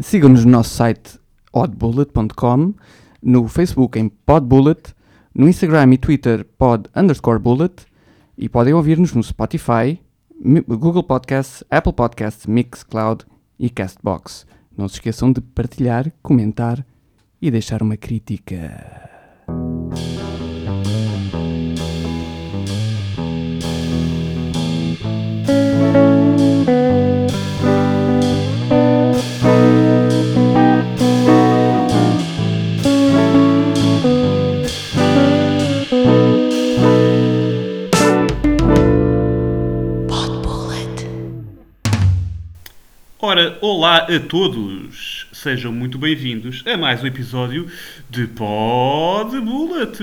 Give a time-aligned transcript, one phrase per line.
[0.00, 1.18] Sigam-nos no nosso site
[1.52, 2.74] oddbullet.com,
[3.22, 4.94] no Facebook em podbullet,
[5.34, 7.86] no Instagram e Twitter pod underscore bullet
[8.36, 10.00] e podem ouvir-nos no Spotify,
[10.66, 13.24] Google Podcasts, Apple Podcasts, Mixcloud
[13.58, 14.46] e Castbox.
[14.76, 16.84] Não se esqueçam de partilhar, comentar
[17.40, 19.13] e deixar uma crítica.
[43.60, 45.26] Olá a todos!
[45.32, 47.70] Sejam muito bem-vindos a mais um episódio
[48.08, 49.98] de Pod Bullet!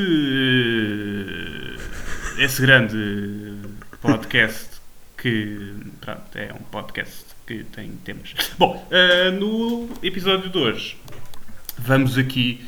[2.38, 3.56] Esse grande
[4.00, 4.70] podcast
[5.18, 8.34] que pronto, é um podcast que tem temas.
[8.60, 10.98] Bom, eh, no episódio de hoje
[11.80, 12.64] vamos aqui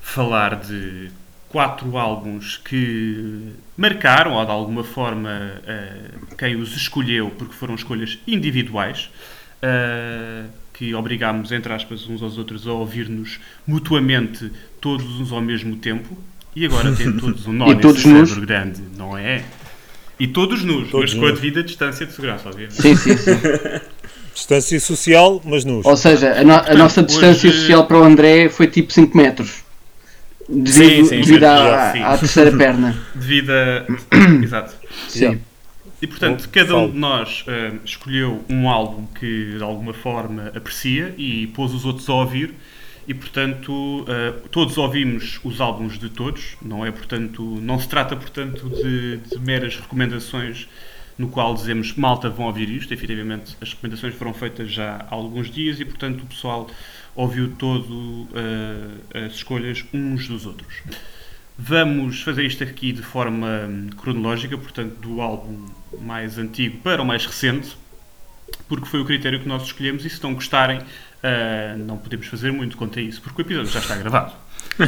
[0.00, 1.10] falar de
[1.48, 8.18] quatro álbuns que marcaram, ou de alguma forma, eh, quem os escolheu, porque foram escolhas
[8.26, 9.08] individuais,
[9.62, 15.76] eh, que obrigámos, entre aspas, uns aos outros a ouvir-nos mutuamente, todos uns ao mesmo
[15.76, 16.16] tempo,
[16.54, 18.36] e agora têm todos um nó E todos nus.
[18.38, 19.44] grande, não é?
[20.18, 22.80] E todos nus, Todos mas com a devida distância de segurança, obviamente.
[22.80, 23.30] Sim, sim, sim.
[24.34, 25.84] Distância social, mas nus.
[25.86, 29.16] Ou seja, a, no- a nossa hoje- distância social para o André foi tipo 5
[29.16, 29.62] metros.
[30.48, 32.02] Devido, Sim, sim, devido sim, à, sim.
[32.02, 32.96] à terceira perna.
[33.14, 33.86] Devido a...
[34.44, 34.74] Exato.
[35.08, 35.40] Sim.
[36.04, 41.14] E portanto, cada um de nós eh, escolheu um álbum que de alguma forma aprecia
[41.16, 42.52] e pôs os outros a ouvir.
[43.08, 46.90] E portanto, eh, todos ouvimos os álbuns de todos, não é?
[46.90, 50.68] Portanto, não se trata portanto de, de meras recomendações
[51.16, 52.92] no qual dizemos malta vão ouvir isto.
[52.92, 56.68] Efetivamente, as recomendações foram feitas já há alguns dias e portanto o pessoal
[57.14, 60.82] ouviu todo eh, as escolhas uns dos outros.
[61.56, 65.64] Vamos fazer isto aqui de forma hum, cronológica, portanto, do álbum
[66.00, 67.76] mais antigo para o mais recente,
[68.68, 70.80] porque foi o critério que nós escolhemos e se não gostarem,
[71.22, 74.32] ah, não podemos fazer muito quanto a isso, porque o episódio já está gravado.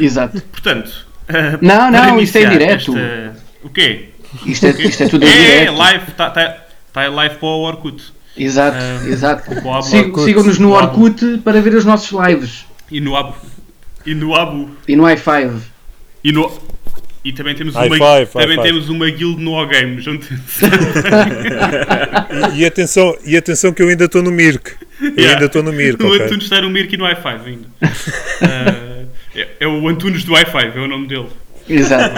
[0.01, 0.41] Exato.
[0.53, 2.97] Portanto, ah, Não, não, isto é direto.
[2.97, 4.11] esta- O quê?
[4.45, 5.77] Isto é, isto é tudo em É, é, direto.
[5.77, 6.59] live, está tá,
[6.93, 8.13] tá live para o Orkut.
[8.37, 9.51] Exato, Ah, exato.
[9.51, 10.25] Orkut.
[10.25, 12.67] Sigam-nos no Para o Abu- Orkut para ver os nossos lives.
[12.91, 13.35] E no Abu.
[14.05, 14.71] E no Abu.
[14.87, 15.61] E no i5.
[16.23, 16.53] E no...
[17.27, 18.63] E também temos High uma, five, também five.
[18.69, 20.01] temos uma guild no O-Game.
[20.01, 20.29] junto-
[22.55, 24.73] E, e atenção, e atenção que eu ainda estou no Mirk.
[25.01, 25.33] Eu Yeah.
[25.35, 26.25] ainda estou no Mirk, O ok?
[26.27, 27.69] Antunes está no Mirk e no i5 ainda.
[27.83, 29.05] Ah,
[29.35, 31.27] é, é o Antunes do i5, é o nome dele.
[31.69, 32.15] Exato.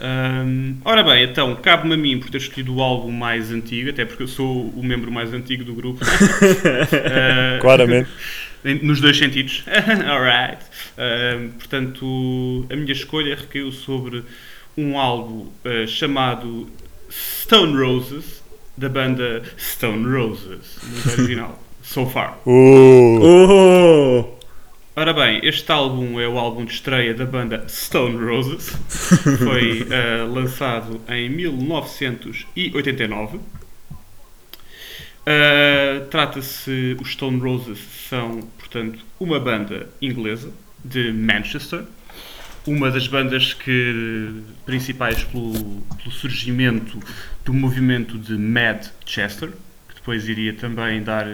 [0.00, 4.04] Ahm, ora bem, então, cabe-me a mim por ter escolhido o álbum mais antigo, até
[4.04, 6.04] porque eu sou o membro mais antigo do grupo.
[6.04, 8.08] Ah, Claramente.
[8.82, 9.62] Nos dois sentidos.
[10.08, 10.58] Alright.
[11.58, 14.24] Portanto, a minha escolha recaiu sobre
[14.76, 16.68] um álbum ah, chamado
[17.10, 18.42] Stone Roses,
[18.76, 21.62] da banda Stone Roses, no original.
[21.82, 22.38] So far.
[22.44, 24.36] Uh,
[24.96, 28.70] Ora bem, este álbum é o álbum de estreia da banda Stone Roses.
[29.38, 33.38] Foi eh, lançado em 1989.
[35.26, 40.50] Eh, Trata-se, os Stone Roses são, portanto, uma banda inglesa
[40.84, 41.84] de Manchester.
[42.66, 46.98] Uma das bandas que, principais pelo, pelo surgimento
[47.44, 49.50] do movimento de Mad Chester,
[49.88, 51.26] que depois iria também dar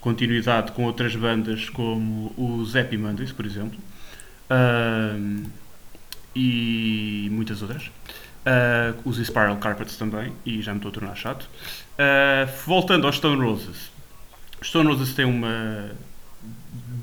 [0.00, 3.78] continuidade com outras bandas como os Happy Mondays, por exemplo,
[4.48, 5.44] Ahm,
[6.34, 7.90] e muitas outras.
[8.44, 11.48] Ah, os Spiral Carpets também, e já me estou a tornar chato.
[11.98, 13.90] Ah, voltando aos Stone Roses.
[14.60, 15.90] Os Stone Roses têm uma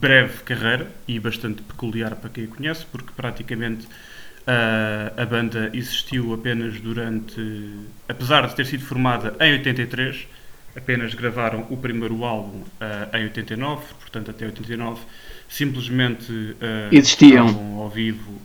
[0.04, 3.88] breve carreira e bastante peculiar para quem a conhece, porque praticamente
[4.46, 7.42] ah, a banda existiu apenas durante.
[8.10, 10.28] Apesar de ter sido formada em 83,
[10.76, 15.00] apenas gravaram o primeiro álbum ah, em 89, portanto até 89
[15.48, 17.46] simplesmente ah, Existiam.
[17.46, 18.42] estavam ao vivo,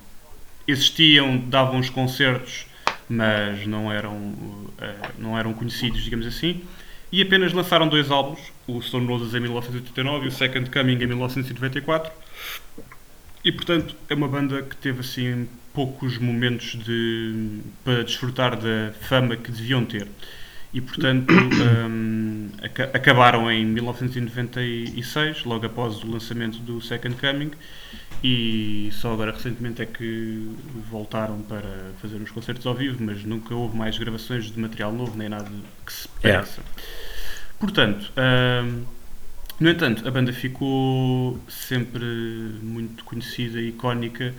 [0.64, 2.66] existiam, davam os concertos,
[3.08, 4.32] mas não eram,
[5.18, 6.62] não eram conhecidos, digamos assim,
[7.10, 11.06] e apenas lançaram dois álbuns, o Stone Roses em 1989 e o Second Coming em
[11.06, 12.12] 1994.
[13.44, 19.36] E portanto é uma banda que teve assim poucos momentos de, para desfrutar da fama
[19.36, 20.08] que deviam ter.
[20.74, 21.32] E portanto
[21.88, 27.52] hum, aca- acabaram em 1996, logo após o lançamento do Second Coming,
[28.22, 30.50] e só agora recentemente é que
[30.90, 35.16] voltaram para fazer os concertos ao vivo, mas nunca houve mais gravações de material novo,
[35.16, 35.50] nem nada
[35.86, 36.46] que se Yeah.
[37.58, 38.12] Portanto,
[39.60, 42.04] No entanto, a banda ficou sempre
[42.62, 44.32] muito conhecida e icónica,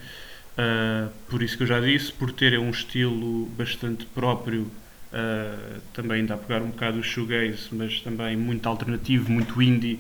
[0.58, 6.26] uh, por isso que eu já disse, por terem um estilo bastante próprio, uh, também
[6.26, 10.00] dá a pegar um bocado o shoegaze, mas também muito alternativo, muito indie,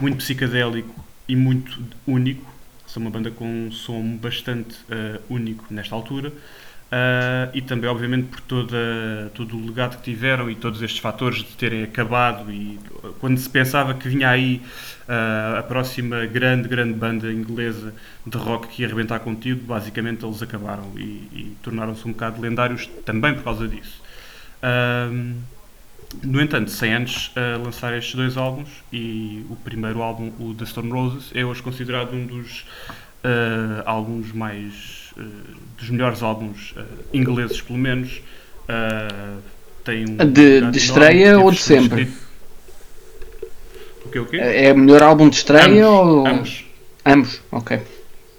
[0.00, 2.48] muito psicadélico e muito único.
[2.86, 6.32] São uma banda com um som bastante uh, único nesta altura.
[6.92, 8.76] Uh, e também, obviamente, por toda,
[9.34, 12.52] todo o legado que tiveram e todos estes fatores de terem acabado.
[12.52, 12.78] E
[13.18, 14.60] quando se pensava que vinha aí
[15.08, 17.94] uh, a próxima grande, grande banda inglesa
[18.26, 21.00] de rock que ia arrebentar contigo, basicamente eles acabaram e,
[21.32, 24.02] e tornaram-se um bocado lendários também por causa disso.
[24.62, 25.34] Uh,
[26.22, 27.32] no entanto, sem antes
[27.64, 32.12] lançar estes dois álbuns, e o primeiro álbum, o The Stone Roses, é hoje considerado
[32.12, 32.66] um dos
[33.86, 35.22] álbuns mais uh,
[35.78, 38.22] dos melhores álbuns uh, ingleses, pelo menos.
[38.62, 39.40] Uh,
[39.84, 42.08] tem um de, de estreia ou de sempre?
[44.04, 44.36] O quê, o quê?
[44.36, 46.26] É o melhor álbum de estreia ambos, ou.
[46.26, 46.64] Ambos.
[47.04, 47.80] Ambos, ok.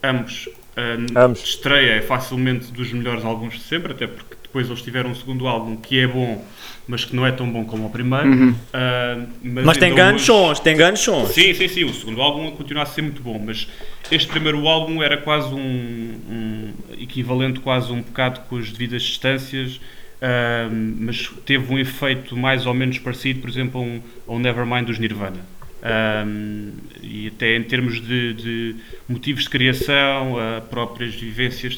[0.02, 0.48] Ambos.
[0.48, 1.40] Uh, ambos.
[1.40, 5.16] De estreia é facilmente dos melhores álbuns de sempre, até porque depois eles tiveram um
[5.16, 6.46] segundo álbum que é bom,
[6.88, 8.28] mas que não é tão bom como o primeiro.
[8.28, 8.52] Uhum.
[8.52, 11.30] Uh, mas, mas tem grandes sons, tem grandes sons.
[11.30, 11.84] Sim, sim, sim.
[11.86, 13.68] O segundo álbum continua a ser muito bom, mas
[14.12, 19.78] este primeiro álbum era quase um, um equivalente, quase um bocado com as devidas distâncias.
[20.22, 24.02] Uh, mas teve um efeito mais ou menos parecido, por exemplo, a um,
[24.36, 25.40] um Nevermind dos Nirvana.
[25.84, 26.72] Um,
[27.02, 28.76] e até em termos de, de,
[29.08, 31.76] motivos de criação, a próprias vivências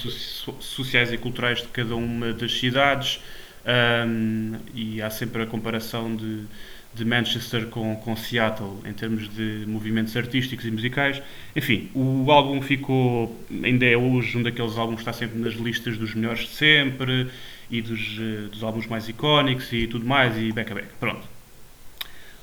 [0.60, 3.20] sociais e culturais de cada uma das cidades,
[4.08, 6.44] um, e há sempre a comparação de,
[6.94, 11.20] de Manchester com, com Seattle em termos de movimentos artísticos e musicais.
[11.56, 15.98] Enfim, o álbum ficou, ainda é hoje um daqueles álbuns que está sempre nas listas
[15.98, 17.28] dos melhores de sempre
[17.72, 20.88] e dos, eh, dos álbuns mais icónicos e tudo mais, e back a back.
[21.00, 21.35] Pronto.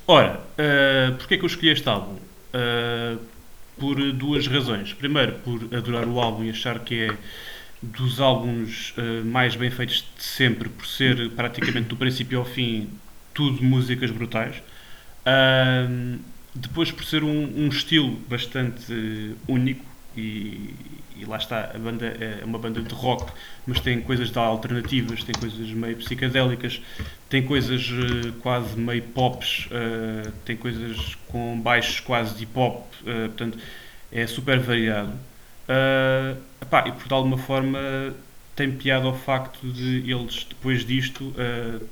[0.06, 2.14] Ora, uh, porquê é que eu escolhi este álbum?
[2.14, 3.19] Uh,
[3.78, 4.93] por duas razões.
[4.93, 7.16] Primeiro, por adorar o álbum e achar que é
[7.82, 12.88] dos álbuns uh, mais bem feitos de sempre, por ser praticamente do princípio ao fim
[13.32, 14.56] tudo músicas brutais.
[15.26, 16.19] Uh,
[16.54, 19.84] depois, por ser um, um estilo bastante único,
[20.16, 20.75] e,
[21.22, 23.32] e, lá está, a banda é uma banda de rock,
[23.66, 26.82] mas tem coisas de alternativas, tem coisas meio psicadélicas,
[27.28, 32.86] tem coisas uh, quase meio pops, uh, tem coisas com baixos quase de hip hop,
[33.02, 33.58] uh, portanto
[34.10, 35.12] é super variado.
[36.60, 37.78] Epá, e por de alguma forma
[38.54, 41.32] tem piada ao facto de eles, depois disto,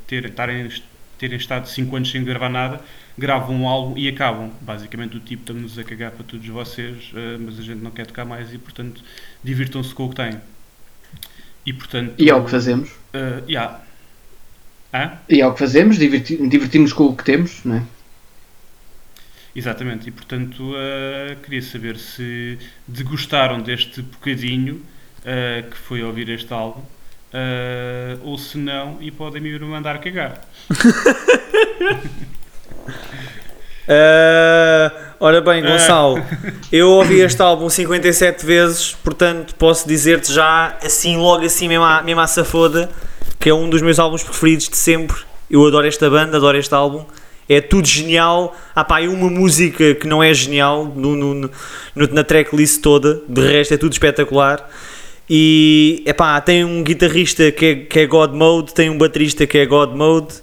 [0.07, 0.69] ter, estarem,
[1.17, 2.83] terem estado 5 anos sem gravar nada
[3.21, 4.51] gravam um álbum e acabam.
[4.61, 8.07] Basicamente, o tipo estamos a cagar para todos vocês, uh, mas a gente não quer
[8.07, 9.03] tocar mais e, portanto,
[9.45, 10.41] divirtam-se com o que têm.
[11.65, 12.91] E, portanto, e é o que fazemos.
[13.15, 13.81] Uh, yeah.
[14.93, 15.13] Hã?
[15.29, 17.83] E é o que fazemos, divertimos com o que temos, não é?
[19.55, 22.57] Exatamente, e portanto uh, queria saber se
[22.87, 29.43] degustaram deste bocadinho uh, que foi ouvir este álbum, uh, ou se não, e podem
[29.43, 30.47] me mandar cagar.
[33.87, 36.23] Uh, ora bem, Gonçalo,
[36.71, 42.03] eu ouvi este álbum 57 vezes, portanto posso dizer-te já, assim, logo assim, mesmo à,
[42.03, 42.89] mesmo à safoda,
[43.39, 45.17] que é um dos meus álbuns preferidos de sempre.
[45.51, 47.05] Eu adoro esta banda, adoro este álbum.
[47.49, 48.57] É tudo genial.
[48.77, 51.51] Ah pá, uma música que não é genial no, no, no,
[52.13, 54.71] na tracklist toda, de resto é tudo espetacular.
[55.29, 59.59] E epá, tem um guitarrista que é, que é God Mode, tem um baterista que
[59.59, 60.35] é God Mode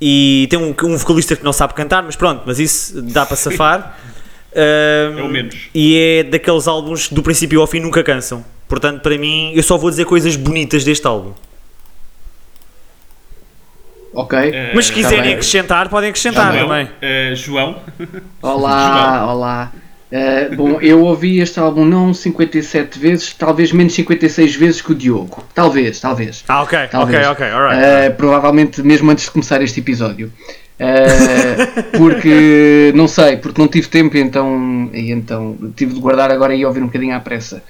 [0.00, 3.36] e tem um, um vocalista que não sabe cantar, mas pronto, mas isso dá para
[3.36, 3.98] safar.
[4.54, 5.56] Um, é o menos.
[5.74, 8.44] E é daqueles álbuns que do princípio ao fim nunca cansam.
[8.68, 11.32] Portanto, para mim, eu só vou dizer coisas bonitas deste álbum.
[14.12, 14.38] Ok.
[14.38, 16.86] Uh, mas se quiserem tá acrescentar, podem acrescentar João, também.
[16.86, 17.82] Uh, João.
[18.40, 19.28] Olá, João.
[19.28, 19.72] olá.
[20.10, 24.94] Uh, bom, eu ouvi este álbum não 57 vezes, talvez menos 56 vezes que o
[24.94, 25.44] Diogo.
[25.52, 26.44] Talvez, talvez.
[26.46, 27.26] Ah, ok, talvez.
[27.26, 28.12] ok, ok, alright.
[28.12, 30.32] Uh, provavelmente mesmo antes de começar este episódio.
[30.78, 36.30] Uh, porque, não sei, porque não tive tempo e então, e então tive de guardar
[36.30, 37.62] agora e ouvir um bocadinho à pressa.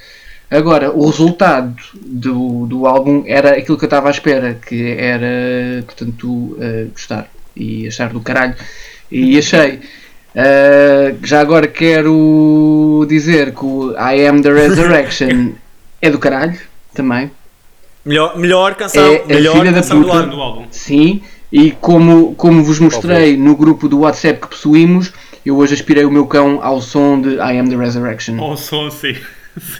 [0.50, 5.82] Agora, o resultado do, do álbum era aquilo que eu estava à espera, que era,
[5.84, 6.56] portanto,
[6.92, 8.54] gostar e achar do caralho.
[9.10, 9.80] E achei.
[10.36, 15.52] Uh, já agora quero dizer que o I Am the Resurrection
[16.02, 16.58] é do caralho
[16.94, 17.30] também.
[18.04, 20.66] Melhor, melhor canção, é melhor canção da puta, do álbum.
[20.70, 25.10] Sim, e como, como vos mostrei no grupo do WhatsApp que possuímos,
[25.44, 28.38] eu hoje aspirei o meu cão ao som de I Am the Resurrection.
[28.38, 29.16] Ao som, sim.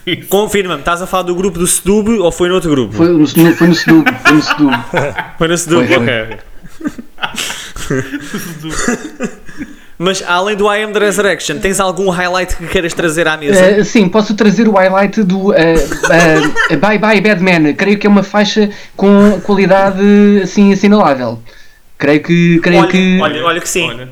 [0.04, 0.22] sim.
[0.30, 2.94] Confirma-me, estás a falar do grupo do Sedub ou foi no outro grupo?
[2.94, 4.06] Foi no, foi no Sedub.
[4.22, 4.72] Foi no Sedub.
[5.36, 6.38] foi no Sedub, ok.
[9.98, 13.80] Mas além do I Am the Resurrection, tens algum highlight que queiras trazer à mesa?
[13.80, 17.72] Uh, sim, posso trazer o highlight do uh, uh, Bye Bye Bad Man.
[17.74, 20.02] Creio que é uma faixa com qualidade
[20.42, 21.42] assim assinalável.
[21.96, 22.58] Creio que.
[22.60, 23.88] Creio olha, que olha, olha que sim.
[23.88, 24.08] Olha,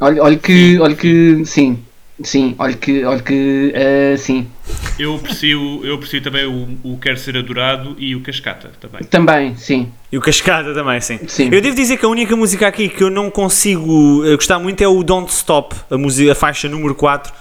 [0.00, 0.78] olha, olha que.
[0.80, 1.44] Olha que.
[1.44, 1.78] Sim.
[2.22, 3.04] Sim, olha que.
[3.04, 3.72] Olha que.
[3.76, 4.48] uh, sim.
[4.98, 9.02] Eu aprecio, eu aprecio também o, o Quer Ser Adorado e o Cascata também.
[9.04, 9.90] Também, sim.
[10.10, 11.18] E o Cascada também, sim.
[11.28, 11.50] Sim.
[11.52, 14.82] Eu devo dizer que a única música aqui que eu não consigo eh, gostar muito
[14.82, 17.32] é o Don't Stop, a, música, a faixa número 4.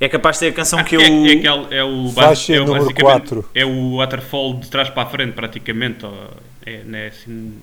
[0.00, 1.00] É capaz de ser a canção que eu.
[1.00, 3.44] É, é, aquele- é o, Faixa é o número basicamente- quatro.
[3.54, 6.06] É o waterfall de trás para a frente, praticamente.
[6.64, 7.54] é, é assim.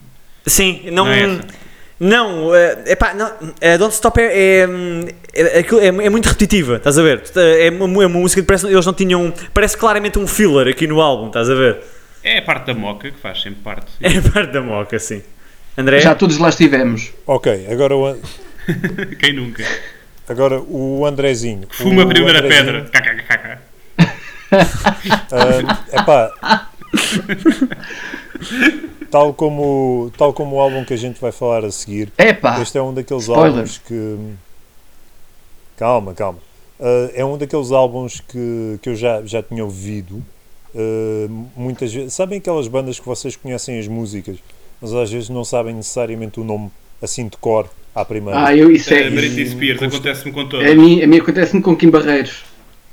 [0.45, 1.05] Sim, não.
[1.05, 1.48] Não é essa.
[2.00, 4.68] Não, é epá, não eh, Don't Stop é, é,
[5.34, 7.24] é, aquilo é, é muito repetitiva, estás a ver?
[7.36, 9.34] É uma, é uma música que parece eles não tinham.
[9.54, 11.78] Parece claramente um filler aqui no álbum, estás a ver?
[12.22, 13.92] É a parte da moca que faz sempre parte.
[14.02, 15.22] É parte da moca, sim.
[15.78, 16.00] André?
[16.00, 17.12] Já todos lá estivemos.
[17.25, 18.18] Ok, agora o,
[19.20, 19.64] Quem nunca?
[20.28, 21.68] agora o Andrezinho.
[21.70, 23.62] Fuma a O primeira Andrezinho, pedra.
[25.32, 26.70] Ah, epá,
[29.12, 32.60] tal, como, tal como o álbum que a gente vai falar a seguir, Epá!
[32.62, 33.48] Este é um daqueles spoiler.
[33.52, 34.18] álbuns que.
[35.78, 36.40] Calma, calma.
[36.80, 40.22] Uh, é um daqueles álbuns que, que eu já, já tinha ouvido
[40.74, 42.14] uh, muitas vezes.
[42.14, 44.38] Sabem aquelas bandas que vocês conhecem as músicas,
[44.82, 46.72] mas às vezes não sabem necessariamente o nome
[47.02, 48.46] assim de cor à primeira.
[48.48, 49.10] Ah, eu, isso é.
[49.10, 50.75] Britney e- Spears, acontece-me com A todas.
[50.75, 52.44] mim, a mim acontece-me com Kim Barreiros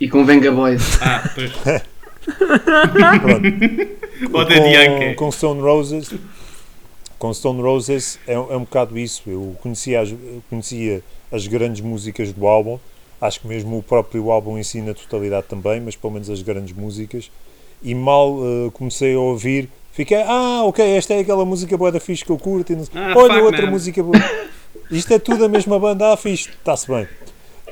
[0.00, 1.00] e com Venga Boys.
[1.02, 1.50] Ah, pois.
[4.30, 6.12] Com, com Stone Roses.
[7.18, 9.22] Com Stone Roses é, um- é um bocado isso.
[9.26, 12.78] Eu conhecia as, eu conhecia as grandes músicas do álbum.
[13.20, 16.42] Acho que mesmo o próprio álbum em si na totalidade também mas pelo menos as
[16.42, 17.30] grandes músicas.
[17.82, 22.00] E mal eh, comecei a ouvir fiquei, ah ok, esta é aquela música boa da
[22.00, 23.72] fixe que eu curto e não Ah, olha fuck, outra man.
[23.72, 24.16] música boa
[24.90, 27.06] isto é tudo a mesma banda, ah fixe, está-se bem.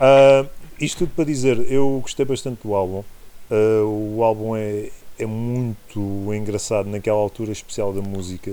[0.01, 0.45] Ah,
[0.81, 3.03] isto tudo para dizer, eu gostei bastante do álbum
[3.51, 4.89] Uh, o álbum é,
[5.19, 8.53] é muito engraçado naquela altura especial da música.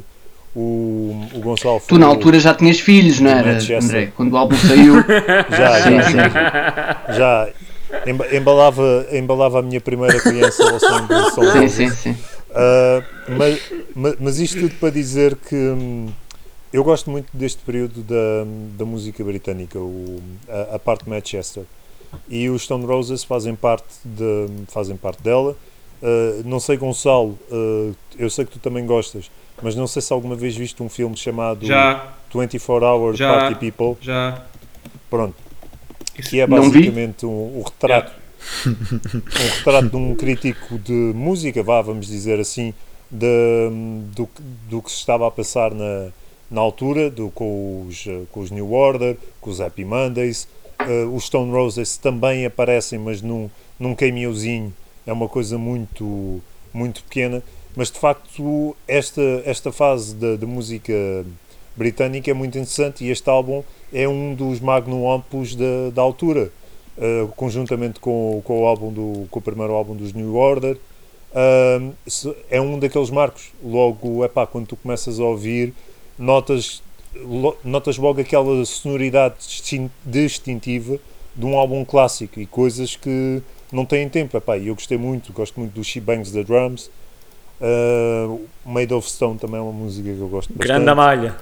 [0.55, 3.59] O, o Gonçalo Tu na altura já tinhas filhos, não era.
[3.75, 4.11] André?
[4.15, 4.95] Quando o álbum saiu.
[5.55, 7.13] já, sim, já, sim.
[7.13, 7.49] já
[8.07, 12.11] emba- embalava, embalava a minha primeira criança ao som do som Sim, sim, sim.
[12.49, 13.03] Uh,
[13.37, 13.61] mas,
[13.95, 16.07] mas, mas isto tudo para dizer que hum,
[16.73, 18.45] eu gosto muito deste período da,
[18.77, 21.63] da música britânica, o, a, a parte de Manchester.
[22.29, 25.55] E os Stone Roses fazem parte, de, fazem parte dela.
[26.01, 29.31] Uh, não sei, Gonçalo, uh, eu sei que tu também gostas,
[29.63, 33.33] mas não sei se alguma vez viste um filme chamado Já, 24 Hour Já.
[33.33, 33.97] Party People.
[34.01, 34.43] já.
[35.09, 35.33] Pronto.
[36.17, 38.11] Isso- Que é basicamente um, um retrato
[38.67, 42.73] um retrato de um crítico de música, vá, vamos dizer assim,
[43.09, 43.27] de,
[44.15, 46.09] do, que- do que se estava a passar na,
[46.49, 50.47] na altura, do, com, os, eh, com os New Order, com os Happy Mondays.
[50.79, 54.73] Eh, os Stone Roses também aparecem, mas num, num cameozinho,
[55.05, 56.41] é uma coisa muito,
[56.73, 57.41] muito pequena.
[57.75, 60.93] Mas de facto, esta, esta fase da música
[61.75, 66.51] britânica é muito interessante e este álbum é um dos magnum opus da, da altura.
[66.97, 70.79] Uh, conjuntamente com, com o álbum do com o primeiro álbum dos New Order
[72.07, 75.75] se- é um daqueles marcos logo epá, quando tu começas a ouvir
[76.17, 76.81] notas
[77.63, 80.99] notas logo aquela sonoridade distin- distintiva
[81.35, 85.59] de um álbum clássico e coisas que não têm tempo epá, eu gostei muito, gosto
[85.59, 86.89] muito do She Bangs the Drums
[87.59, 91.35] Uh, Made of Stone também é uma música que eu gosto bastante Grande malha.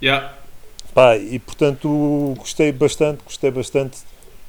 [0.00, 0.32] Já.
[0.94, 3.98] Pá, e portanto gostei bastante, gostei bastante,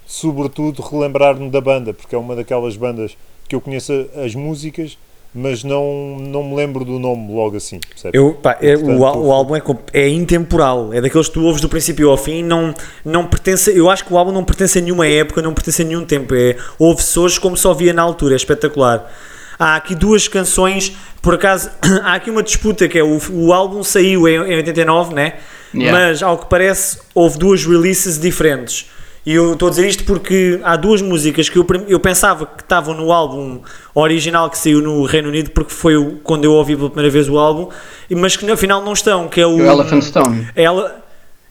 [0.06, 3.18] sobretudo relembrar-me da banda, porque é uma daquelas bandas
[3.48, 4.98] que eu conheço as músicas,
[5.34, 7.80] mas não, não me lembro do nome logo assim.
[7.80, 8.18] percebe?
[8.18, 9.62] Eu, pá, é- o, Portanto, ál- o álbum é,
[9.94, 12.74] é intemporal, é daqueles que tu ouves do princípio ao fim, não,
[13.04, 15.86] não pertence, eu acho que o álbum não pertence a nenhuma época, não pertence a
[15.86, 19.12] nenhum tempo, é, ouve-se hoje como só via na altura, é espetacular.
[19.58, 21.70] Há aqui duas canções, por acaso,
[22.04, 25.34] há aqui uma disputa que é o, o álbum saiu em, em 89, né?
[25.76, 25.92] Yeah.
[26.08, 28.92] mas ao que parece houve duas releases diferentes.
[29.26, 32.62] E eu estou a dizer isto porque há duas músicas que eu, eu pensava que
[32.62, 33.62] estavam no álbum
[33.96, 37.30] original que saiu no Reino Unido, porque foi o- quando eu ouvi pela primeira vez
[37.30, 37.70] o álbum,
[38.10, 40.48] e- mas que afinal não estão, que é o, O Elephant Stone.
[40.56, 41.02] ela,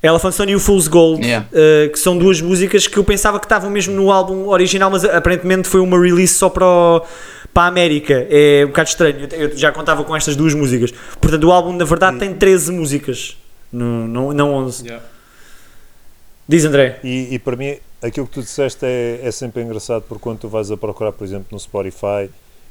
[0.02, 1.46] Elephant Stone e o Fool's Gold, Yeah.
[1.52, 5.04] eh, que são duas músicas que eu pensava que estavam mesmo no álbum original, mas
[5.06, 7.02] aparentemente foi uma release só para, o-
[7.54, 8.26] para a América.
[8.28, 9.28] É um bocado estranho.
[9.32, 10.92] Eu eu já contava com estas duas músicas.
[11.20, 13.36] Portanto, o álbum na verdade tem 13 músicas,
[13.72, 14.86] não, não, não 11.
[14.86, 14.98] já.
[16.52, 16.98] Diz André.
[17.02, 20.48] E, e para mim, aquilo que tu disseste é, é sempre engraçado, porque quando tu
[20.50, 22.28] vais a procurar, por exemplo, no Spotify,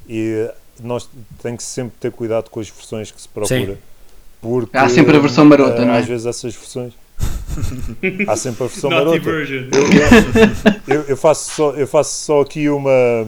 [0.08, 0.48] e
[0.80, 1.10] nós
[1.42, 3.80] tem que sempre ter cuidado com as versões que se procura.
[4.40, 5.98] Porque, Há sempre a versão marota, eh, não é?
[5.98, 6.94] Às vezes essas versões.
[8.28, 9.32] Há sempre a versão Naughty marota.
[9.32, 9.70] version.
[10.88, 13.28] Eu, eu faço só, eu faço só aqui uma,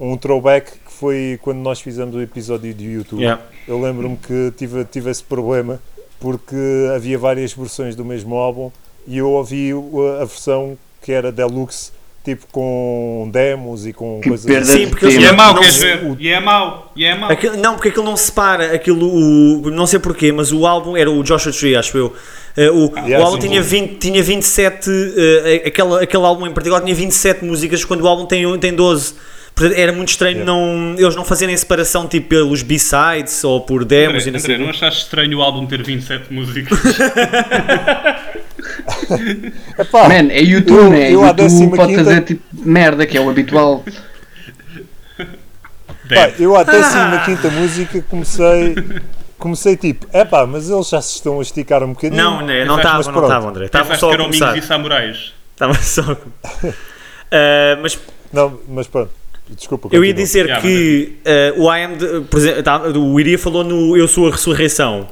[0.00, 3.20] um throwback que foi quando nós fizemos o episódio do YouTube.
[3.20, 3.42] Yeah.
[3.68, 5.78] Eu lembro-me que tive, tive esse problema
[6.18, 6.56] porque
[6.94, 8.70] havia várias versões do mesmo álbum
[9.06, 11.90] e eu ouvi o- a versão que era deluxe,
[12.22, 15.60] tipo com demos e com Que coisas perda Sim, porque eles- E é mau, Não
[15.62, 16.16] queres ver?
[16.18, 17.30] E é mau, e é mau.
[17.30, 20.96] Aquilo- não, porque aquilo não se separa, aquilo, o, não sei porquê, mas o álbum
[20.96, 22.14] era o Joshua Tree, acho eu.
[22.56, 23.86] Eh, o, yeah, o álbum sim, tinha, sim.
[23.86, 28.26] 20, tinha 27, eh, aquele, aquele álbum em particular tinha 27 músicas, quando o álbum
[28.26, 29.14] tem, tem 12.
[29.54, 30.52] Portanto, era muito estranho Yeah.
[30.52, 34.54] não, eles não fazerem separação tipo pelos B-sides ou por demos e André, não sei
[34.54, 36.78] André, o não achaste estranho o álbum ter 27 músicas?
[39.78, 41.12] Epá, Man, é YouTube, Eu- né?
[41.12, 43.84] eu à YouTube décima pode quinta- fazer tipo merda, que é o habitual.
[46.08, 48.74] pá, eu até assim na quinta música comecei,
[49.38, 52.22] comecei tipo, epá, mas eles já se estão a esticar um bocadinho.
[52.22, 53.24] Não, né, não estavam, não pronto.
[53.26, 53.64] estavam, André.
[53.66, 54.56] Estavam só a começar.
[54.56, 55.32] E Samurais.
[55.52, 56.16] Estavam só.
[57.30, 57.98] Eh, mas
[58.32, 59.10] Não, mas pronto,
[59.50, 59.88] desculpa.
[59.92, 63.62] Eu ia dizer Yeah, que eh, o I am, por exemplo, tá, o Iria falou
[63.64, 65.08] no Eu Sou a Ressurreição,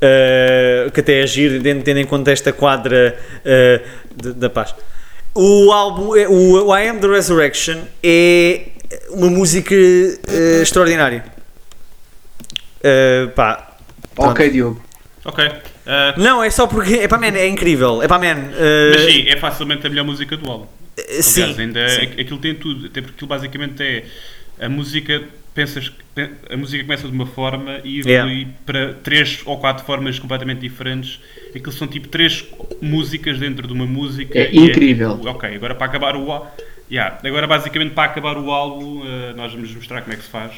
[0.00, 3.80] eh, que até é giro, tendo, em conta esta quadra eh,
[4.14, 4.74] de- da paz.
[5.34, 8.62] O álbum, é- o, o I Am the Resurrection é
[9.10, 11.24] uma música eh, extraordinária.
[12.82, 13.64] Eh, pá,
[14.14, 14.30] Pronto.
[14.32, 14.82] Ok, Diogo.
[15.24, 15.48] Ok.
[16.16, 18.02] Não, é só porque, é pá, man, é incrível.
[18.02, 20.66] É pá, man, eh, mas sim, é facilmente a melhor música do álbum.
[21.20, 22.02] sim, Aliás, ainda sim.
[22.20, 24.04] aquilo tem tudo, até porque aquilo basicamente é
[24.60, 25.22] a música,
[25.58, 28.50] pensas que a música começa de uma forma e evolui Yeah.
[28.64, 31.18] para três ou quatro formas completamente diferentes.
[31.48, 32.46] Aquilo são tipo três
[32.80, 34.38] músicas dentro de uma música.
[34.38, 35.20] É e incrível.
[35.26, 36.46] ok, agora para acabar o álbum.
[36.88, 40.30] Yeah, agora basicamente para acabar o álbum eh, nós vamos mostrar como é que se
[40.30, 40.52] faz.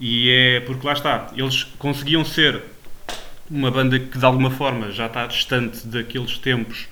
[0.00, 2.62] E é porque lá está, eles conseguiam ser
[3.50, 6.88] uma banda que de alguma forma já está distante daqueles tempos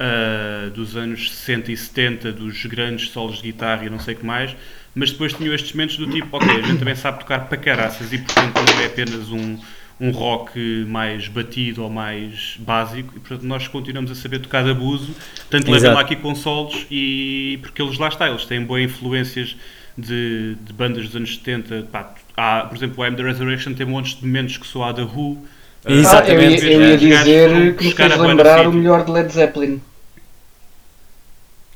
[0.00, 4.16] ah, dos anos 60 e 70, dos grandes solos de guitarra e não sei o
[4.16, 4.56] que mais,
[4.94, 8.12] mas depois tinham estes momentos do tipo, ok, a gente também sabe tocar para caraças
[8.12, 9.58] e portanto não é apenas um,
[10.00, 14.70] um rock mais batido ou mais básico e portanto nós continuamos a saber tocar de
[14.70, 15.14] abuso,
[15.48, 15.94] tanto Exato.
[15.94, 19.56] lá aqui com solos e porque eles lá está, eles têm boas influências
[19.96, 23.86] de, de bandas dos anos 70, pá, há, por exemplo o I'm The Resurrection tem
[23.86, 25.46] montes de momentos que soa da Who,
[25.84, 26.64] Ah, Exatamente.
[26.64, 29.80] eu, ia- eu ia dizer que me fez lembrar o melhor de Led Zeppelin.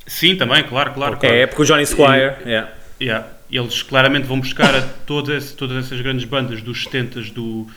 [0.07, 1.17] Sim, também, claro, claro.
[1.17, 1.35] claro.
[1.35, 2.69] É, porque o Johnny Squire, yeah.
[2.99, 3.27] Yeah.
[3.51, 7.67] Eles claramente vão buscar a todas, todas essas grandes bandas dos 70 do,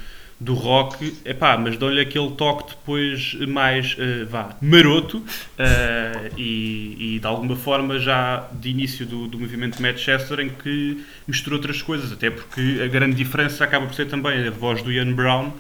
[0.41, 5.23] do rock, epá, mas dão-lhe aquele toque depois mais, eh, vá, maroto
[5.59, 11.05] eh, e, e de alguma forma já de início do, do movimento Manchester em que
[11.27, 14.93] mistura outras coisas, até porque a grande diferença acaba por ser também a voz do
[14.93, 15.53] Ian Brown,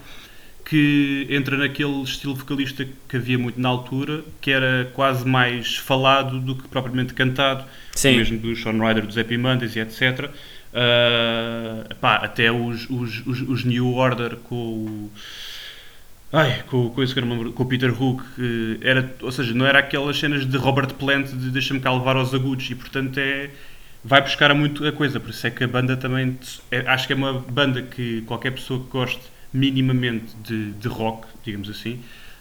[0.69, 6.39] que entra naquele estilo vocalista que havia muito na altura, que era quase mais falado
[6.41, 8.17] do que propriamente cantado, Sim.
[8.19, 10.31] mesmo do Sean Ryder, dos Happy Mondays e etc.
[10.75, 15.11] Ah, pá, até os, os, os, os New Order com o.
[16.31, 18.23] Ai, com, com, esse que lembro, com o Peter Hook,
[18.83, 22.35] era, ou seja, não era aquelas cenas de Robert Plant de deixa-me cá levar aos
[22.35, 23.49] agudos e portanto é,
[24.05, 26.39] vai buscar a muito a coisa, por isso é que a banda também,
[26.71, 29.23] é- acho que é uma banda que qualquer pessoa que goste
[29.53, 32.01] minimamente de, de rock, digamos assim,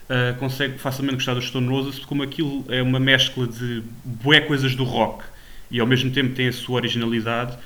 [0.10, 4.76] ah, consegue facilmente gostar dos Stone Roses, como aquilo é uma mescla de bué coisas
[4.76, 5.24] do rock
[5.70, 7.58] e ao mesmo tempo tem a sua originalidade,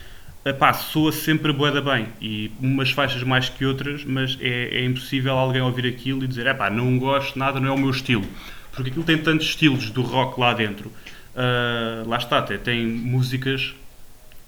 [0.43, 5.37] Epá, soa sempre boeda bem e umas faixas mais que outras, mas é, é impossível
[5.37, 8.25] alguém ouvir aquilo e dizer epá, não gosto nada, não é o meu estilo.
[8.71, 10.91] Porque aquilo tem tantos estilos do rock lá dentro.
[11.35, 13.75] Ah, lá está, até tem músicas,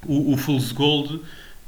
[0.04, 1.20] o, o Fool's Gold,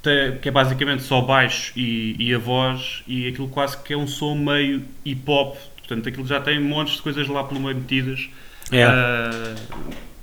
[0.05, 3.97] tem- que é basicamente só baixo e, e a voz, e aquilo quase que é
[3.97, 7.75] um som meio hip hop, portanto aquilo já tem montes de coisas lá pelo meio
[7.75, 8.29] metidas.
[8.71, 8.95] Yeah.
[8.95, 9.55] Ah,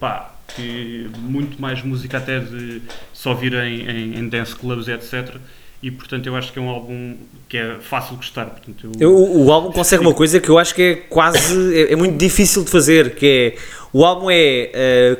[0.00, 5.36] pá, que muito mais música até de só vir em, em, em dance clubs etc.
[5.82, 7.16] E portanto eu acho que é um álbum
[7.48, 8.46] que é fácil de gostar.
[8.46, 11.76] Portanto, eu, Eu- O, o álbum consegue uma coisa que eu acho que é quase
[11.76, 13.60] é, é muito difícil de fazer, que é
[13.92, 15.18] o álbum é,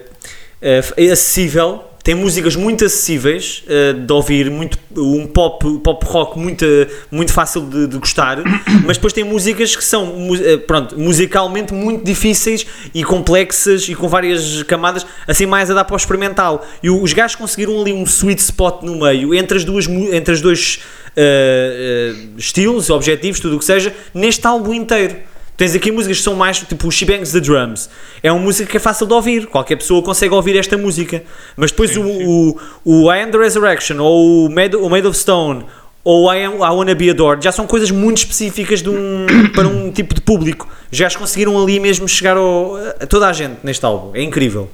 [0.61, 0.79] é
[1.11, 6.65] acessível, tem músicas muito acessíveis eh, de ouvir, muito, um pop, pop rock muito,
[7.11, 8.39] muito fácil de, de gostar,
[8.85, 14.09] mas depois tem músicas que são eh, pronto, musicalmente muito difíceis e complexas e com
[14.09, 16.67] várias camadas, assim mais a dar para o experimental.
[16.83, 20.41] E os gajos conseguiram ali um sweet spot no meio entre as duas entre as
[20.41, 20.81] dois
[21.17, 25.32] eh, estilos, objetivos, tudo o que seja, neste álbum inteiro.
[25.63, 27.89] Tens aqui músicas que são mais tipo o She Bangs the Drums.
[28.21, 31.23] É uma música que é fácil de ouvir, qualquer pessoa consegue ouvir esta música.
[31.57, 35.17] Mas depois o, o, o I Am the Resurrection, ou o Made, o Made of
[35.17, 35.65] Stone,
[36.03, 39.69] ou I, am, I Wanna Be Adored, já são coisas muito específicas de um, para
[39.69, 40.69] um tipo de público.
[40.91, 44.11] Já as conseguiram ali mesmo chegar ao, a toda a gente neste álbum.
[44.17, 44.69] É incrível.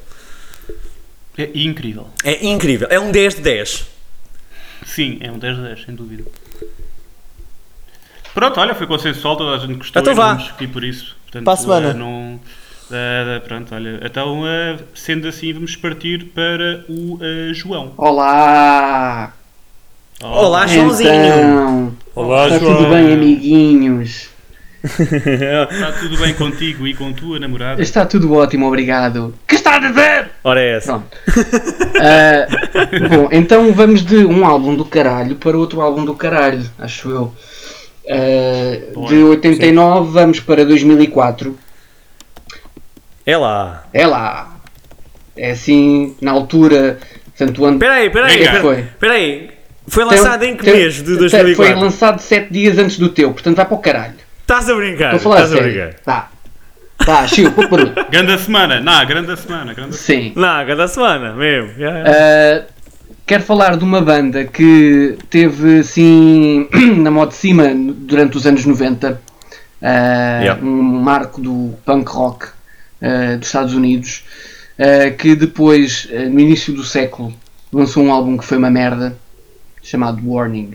[1.37, 2.07] É incrível.
[2.25, 2.89] É incrível.
[2.91, 3.87] É um 10 de 10.
[4.87, 6.25] Sim, é um 10 de 10, sem dúvida.
[8.35, 10.35] Pronto, olha, foi consensual, toda a gente gostou Então e vá.
[10.35, 11.17] discuti por isso.
[11.25, 11.89] Portanto, Para a semana.
[11.91, 12.41] eh, não,
[12.91, 17.93] eh, pronto, olha, então, eh, sendo assim, vamos partir para o eh, João.
[17.97, 19.33] Olá!
[20.21, 21.11] Olá, Joãozinho.
[21.11, 22.77] Então, Olá, está João.
[22.77, 24.29] tudo bem, amiguinhos?
[24.85, 27.83] Está tudo bem contigo e com tua namorada?
[27.83, 29.35] Está tudo ótimo, obrigado.
[29.47, 30.31] Que está a dizer?
[30.45, 31.03] Ora é essa.
[33.11, 37.35] Bom, então vamos de um álbum do caralho para outro álbum do caralho, acho eu.
[38.95, 41.59] Bora, de 89 vamos para 2004.
[43.27, 43.85] É lá.
[43.93, 44.57] É lá.
[45.37, 46.99] É assim, na altura.
[47.37, 47.77] Portanto, o ano.
[47.77, 48.33] Espera aí, espera aí.
[48.33, 48.45] Venga.
[48.45, 48.85] espera- Foi.
[49.91, 51.75] Foi Tem- lançado em que tem- mês de tem- 2004?
[51.75, 54.15] Foi lançado 7 dias antes do teu, portanto vai para o caralho.
[54.43, 55.15] Estás a brincar.
[55.15, 55.73] Estou a falar a Estás a sério.
[55.83, 56.01] brincar.
[56.05, 56.31] Tá.
[57.07, 57.95] Tá, chiu, pouco barulho.
[58.11, 60.33] Grande semana, não, grande semana, grande Sim.
[60.37, 61.71] Não, cada semana, mesmo.
[61.79, 61.91] Já.
[61.91, 62.65] Uh,
[63.29, 68.65] quero falar de uma banda que teve assim na moda de cima durante os anos
[68.65, 69.19] 90, uh,
[69.83, 70.63] Yeah.
[70.65, 74.25] um marco do punk rock uh, dos Estados Unidos,
[74.79, 77.35] uh, que depois, uh, no início do século,
[77.71, 79.15] lançou um álbum que foi uma merda,
[79.83, 80.75] chamado Warning.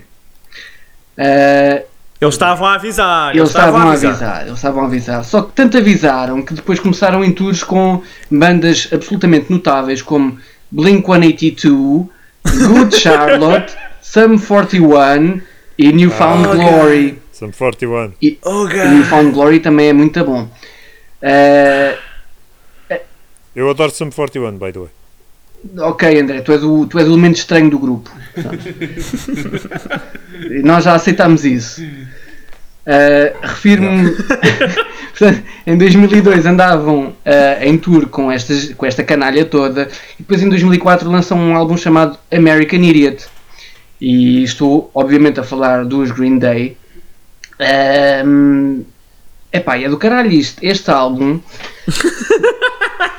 [1.18, 1.84] Uh,
[2.22, 3.36] Eles estavam a avisar.
[3.36, 5.24] eles estavam a avisar, eles estavam a avisar.
[5.26, 10.38] Só que tanto avisaram que depois começaram em tours com bandas absolutamente notáveis como
[10.72, 12.08] Blink 182,
[12.44, 15.42] Good Charlotte, Sum 41
[15.78, 17.20] e Newfound Oh, Glory.
[17.32, 18.14] Some 41.
[18.22, 18.88] E, Oh, e God.
[18.94, 20.48] Newfound Glory também é muito bom.
[21.22, 21.98] Eh,
[23.56, 24.90] Eu adoro Some 41, by the way.
[25.80, 28.12] ok, André, tu és, o, tu és o elemento estranho do grupo.
[30.50, 31.82] E Nós já aceitámos isso.
[32.86, 34.12] Uh, Refiro-me.
[35.66, 37.16] Em 2002 andavam uh,
[37.62, 39.88] em tour com, estas, com esta canalha toda
[40.20, 43.26] e depois em 2004 lançam um álbum chamado American Idiot.
[44.02, 46.76] E estou, obviamente, a falar dos Green Day.
[48.26, 48.84] Um,
[49.52, 50.58] epá, é do caralho isto.
[50.62, 51.40] Este álbum.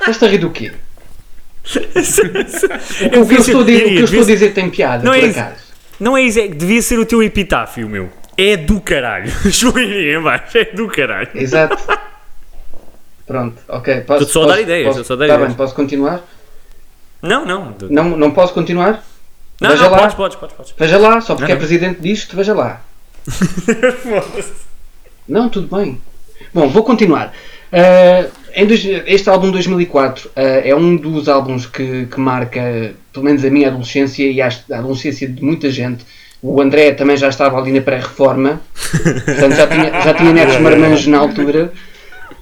[0.01, 0.73] Estás a rir do quê?
[3.13, 5.05] Eu O que eu estou a dizer, o que eu estou a dizer tem piada,
[5.05, 5.39] Não é por isso.
[5.41, 5.65] acaso.
[5.99, 8.11] Não é isso, é que devia ser o teu epitáfio, meu.
[8.37, 9.31] É do caralho.
[9.51, 11.29] Joelhinho em baixo, é do caralho.
[11.35, 11.77] Exato.
[13.27, 14.01] Pronto, ok.
[14.03, 15.49] Posso, Estou só a dar posso- ideias, posso- só dar tá ideias.
[15.49, 16.23] bem, posso continuar?
[17.23, 17.75] Não, não.
[17.89, 19.03] Não, Não, não posso continuar?
[19.61, 19.99] não, veja lá.
[19.99, 20.75] podes, podes, podes, podes.
[20.77, 21.59] Veja lá, só porque Não, é não.
[21.59, 22.83] presidente disto, veja lá.
[25.27, 25.99] Não, tudo bem.
[26.53, 27.33] Bom, vou continuar.
[28.69, 33.43] Dois- este álbum de 2004 ah, é um dos álbuns que, que marca, pelo menos
[33.45, 36.05] a minha adolescência e a adolescência de muita gente.
[36.47, 38.61] O André também já estava ali na pré-reforma,
[39.25, 41.73] portanto já tinha, já tinha netos marmanjos na altura.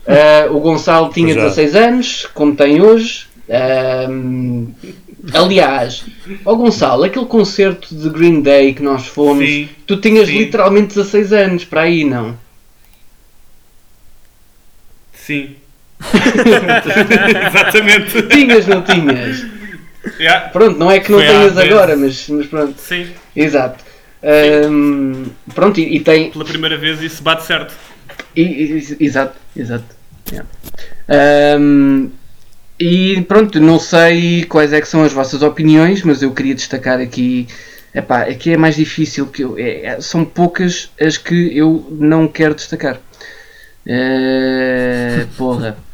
[0.05, 1.43] Ah, o Gonçalo tinha já.
[1.43, 3.27] 16 anos, como tem hoje.
[3.49, 4.67] Ahm,
[5.33, 6.05] aliás,
[6.45, 10.37] ó Gonçalo, aquele concerto de Green Day que nós fomos, Sim, tu tinhas sim.
[10.37, 12.37] literalmente 16 anos para aí, não?
[15.15, 15.55] Sim.
[17.47, 18.23] Exatamente.
[18.23, 19.47] Tinhas, não tinhas?
[20.19, 23.92] Yeah, Pronto, não é que não Foi tenhas agora, mas, mas pronto, Sim, exato.
[24.23, 26.31] Ahm, pronto, e, e tem.
[26.31, 27.75] pela primeira vez isso bate certo.
[28.37, 28.43] e-
[29.01, 29.85] e- exato, exato.
[30.31, 30.49] yeah.
[31.09, 32.09] Ahm,
[32.79, 37.01] e pronto, não sei quais é que são as vossas opiniões, mas eu queria destacar
[37.01, 37.47] aqui.
[37.95, 39.59] Epá, aqui é mais difícil que eu.
[39.59, 42.99] é- é- são poucas as que eu não quero destacar.
[43.87, 45.77] Eh, porra.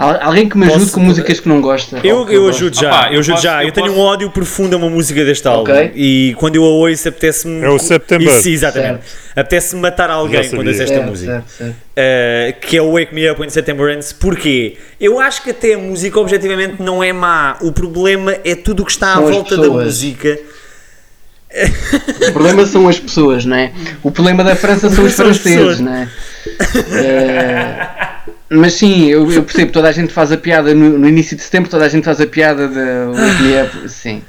[0.00, 2.00] Al- Alguém que me ajude Posso- com músicas que não gosta.
[2.02, 3.62] Eu, que eu ajudo já, Opa, eu eu ajudo posso- já.
[3.62, 5.70] Eu, eu tenho um posso- ódio profundo a uma música deste álbum.
[5.72, 5.92] Ok.
[5.94, 7.62] E quando eu a ouço, apetece-me.
[7.64, 8.26] É o September.
[8.38, 9.00] Isso, exatamente.
[9.36, 11.44] Apetece-me matar alguém quando ouço esta Certo, música.
[11.46, 11.74] certo, certo.
[11.74, 14.12] Uh, que é o Wake Me Up When September Ends.
[14.12, 14.76] Porquê?
[15.00, 17.56] Eu acho que até a música objetivamente não é má.
[17.60, 20.38] O problema é tudo o que está São à as volta da música.
[22.28, 23.72] O problema são as pessoas, não é?
[24.04, 26.08] O problema da França são os São franceses, não é?
[26.92, 27.86] Eh,
[28.50, 31.42] mas sim, eu, eu percebo, toda a gente faz a piada no, no início de
[31.42, 33.10] setembro, toda a gente faz a piada da
[33.64, 34.22] Up, sim.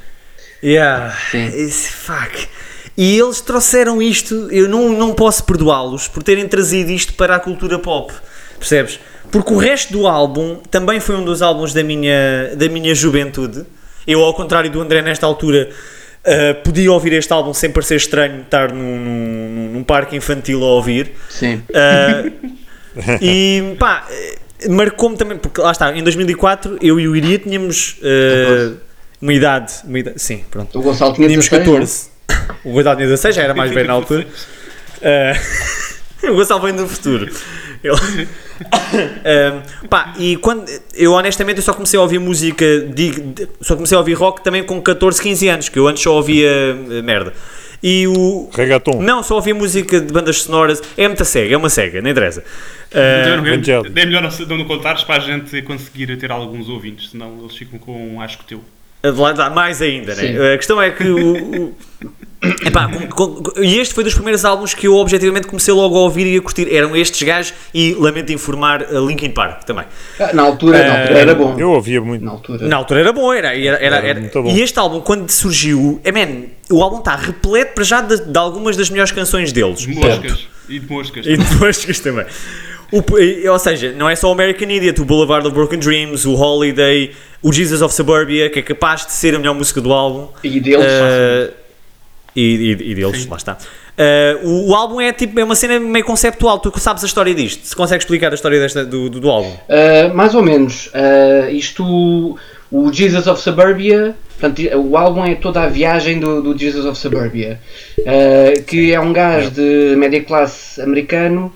[0.62, 1.14] Yeah.
[1.30, 1.46] Sim.
[1.46, 2.48] Esse- fuck.
[2.96, 7.40] E eles trouxeram isto, eu não, não posso perdoá-los por terem trazido isto para a
[7.40, 8.12] cultura pop.
[8.58, 9.00] Percebes?
[9.30, 13.64] Porque o resto do álbum também foi um dos álbuns da minha, da minha juventude.
[14.06, 15.70] Eu, ao contrário do André, nesta altura,
[16.24, 20.66] uh, podia ouvir este álbum sem parecer estranho estar num, num, num parque infantil a
[20.66, 21.12] ouvir.
[21.30, 21.62] Sim.
[21.70, 22.52] Uh,
[23.20, 27.96] e pá, eh, marcou-me também, porque lá está, em 2004 eu e o Iria tínhamos
[28.02, 28.76] uh,
[29.20, 30.78] uma idade, uma idade, sim, pronto.
[30.78, 31.78] O Gonçalo tinha Tínhamos 16, não é?
[31.80, 32.10] 14.
[32.64, 34.26] O Gonçalo tinha 16, já era mais bem na altura.
[35.00, 35.34] Eh,
[36.30, 37.28] o Gonçalo vem do futuro.
[37.82, 38.28] Ele-
[39.82, 43.74] Um, pá, e quando eu honestamente eu só comecei a ouvir música, de- de- só
[43.74, 47.32] comecei a ouvir rock também com 14, 15 anos, que eu antes só ouvia merda.
[47.82, 48.48] E o.
[48.52, 49.02] Reggaeton.
[49.02, 50.80] Não, só ouvia música de bandas sonoras.
[50.96, 52.40] É muita cega, é uma cega, não interessa.
[52.40, 57.38] Uh, é, é melhor não, não contares para a gente conseguir ter alguns ouvintes, senão
[57.40, 58.62] eles ficam com um asco teu.
[59.02, 60.32] lá dá mais ainda, Sim.
[60.32, 60.54] né?
[60.54, 61.68] A questão é que o.
[61.68, 61.76] o-
[62.66, 66.00] Epá, com- com- e este foi dos primeiros álbuns que eu objetivamente comecei logo a
[66.00, 66.74] ouvir e a curtir.
[66.74, 69.84] Eram estes gajos e lamento informar a Linkin Park também.
[70.18, 71.54] Ah, Na altura, na altura era bom.
[71.58, 72.24] Eu ouvia muito.
[72.24, 72.66] Na altura.
[72.66, 73.56] Na altura era bom, era.
[73.56, 74.50] era, era, Era bom.
[74.50, 78.38] E este álbum, quando surgiu, é man, o álbum está repleto para já de, de
[78.38, 79.78] algumas das melhores canções deles.
[79.80, 80.48] De moscas.
[80.68, 81.26] E de moscas.
[81.26, 82.26] E depois que também.
[82.90, 83.02] O,
[83.50, 87.12] ou seja, não é só o American Idiot, o Boulevard of Broken Dreams, o Holiday,
[87.40, 90.28] o Jesus of Suburbia, que é capaz de ser a melhor música do álbum.
[90.44, 91.61] E deles, Uh,
[92.34, 93.28] e, e- e deles, Sim.
[93.28, 93.56] lá está.
[93.92, 96.58] Uh, o, o álbum é tipo é uma cena meio conceptual.
[96.58, 97.66] Tu sabes a história disto?
[97.66, 99.50] Se consegues explicar a história desta, do, do, do álbum?
[99.50, 100.86] Uh, mais ou menos.
[100.88, 102.38] Uh, isto,
[102.70, 106.98] o Jesus of Suburbia, portanto, o álbum é toda a viagem do, do Jesus of
[106.98, 107.60] Suburbia,
[107.98, 111.52] uh, que é um gajo de média classe americano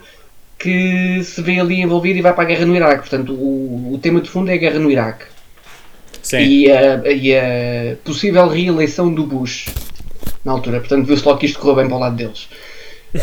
[0.59, 3.09] que se vê ali envolvido e vai para a guerra no Iraque.
[3.09, 5.25] Portanto, o, o tema de fundo é a guerra no Iraque
[6.23, 6.39] Sim.
[6.39, 9.67] e a, e a possível reeleição do Bush
[10.47, 10.79] na altura.
[10.81, 12.49] Portanto, viu-se logo que isto correu bem para o lado deles.
[13.17, 13.23] Um,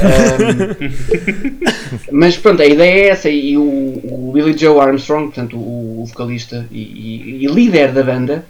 [2.12, 3.29] mas pronto, a ideia é essa.
[3.29, 8.01] E o, o Billy Joe Armstrong, portanto, o, o vocalista e, e- e líder da
[8.03, 8.45] banda,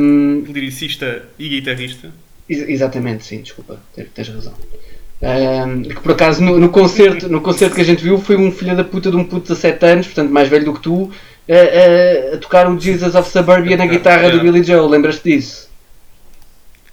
[0.00, 2.10] um, Lyricista e guitarrista.
[2.48, 3.78] ex- exatamente, sim, desculpa,
[4.14, 4.54] tens, razão.
[5.22, 8.50] Um, que por acaso no, no concerto, no concerto que a gente viu foi um
[8.50, 11.10] filho da puta de um puto de 17 anos, portanto mais velho do que tu,
[11.48, 14.88] a, a- a tocar o Jesus of Suburbia na guitarra do Billy Joe.
[14.90, 15.65] Lembras-te disso?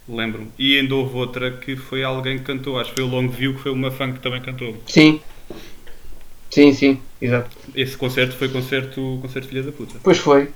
[0.08, 0.50] Lembro-me.
[0.58, 3.54] E ainda houve outra que foi alguém que cantou, acho que foi o Long View,
[3.54, 4.76] que foi uma fã que também cantou.
[4.86, 5.20] Sim.
[6.50, 7.50] Sim, sim, exato.
[7.74, 9.98] Esse concerto foi concerto, concerto Filha da Puta.
[10.02, 10.48] Pois foi.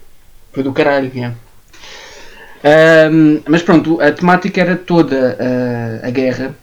[0.53, 1.37] Foi do caralho, yeah.
[2.65, 6.55] Ahm, mas pronto, a temática era toda ah, a guerra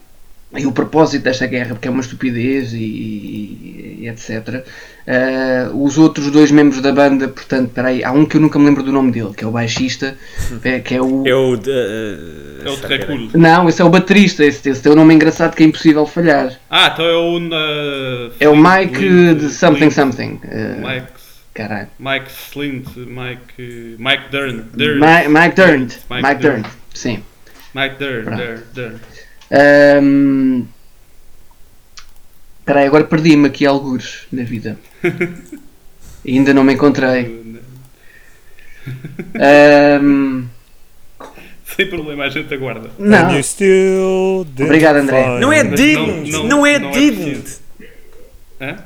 [0.56, 4.64] e o propósito desta guerra, porque é uma estupidez e, e- e etc.
[5.08, 8.64] Ah, os outros dois membros da banda, portanto, peraí, há um que eu nunca me
[8.64, 10.16] lembro do nome dele, que é o baixista,
[10.64, 11.24] é- que é o.
[11.24, 11.52] Eu.
[11.52, 13.30] uh, É o Treculo.
[13.34, 16.58] Não, esse é o baterista, esse, esse tem um nome engraçado que é impossível falhar.
[16.68, 17.38] Ah, então é o.
[17.38, 20.40] na- É o Mike Flint- de Something Flint- Something.
[20.84, 21.06] Mike.
[21.54, 21.88] caralho.
[22.00, 23.96] Mike Slint, Mike.
[24.00, 24.64] Mike Dern.
[24.74, 24.98] Dern.
[25.00, 25.94] Mi- Mike Durnt.
[26.10, 26.62] Mike Mike Durnt.
[26.62, 27.22] Durnt, sim.
[27.74, 28.24] Mike Dern.
[28.36, 28.62] Dern.
[28.74, 28.94] Dern.
[29.52, 30.64] Ahm,
[32.66, 34.76] Espera aí, agora perdi-me aqui algures na vida.
[36.26, 37.62] Ainda não me encontrei.
[39.38, 40.46] Ahm,
[41.76, 42.90] Sem problema, a gente aguarda.
[42.98, 43.28] Não,
[44.64, 45.38] Obrigado, André.
[45.38, 46.32] Não é didn't!
[46.32, 47.60] Não, não- é não é didn't!
[48.60, 48.78] Hã?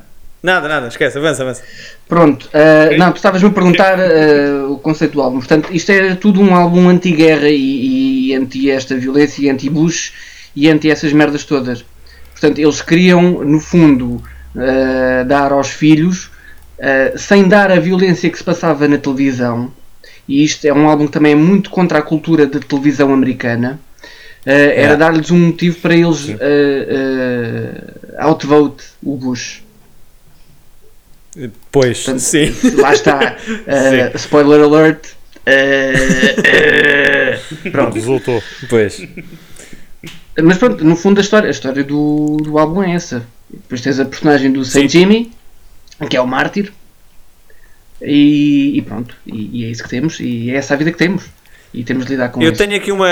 [0.43, 1.63] nada, nada, esquece, avança, avança.
[2.07, 2.51] pronto.
[2.53, 2.99] Ok.
[2.99, 5.39] Não, tu estavas-me a perguntar ah, o conceito do álbum.
[5.39, 10.13] Portanto, isto era tudo um álbum anti-guerra e, e anti esta violência, e anti-Bush
[10.55, 11.83] e anti essas merdas todas.
[12.41, 14.23] Portanto, eles queriam, no fundo,
[14.57, 16.31] ah, dar aos filhos,
[16.81, 19.71] ah, sem dar a violência que se passava na televisão,
[20.27, 23.79] e isto é um álbum que também é muito contra a cultura da televisão americana,
[24.47, 24.97] ah, era É.
[24.97, 26.29] dar-lhes um motivo para eles
[28.17, 29.63] ah, outvote o Bush.
[31.71, 32.55] Pois, Portanto, sim.
[32.79, 33.37] Lá está.
[34.17, 35.09] Spoiler alert.
[37.71, 37.95] Pronto.
[37.95, 38.43] Resultou.
[38.69, 39.01] Pois.
[40.43, 43.27] Mas pronto, no fundo a história, a história do, do álbum é essa.
[43.49, 45.33] Depois tens a personagem do Saint Jimmy,
[46.09, 46.73] que é o mártir.
[48.01, 50.99] E, e pronto, e, e é isso que temos, e é essa a vida que
[50.99, 51.25] temos.
[51.73, 52.59] E temos de lidar com Eu isso.
[52.59, 53.07] tenho aqui uma,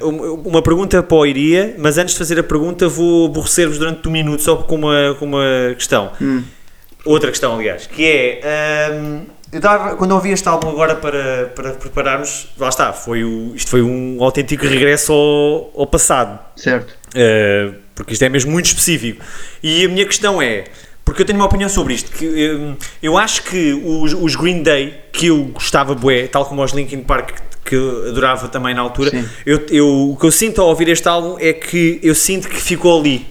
[0.00, 4.06] uma, uma pergunta para o Iria, mas antes de fazer a pergunta vou aborrecer-vos durante
[4.06, 6.12] um minuto só com uma, com uma questão.
[6.20, 6.42] Hum.
[7.04, 8.90] Outra questão, aliás, que é.
[8.92, 13.70] hum, eu quando ouvi este álbum agora para, para prepararmos, lá está, foi o, isto
[13.70, 16.38] foi um autêntico regresso ao, ao passado.
[16.56, 16.90] Certo.
[17.14, 19.24] Uh, porque isto é mesmo muito específico.
[19.62, 20.64] E a minha questão é,
[21.04, 24.62] porque eu tenho uma opinião sobre isto, que um, eu acho que os, os Green
[24.62, 27.30] Day, que eu gostava bué, tal como os Linkin Park,
[27.64, 31.08] que eu adorava também na altura, eu, eu- o que eu sinto ao ouvir este
[31.08, 33.26] álbum é que eu sinto que ficou ali.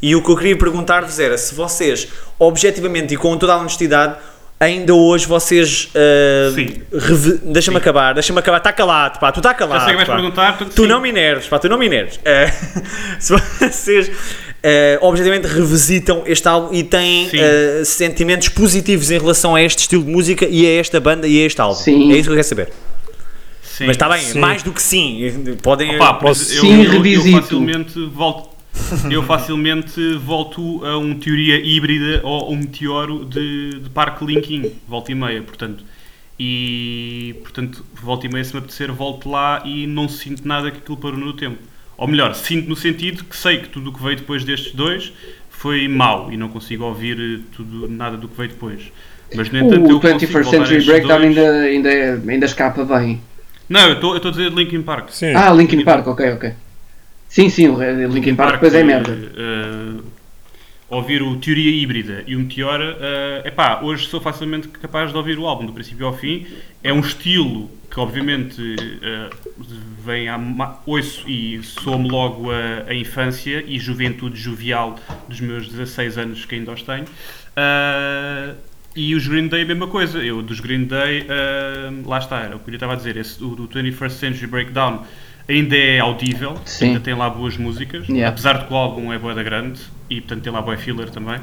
[0.00, 4.16] E o que eu queria perguntar-vos era se vocês, objetivamente e com toda a honestidade,
[4.60, 5.88] ainda hoje vocês.
[5.94, 8.58] uh, Deixa-me acabar, deixa-me acabar.
[8.58, 9.80] Está calado, pá, tu está calado.
[9.80, 10.14] Já sei que vais pá.
[10.16, 10.88] perguntar, Tu sim.
[10.88, 12.18] não me enerves, pá, tu não me enerves.
[12.24, 12.50] Eh,
[13.20, 14.10] se vocês
[14.62, 20.02] eh, objetivamente revisitam este álbum e têm eh, sentimentos positivos em relação a este estilo
[20.04, 21.76] de música e a esta banda e a este álbum.
[21.76, 22.12] Sim.
[22.12, 22.68] É isso que eu quero saber.
[23.62, 23.86] Sim.
[23.86, 24.40] Mas está bem, Sim.
[24.40, 25.56] mais do que sim.
[25.62, 25.94] Podem.
[26.00, 28.57] Opa, exemplo, Sim, eu, eu, eu facilmente volto.
[29.10, 35.12] Eu facilmente volto a um teoria híbrida ou um meteoro de, de Parque Linkin, volta
[35.12, 35.84] e meia, portanto.
[36.38, 40.78] E, portanto, volta e meia, se me apetecer, volto lá e não sinto nada que
[40.78, 41.58] aquilo parou no tempo.
[41.96, 45.12] Ou melhor, sinto no sentido que sei que tudo o que veio depois destes dois
[45.50, 48.92] foi mau e não consigo ouvir eh, tudo, nada do que veio depois.
[49.34, 51.38] Mas, no entanto, O eu consigo 21st voltar a Century Breakdown dois.
[51.38, 53.20] ainda, ainda, ainda escapa bem.
[53.68, 55.10] Não, eu estou eu estou a dizer Linkin Park.
[55.10, 55.34] Sim.
[55.34, 56.52] Ah, Linkin Park, ok, ok.
[57.28, 59.12] Sim, sim, o Linkin Park depois é merda.
[59.12, 60.00] eh,
[60.88, 65.38] ouvir o Teoria Híbrida e o Meteor, é epá, hoje sou facilmente capaz de ouvir
[65.38, 66.46] o álbum do princípio ao fim.
[66.82, 68.60] É um estilo que, obviamente,
[69.02, 69.30] eh,
[70.04, 70.38] vem a.
[70.86, 76.54] ouço e soa-me logo a, a infância e juventude jovial dos meus 16 anos que
[76.54, 77.04] ainda os tenho.
[77.56, 78.54] Ah,
[78.96, 80.18] e os Green Day, a mesma coisa.
[80.18, 81.26] Eu, dos Green Day,
[82.04, 83.16] lá está, era o que eu estava a dizer.
[83.16, 85.04] Esse, o do 21st Century Breakdown
[85.48, 86.86] ainda é audível, Sim.
[86.88, 88.28] ainda tem lá boas músicas, Yeah.
[88.28, 89.80] apesar de que o álbum é boa da grande
[90.10, 91.38] e portanto tem lá boa filler também.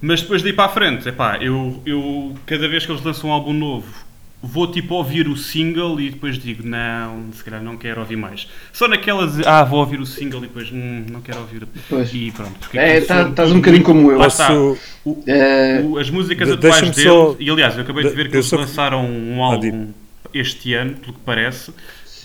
[0.00, 3.32] Mas depois daí para a frente, epá, eu, eu cada vez que eles lançam um
[3.32, 4.06] álbum novo
[4.40, 8.46] vou tipo ouvir o single e depois digo não, se calhar não quero ouvir mais.
[8.72, 11.66] Só naquelas de, ah, vou ouvir o single e depois hum, não quero ouvir.
[11.90, 12.14] Pois.
[12.14, 12.52] E pronto.
[12.60, 14.18] porque É, aquilo tá- estás um bocadinho como eu.
[14.18, 14.46] Lá está.
[14.46, 18.10] Posso- O- Eh, o- as músicas de- atuais dele, só- e aliás, eu acabei de
[18.10, 19.88] de- ver que eles só- lançaram um Ah, álbum
[20.32, 21.72] este ano, pelo que parece.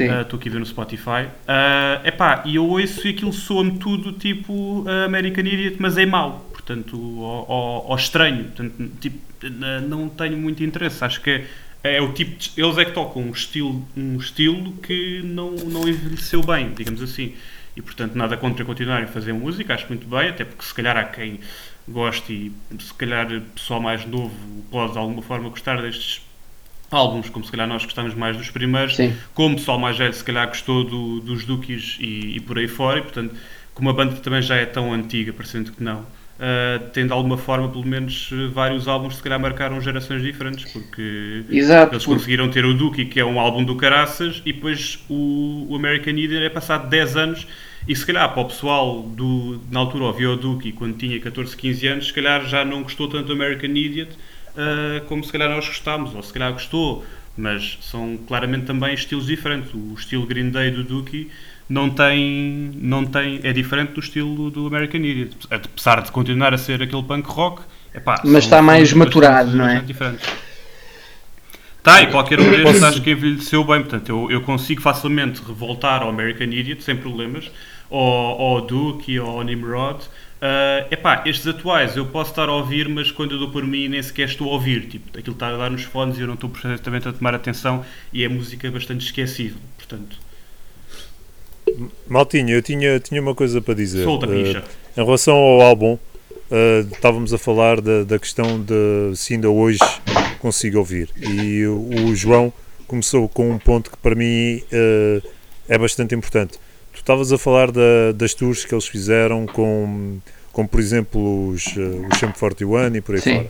[0.10, 1.28] Ah, Estou aqui a ver no Spotify.
[1.48, 6.06] É epá, e eu ouço e aquilo soa-me tudo tipo ah, American Idiot, mas é
[6.06, 6.50] mau.
[6.52, 8.46] Portanto, ao estranho.
[8.46, 9.18] Portanto, tipo,
[9.88, 11.04] não tenho muito interesse.
[11.04, 11.44] Acho que
[11.84, 15.52] é, é o tipo de- Eles é que tocam um estilo, um estilo que não,
[15.52, 17.34] não envelheceu bem, digamos assim.
[17.76, 20.96] E portanto, nada contra continuarem a fazer música, acho muito bem, até porque se calhar
[20.96, 21.40] há quem
[21.88, 22.52] goste e
[22.82, 24.32] se calhar pessoal mais novo
[24.72, 26.22] pode de alguma forma gostar destes
[26.94, 29.24] álbuns, como se calhar nós gostamos mais dos primeiros, Sim.
[29.34, 32.68] como o pessoal mais velho se calhar gostou do- dos Dookies e, e por aí
[32.68, 33.36] fora, e portanto,
[33.74, 36.06] como a banda também já é tão antiga, parecendo que não,
[36.40, 41.44] ah, tem de alguma forma, pelo menos, vários álbuns se calhar marcaram gerações diferentes, porque
[41.50, 41.94] Exato.
[41.94, 45.76] eles conseguiram ter o Dookie, que é um álbum do caraças, e depois o, o
[45.76, 47.48] American Idiot é passado 10 anos,
[47.88, 51.56] e se calhar para o pessoal do, na altura ouvia o Dookie quando tinha 14,
[51.56, 54.12] 15 anos, se calhar já não gostou tanto do American Idiot
[54.58, 57.06] ah, como se calhar nós gostámos, ou se calhar gostou,
[57.38, 59.74] mas são claramente também estilos diferentes.
[59.74, 61.30] O estilo Green Day do Dookie
[61.70, 66.58] não tem, não tem, é diferente do estilo do American Idiot, apesar de continuar a
[66.58, 67.62] ser aquele punk rock.
[67.94, 69.80] epá, Mas está mais maturado, não é?
[69.80, 70.28] diferentes.
[71.82, 76.02] Tá, e qualquer um destes acho que envelheceu bem, portanto eu, eu consigo facilmente voltar
[76.02, 77.52] ao American Idiot sem problemas,
[77.90, 80.00] ou, ou ao Duke, ou ao Nimrod.
[80.46, 83.88] Ah, epá, estes atuais eu posso estar a ouvir, mas quando eu dou por mim
[83.88, 86.34] nem sequer estou a ouvir, tipo, aquilo está a dar nos fones e eu não
[86.34, 90.18] estou perfeitamente a tomar atenção e é música bastante esquecível, portanto,
[92.10, 94.04] Maltinho, eu tinha, tinha uma coisa para dizer.
[94.04, 94.66] solta, bicha.
[94.98, 95.98] Em relação ao álbum,
[96.52, 99.80] eh, estávamos a falar da, da questão de se ainda hoje
[100.40, 101.10] consigo ouvir.
[101.18, 102.52] E o, o João
[102.86, 105.22] começou com um ponto que para mim eh,
[105.70, 106.60] é bastante importante.
[106.94, 110.20] Tu estavas a falar da- das tours que eles fizeram com,
[110.52, 113.36] com por exemplo, os, eh, os Champ 41 e por aí Sim.
[113.36, 113.50] fora.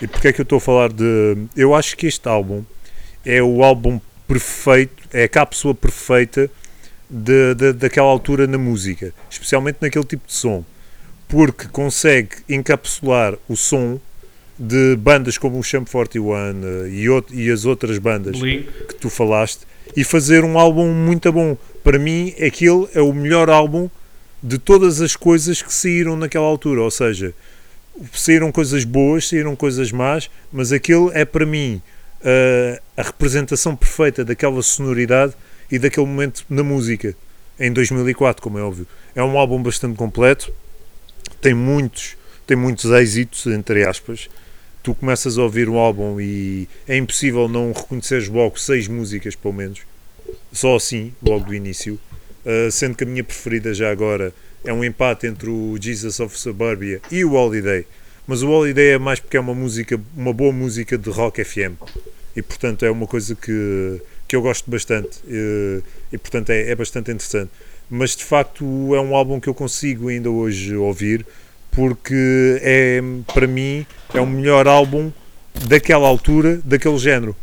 [0.00, 1.36] E porque é que eu estou a falar de.
[1.56, 2.62] Eu acho que este álbum
[3.26, 6.48] é o álbum perfeito, é a cápsula perfeita
[7.10, 10.64] de, de- daquela altura na música, especialmente naquele tipo de som,
[11.26, 13.98] porque consegue encapsular o som
[14.58, 18.94] de bandas como o Champ 41 eh, e, out- e as outras bandas Blink, que
[18.94, 19.60] tu falaste
[19.96, 21.56] e fazer um álbum muito bom.
[21.88, 23.88] Para mim, aquele é o melhor álbum
[24.42, 26.82] de todas as coisas que saíram naquela altura.
[26.82, 27.32] Ou seja,
[28.12, 31.80] saíram coisas boas, saíram coisas más, mas aquele é para mim
[32.20, 35.32] uh, a representação perfeita daquela sonoridade
[35.72, 37.16] e daquele momento na música.
[37.58, 38.86] Em 2004, como é óbvio.
[39.14, 40.52] É um álbum bastante completo,
[41.40, 44.28] tem muitos, tem muitos êxitos, entre aspas.
[44.82, 49.54] Tu começas a ouvir um álbum e é impossível não reconheceres logo seis músicas, pelo
[49.54, 49.80] menos.
[50.52, 51.98] Só assim, logo do início.
[52.44, 54.32] Uh, sendo que a minha preferida já agora
[54.64, 57.86] é um empate entre o Jesus of Suburbia e o Holiday.
[58.26, 61.76] Mas o Holiday é mais porque é uma música, uma boa música de rock FM.
[62.36, 65.18] E portanto é uma coisa que, que eu gosto bastante.
[65.26, 67.50] E, e portanto é, é bastante interessante.
[67.90, 68.64] Mas de facto
[68.94, 71.24] é um álbum que eu consigo ainda hoje ouvir
[71.70, 73.00] porque é,
[73.32, 75.12] para mim, é o melhor álbum
[75.66, 77.36] daquela altura, daquele género.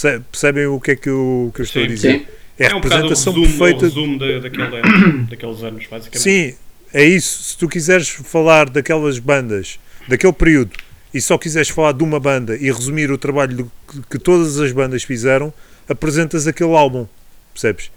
[0.00, 1.94] Perce- Percebem o que é que eu, que eu estou a Sim.
[1.94, 2.18] dizer?
[2.20, 2.26] Sim.
[2.58, 4.82] É a um o representação resumo, o perfeita resumo da, daquela,
[5.30, 6.18] daqueles anos, basicamente.
[6.22, 6.54] Sim,
[6.92, 7.42] é isso.
[7.42, 9.78] Se tu quiseres falar daquelas bandas,
[10.08, 10.70] daquele período,
[11.12, 14.72] e só quiseres falar de uma banda e resumir o trabalho que, que todas as
[14.72, 15.52] bandas fizeram,
[15.88, 17.06] apresentas aquele álbum,
[17.52, 17.90] percebes?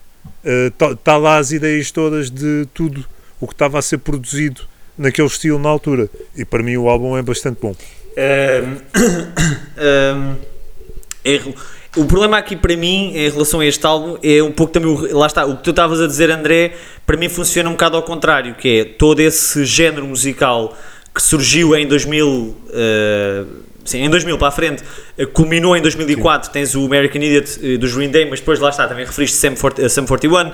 [0.43, 3.05] Está tá lá as ideias todas de tudo
[3.39, 4.61] o que estava a ser produzido
[4.97, 6.09] naquele estilo na altura.
[6.35, 7.73] E para mim o álbum é bastante bom.
[8.17, 8.77] Ahm,
[9.77, 10.35] ahm,
[11.23, 11.55] em rel-
[11.95, 15.17] o problema aqui para mim em relação a este álbum é um pouco também o,
[15.17, 16.73] lá está, o que tu estavas a dizer André,
[17.05, 20.77] para mim funciona um bocado ao contrário, que é todo esse género musical
[21.13, 23.43] que surgiu em 2000 eh,
[23.83, 24.83] sim, em 2000 para a frente
[25.17, 28.69] eh, culminou em 2004, tens o American Idiot eh, dos Green Day, mas depois lá
[28.69, 30.51] está, também referiste Sam, 40, eh, Sam 41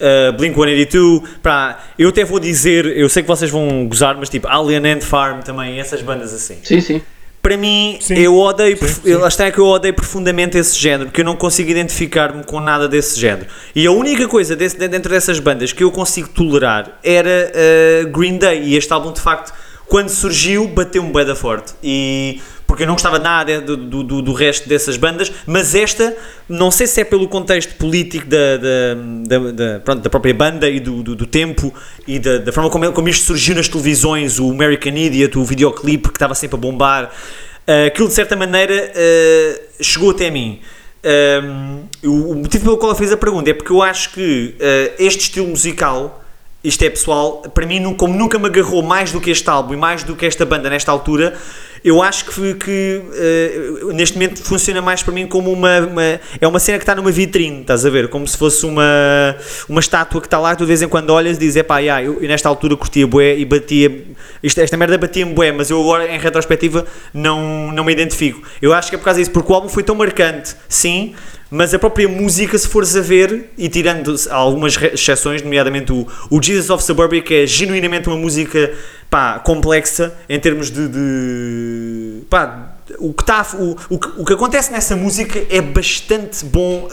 [0.00, 4.46] eh, Blink-182 para, eu até vou dizer, eu sei que vocês vão gozar, mas tipo
[4.46, 7.02] Alien Ant Farm também, essas bandas assim Sim, sim.
[7.44, 8.14] Para mim, Sim.
[8.18, 9.14] eu odeio, Sim, sim.
[9.16, 12.88] lá está que eu odeio profundamente esse género, porque eu não consigo identificar-me com nada
[12.88, 13.46] desse género.
[13.74, 18.38] E a única coisa desse- dentro dessas bandas que eu consigo tolerar era uh, Green
[18.38, 19.52] Day, e este álbum de facto,
[19.86, 21.74] quando surgiu, bateu-me bué da forte.
[21.82, 22.40] E
[22.74, 26.16] porque eu não gostava nada do, do, do- resto dessas bandas, mas esta,
[26.48, 30.68] não sei se é pelo contexto político da, da, da, da- pronto, da própria banda
[30.68, 31.72] e do, do, do tempo
[32.04, 36.08] e da, da forma como, como isto surgiu nas televisões, o American Idiot, o videoclipe
[36.08, 40.58] que estava sempre a bombar, uh, aquilo de certa maneira uh, chegou até mim.
[41.04, 44.94] Um, o, motivo pelo qual eu fiz a pergunta é porque eu acho que uh,
[44.98, 46.24] este estilo musical
[46.64, 49.76] isto é pessoal, para mim, como nunca me agarrou mais do que este álbum e
[49.76, 51.36] mais do que esta banda nesta altura,
[51.84, 56.48] eu acho que, que eh, neste momento funciona mais para mim como uma, uma- É
[56.48, 58.08] uma cena que está numa vitrine, estás a ver?
[58.08, 59.36] Como se fosse uma,
[59.68, 62.02] uma estátua que está lá, tu de vez em quando olhas e dizes: pá, yeah,
[62.02, 64.04] eu, eu nesta altura curtia bué e batia.
[64.42, 68.42] Isto, esta merda batia-me bué, mas eu agora, em retrospectiva, não, não me identifico.
[68.62, 71.14] Eu acho que é por causa disso, porque o álbum foi tão marcante, sim,
[71.50, 76.42] mas a própria música, se fores a ver, e tirando algumas exceções, nomeadamente o, o
[76.42, 78.72] Jesus of Suburbia, que é genuinamente uma música
[79.10, 80.88] pá, complexa em termos de.
[80.88, 86.44] de- pá, o que, tá, o, o, que, o que acontece nessa música é bastante
[86.44, 86.86] bom,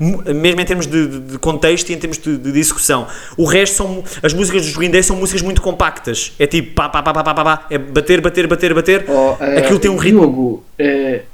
[0.00, 3.06] mu- mesmo em termos de, de- de contexto e em termos de, de discussão.
[3.36, 4.04] O resto são.
[4.22, 6.32] As músicas dos Green Day são músicas muito compactas.
[6.38, 9.04] É tipo pá, pá, pá, pá, pá, pá, pá, é bater, bater, bater, bater.
[9.08, 10.20] Oh, eh, Aquilo tem um ritmo.
[10.20, 11.24] Diogo, re-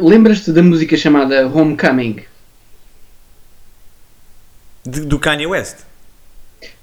[0.00, 2.20] lembras-te da música chamada Homecoming?
[4.86, 5.76] do Kanye West.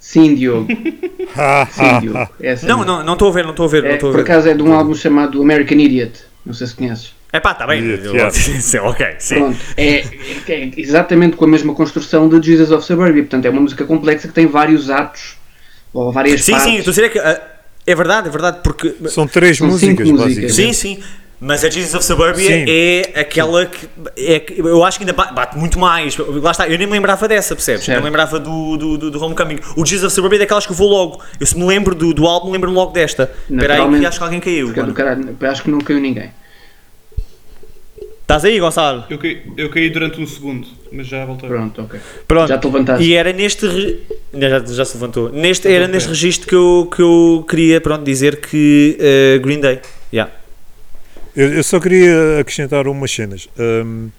[0.01, 0.67] Sim, Diogo.
[1.71, 2.27] Sim, Diogo.
[2.41, 4.11] Essa Não, não, não estou a ver, não estou a ver, não É, estou a
[4.11, 4.23] por ver.
[4.23, 6.19] acaso é de um álbum chamado American Idiot.
[6.45, 7.13] Não sei se conheces.
[7.31, 7.81] É pá, está bem.
[7.83, 9.35] Yeah, sim, ok, sim.
[9.35, 10.03] Pronto, é, é-
[10.49, 13.21] é exatamente com a mesma construção de Jesus of Suburbia.
[13.23, 15.37] Portanto, é uma música complexa que tem vários atos
[15.93, 16.69] ou várias Sim, partes.
[16.69, 17.19] sim, estou a dizer é que.
[17.19, 17.41] ah,
[17.85, 18.95] é verdade, é verdade, porque.
[19.07, 20.25] São três São músicas, músicas.
[20.25, 20.53] basicamente.
[20.55, 21.03] Sim, sim.
[21.43, 22.65] Mas a Jesus of Suburbia Sim.
[22.67, 26.15] é aquela que, é que eu acho que ainda ba- bate muito mais.
[26.15, 27.87] Lá está, eu nem me lembrava dessa, percebes?
[27.87, 29.57] Eu não me lembrava do, do, do, do Homecoming.
[29.75, 31.19] O Jesus of Suburbia é daquelas que eu vou logo.
[31.39, 33.23] Eu se me lembro do, do álbum, lembro-me logo desta.
[33.23, 34.05] Espera aí que Naturalmente.
[34.05, 34.93] acho que alguém caiu.
[34.93, 36.29] Caralho, acho que não caiu ninguém.
[38.21, 39.03] Estás aí, Gonçalo?
[39.09, 41.49] Eu caí, eu caí durante um segundo, mas já voltei.
[41.49, 41.99] Pronto, ok.
[42.27, 42.47] Pronto.
[42.49, 43.03] Já te levantaste.
[43.03, 43.65] E era neste.
[43.67, 43.99] re-
[44.33, 45.29] Já, já se levantou.
[45.31, 49.81] Neste, era neste registro que eu, que eu queria pronto, dizer que eh, Green Day.
[50.13, 50.31] Yeah.
[51.35, 53.47] Eu, eu só queria acrescentar umas cenas.
[53.57, 54.09] Hum,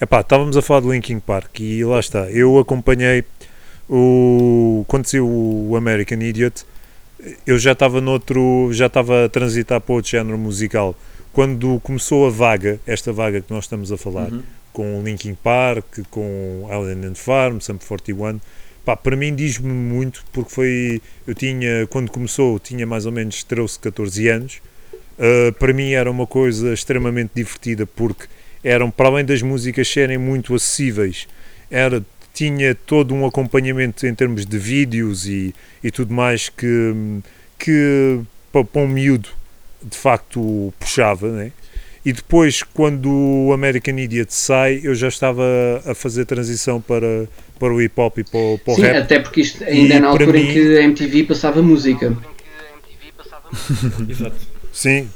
[0.00, 2.30] epá, estávamos a falar de Linkin Park e lá está.
[2.30, 3.24] Eu acompanhei
[3.88, 6.64] o quando saiu o American Idiot.
[7.46, 10.94] Eu já estava noutro, já estava a transitar para outro género musical.
[11.32, 14.42] Quando começou a vaga, esta vaga que nós estamos a falar, Uhum.
[14.72, 18.40] com Linkin Park, com Alien and Farm, Sum 41,
[18.84, 23.44] pá, para mim diz-me muito porque foi, eu tinha, quando começou, tinha mais ou menos
[23.44, 24.62] 13, 14 anos,
[25.20, 28.24] Uh, para mim era uma coisa extremamente divertida porque
[28.64, 31.28] eram, para além das músicas serem muito acessíveis,
[31.70, 32.02] era,
[32.32, 35.54] tinha todo um acompanhamento em termos de vídeos e,
[35.84, 36.94] e tudo mais que,
[37.58, 39.28] que para, para um miúdo
[39.82, 41.52] de facto puxava, né?
[42.02, 45.44] E depois, quando o American Idiot sai, eu já estava
[45.84, 48.96] a fazer transição para, para o hip hop e para, o- para o Sim, rap.
[48.96, 52.16] até porque isto ainda E é na altura em mim- que a MTV passava música.
[54.08, 54.49] Exato.
[54.72, 55.08] Sim,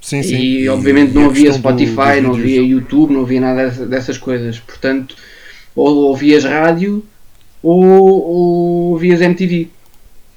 [0.00, 0.36] sim, sim.
[0.36, 3.86] E, obviamente não a havia do- Spotify, dos não havia YouTube, não havia nada dessa-
[3.86, 4.58] dessas coisas.
[4.58, 5.16] Portanto,
[5.74, 7.04] ou ouvias rádio
[7.62, 9.68] ou, ou ouvias MTV.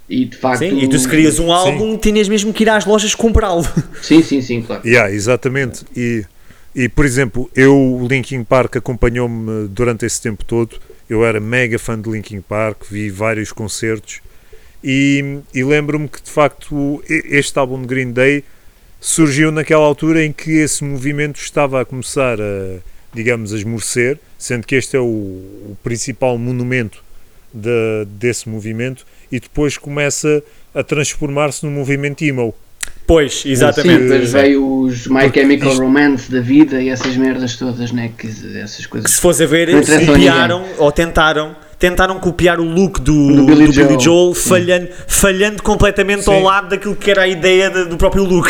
[0.09, 0.59] E de facto.
[0.59, 3.65] Sim, e tu se querias um álbum, tinhas mesmo que ir às lojas comprá-lo.
[4.01, 4.87] Sim, sim, sim, claro.
[4.87, 5.83] Yeah, exatamente.
[5.93, 6.23] E,
[6.73, 10.77] e, por exemplo, eu, o Linkin Park acompanhou-me durante esse tempo todo.
[11.09, 14.21] Eu era mega fã de Linkin Park, vi vários concertos
[14.89, 18.41] e, e lembro-me que, de facto, este álbum de Green Day
[19.01, 22.77] surgiu naquela altura em que esse movimento estava a começar a,
[23.13, 27.03] digamos, a esmorecer, sendo que este é o, o principal monumento
[27.53, 30.41] de- desse movimento e depois começa
[30.73, 32.55] a transformar-se num movimento emo.
[33.05, 34.03] Pois, Sim, exatamente.
[34.03, 38.11] depois veio os My Chemical Romance da vida e essas merdas todas, né?
[38.17, 38.27] Que,
[38.57, 39.11] essas coisas.
[39.11, 39.69] se fosse a ver,
[40.05, 43.99] copiaram ou tentaram, tentaram copiar o look do, Do Billy do Billy Joel.
[43.99, 46.33] Joel, falhando, falhando completamente Sim.
[46.33, 48.49] ao lado daquilo que era a ideia de- do próprio look.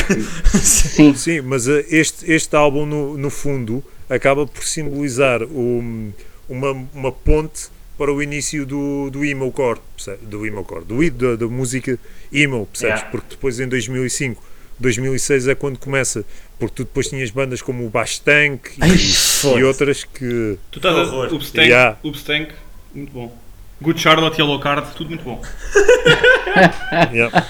[0.62, 6.12] Sim, Sim, mas eh, este, este álbum, no, no fundo, acaba por simbolizar um-
[6.48, 7.68] uma, uma ponte
[7.98, 9.80] para o início do, do emo core,
[10.22, 11.98] do emo core, do, da, da música
[12.32, 12.96] emo, percebes?
[13.00, 13.12] Yeah.
[13.12, 14.42] Porque depois em 2005,
[14.80, 16.24] 2006 é quando começa,
[16.60, 20.96] porque tu depois tinhas bandas como o Bastank Ai, e, e outras que Tu estás
[20.96, 21.34] a horror.
[21.34, 21.98] Upstank, Yeah.
[22.04, 22.52] Upstank,
[22.98, 23.38] muito bom.
[23.82, 25.42] Good Charlotte, Yellow Card, tudo muito bom.
[27.14, 27.48] yeah,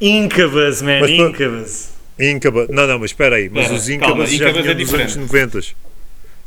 [0.00, 1.88] Incubus, man, Mas, Incubus.
[2.18, 4.94] Incubus, não, não, mas espera aí, mas Espera, os Incubus já Incubus vinham é dos
[4.94, 5.18] anos diferente.
[5.18, 5.60] 90.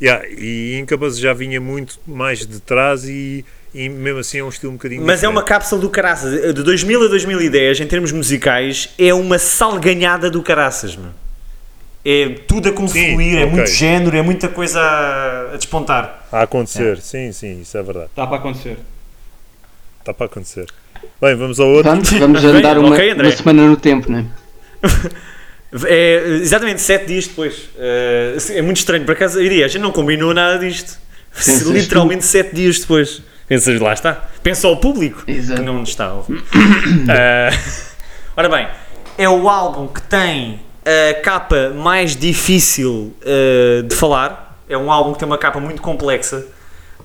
[0.01, 4.49] Yeah, e Incubus já vinha muito mais de trás e, e mesmo assim é um
[4.49, 5.49] estilo um bocadinho Mas é uma diferente.
[5.49, 6.53] cápsula do caraças.
[6.55, 11.11] De 2000 a 2010, em termos musicais, é uma salganhada do caraças, meu.
[12.03, 13.51] É tudo a confluir, Sim, é ok.
[13.51, 16.25] muito género, é muita coisa a, a despontar.
[16.31, 18.07] A acontecer, sim, sim, isso é verdade.
[18.07, 18.77] Está para acontecer.
[19.99, 20.65] Está para acontecer.
[21.21, 21.91] Bem, vamos ao outro.
[21.91, 23.27] vamos, vamos andar uma, ok, André.
[23.27, 24.25] uma semana no tempo, né?
[25.87, 27.69] É exatamente 7 dias depois.
[27.77, 30.97] Eh, é muito estranho, por acaso, iria, a gente não combinou nada disto.
[31.33, 33.21] Pensas Literalmente 7 dias depois.
[33.47, 34.29] Pensas, lá está.
[34.43, 35.61] Pensa ao público Exato.
[35.61, 36.11] que não nos está.
[37.09, 37.49] Eh,
[38.35, 38.67] ora bem,
[39.17, 44.59] é o álbum que tem a capa mais difícil eh, de falar.
[44.67, 46.45] É um álbum que tem uma capa muito complexa.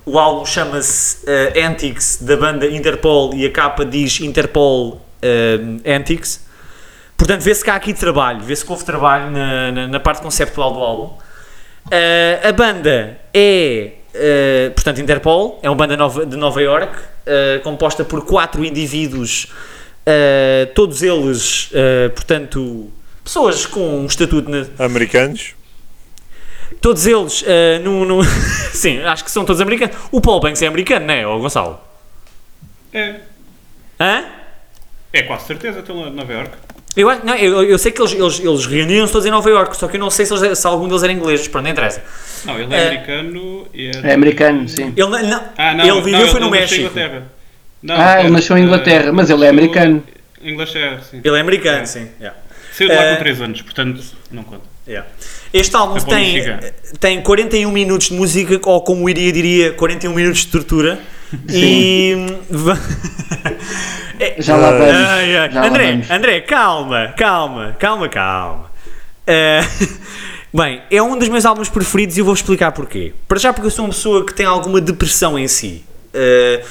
[0.05, 5.59] O álbum chama-se eh, Antics, da banda Interpol, e a capa diz Interpol eh,
[5.95, 6.45] Antics.
[7.17, 10.73] Portanto, vê-se que há aqui trabalho, vê-se que houve trabalho na, na, na parte conceptual
[10.73, 11.17] do álbum.
[11.91, 16.95] Eh, a banda é, eh, portanto, Interpol, é uma banda nova, de Nova York,
[17.61, 19.51] composta por quatro indivíduos,
[20.73, 21.69] todos eles,
[22.15, 22.89] portanto,
[23.27, 25.53] pessoas com um estatuto na, Americanos.
[26.81, 28.23] Todos eles, eh, no, no-
[28.73, 29.95] sim, acho que são todos americanos.
[30.11, 31.79] O Paul Banks é americano, não é, ô Gonçalo?
[32.93, 33.15] É,
[33.99, 34.23] Hã?
[35.11, 36.51] é quase certeza, estou em Nova York.
[36.95, 39.87] Eu, não, eu, eu sei que eles, eles, eles reuniram-se todos em Nova York, só
[39.87, 42.03] que eu não sei se, eles- se algum deles era inglês, pronto, não interessa.
[42.45, 42.87] Não, ele é, É.
[42.87, 44.93] americano e É americano, sim.
[44.95, 46.81] Ele, não, não, Ah, não, ele viveu não, foi no ele nasceu em México.
[46.99, 47.23] Inglaterra.
[47.83, 50.03] Não, Ah, ele é, nasceu em Inglaterra, mas ele é americano.
[50.41, 51.21] Inglaterra, sim.
[51.23, 52.07] Ele é americano, sim.
[52.19, 52.37] yeah.
[52.77, 54.61] Saiu de lá Eh, com 3 anos, portanto, não conta.
[54.87, 55.09] Yeah.
[55.53, 56.59] Este álbum tem, Michigan.
[56.99, 60.99] tem 41 minutos de música, ou como o Iria diria, 41 minutos de tortura.
[61.49, 62.15] E.
[64.19, 64.95] É- Já lá vamos.
[64.95, 65.31] Ai.
[65.51, 66.11] Já lá André, vamos.
[66.11, 68.71] André, calma, calma, calma, calma.
[69.25, 69.59] Eh,
[70.53, 73.13] bem, é um dos meus álbuns preferidos e eu vou explicar porquê.
[73.27, 75.83] Para já, porque eu sou uma pessoa que tem alguma depressão em si.
[76.13, 76.63] Eh,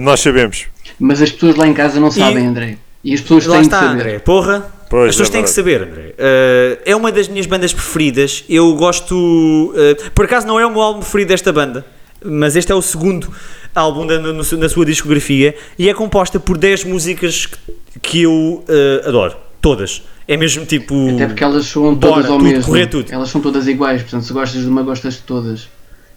[0.00, 0.64] nós sabemos.
[0.98, 2.78] Mas as pessoas lá em casa não sabem, André.
[3.02, 4.00] E as pessoas Lá têm está, de saber.
[4.00, 4.18] André.
[4.20, 4.72] Porra.
[4.94, 6.14] Pois, As pessoas é têm que saber, André.
[6.16, 8.44] Uh, é uma das minhas bandas preferidas.
[8.48, 9.12] Eu gosto.
[9.12, 11.84] uh, por acaso não é o meu álbum preferido desta banda,
[12.24, 13.28] mas este é o segundo
[13.74, 17.58] álbum da, no- na sua discografia e é composta por 10 músicas que,
[18.00, 18.32] que eu
[18.68, 19.34] uh, adoro.
[19.60, 20.04] Todas.
[20.28, 20.94] É mesmo tipo.
[21.10, 22.64] Até porque elas são Bora, todas ao tudo, mesmo.
[22.64, 23.12] correr tudo.
[23.12, 25.68] Elas são todas iguais, portanto, se gostas de uma, gostas de todas.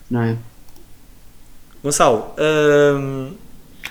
[0.08, 0.36] Não é?
[1.84, 3.32] Gonçalo, um,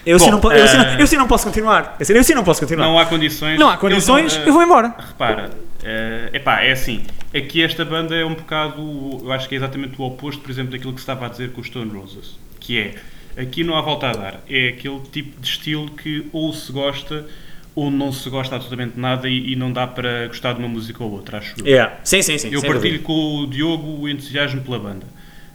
[0.06, 1.96] eu, Bom, não, po- eu, assim não- eh, eu assim não posso continuar.
[2.00, 2.86] Eu eu assim não posso continuar.
[2.86, 3.58] Não há condições.
[3.58, 4.94] Não há condições, Eu, vou embora.
[4.98, 5.50] Repara,
[5.82, 7.02] é epá, é assim.
[7.34, 9.20] Aqui esta banda é um bocado.
[9.22, 11.50] Eu acho que é exatamente o oposto, por exemplo, daquilo que se estava a dizer
[11.52, 12.38] com os Stone Roses.
[12.60, 12.94] Que é.
[13.42, 14.40] Aqui não há volta a dar.
[14.48, 17.26] É aquele tipo de estilo que ou se gosta
[17.74, 21.04] ou não se gosta absolutamente nada e, e não dá para gostar de uma música
[21.04, 21.66] ou outra, acho eu.
[21.66, 21.96] Yeah.
[22.02, 22.48] Sim, sim, sim.
[22.50, 25.06] Eu sem partilho com o Diogo o entusiasmo pela banda.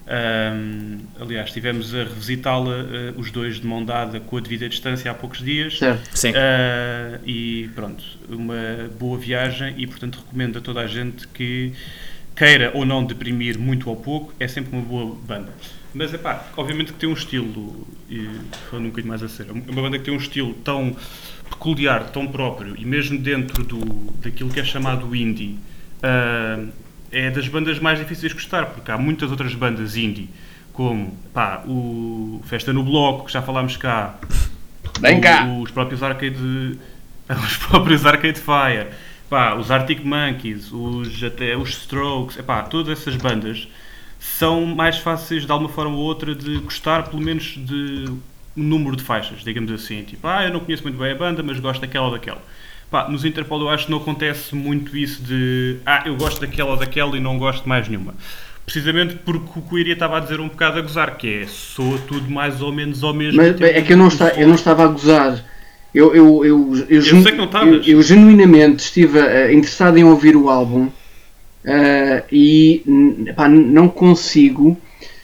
[0.08, 5.12] Ahm, aliás, estivemos a revisitá-la eh, os dois de mão dada com a devida distância
[5.12, 5.78] há poucos dias.
[5.78, 6.10] Certo.
[6.18, 6.34] Sim.
[6.36, 11.74] Ah, e pronto, uma boa viagem e portanto recomendo a toda a gente que
[12.36, 15.54] queira ou não deprimir muito ou pouco, é sempre uma boa banda.
[15.94, 18.28] Mas é pá, obviamente que tem um estilo, e
[18.70, 20.96] falando um bocadinho mais a sério, é uma banda que tem um estilo tão
[21.50, 23.80] peculiar, tão próprio e mesmo dentro do,
[24.22, 25.60] daquilo que é chamado indie,
[26.02, 26.66] ah,
[27.12, 30.30] é das bandas mais difíceis de gostar, porque há muitas outras bandas indie,
[30.74, 34.16] como pá, o Festa no Bloco, que já falámos cá,
[35.00, 35.46] Vem cá!
[35.46, 36.36] o- Os próprios Arcade.
[37.30, 38.88] Os próprios Arcade Fire.
[39.30, 43.66] Pá, os Arctic Monkeys, os, até os Strokes, epá, todas essas bandas
[44.20, 48.06] são mais fáceis de alguma forma ou outra de gostar, pelo menos de
[48.58, 50.04] um número de faixas, digamos assim.
[50.04, 52.42] Tipo, ah, eu não conheço muito bem a banda, mas gosto daquela ou daquela.
[52.92, 56.72] Pá, nos Interpol eu acho que não acontece muito isso de ah, eu gosto daquela
[56.72, 58.14] ou daquela e não gosto mais nenhuma.
[58.66, 61.48] Precisamente porque o que o Iria estava a dizer um bocado a gozar, que é
[61.48, 63.64] soa tudo mais ou menos ao mesmo Mas tempo.
[63.66, 65.44] é que eu não, está, eu não estava a gozar.
[65.96, 67.88] Eu, eu, eu, eu, sei que não estavas.
[67.88, 70.90] eu, eu genuinamente estive eh, interessado em ouvir o álbum
[71.66, 72.84] eh, e
[73.36, 74.78] pá, não consigo.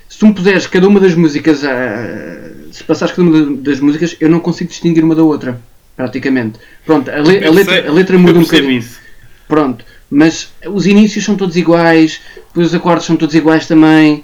[0.09, 3.79] Se tu me puseres cada uma das músicas, eh, se passares cada uma da- das
[3.79, 5.61] músicas, eu não consigo distinguir uma da outra,
[5.97, 6.59] praticamente.
[6.85, 8.71] Pronto, a, le- a letra, a letra muda um bocadinho.
[8.71, 8.99] isso.
[9.47, 14.23] Pronto, mas os inícios são todos iguais, depois os acordes são todos iguais também.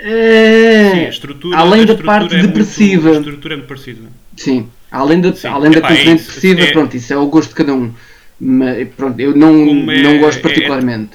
[0.00, 3.10] Eh, Sim, estrutura, além da parte é muito- depressiva.
[3.10, 4.00] a estrutura é muito parecida.
[4.36, 5.48] Sim, além da, Sim.
[5.48, 7.74] além da Epá, é componente isso, depressiva, é- pronto, isso é o gosto de cada
[7.74, 7.92] um.
[8.40, 11.10] Mas, pronto, eu não, Como é- não gosto é- particularmente.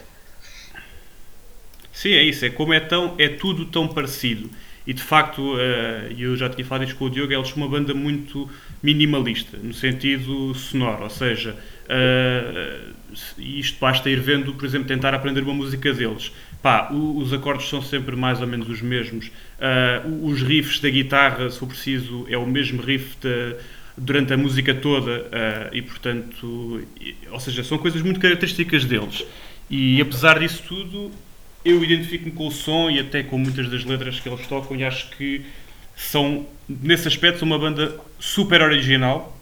[1.94, 2.44] Sim, é isso.
[2.46, 4.50] É como é tão, é tudo tão parecido.
[4.86, 7.70] E de facto, eh, eu já tinha falado isto com o Diogo, eles são uma
[7.70, 8.50] banda muito
[8.82, 11.04] minimalista, no sentido sonoro.
[11.04, 11.56] Ou seja,
[11.88, 12.80] eh,
[13.38, 16.32] isto basta ir vendo, por exemplo, tentar aprender uma música deles.
[16.62, 19.32] Pá, os acordes são sempre mais ou menos os mesmos.
[19.60, 23.58] Eh, os riffs da guitarra, se for preciso, é o mesmo riff da-
[23.98, 25.28] durante a música toda.
[25.32, 29.24] eh, e portanto, e- ou seja, são coisas muito características deles.
[29.70, 31.12] E apesar disso tudo,
[31.66, 34.84] eu identifico-me com o som e até com muitas das letras que eles tocam e
[34.84, 35.46] acho que
[35.96, 39.38] são, nesse aspecto, são uma banda super original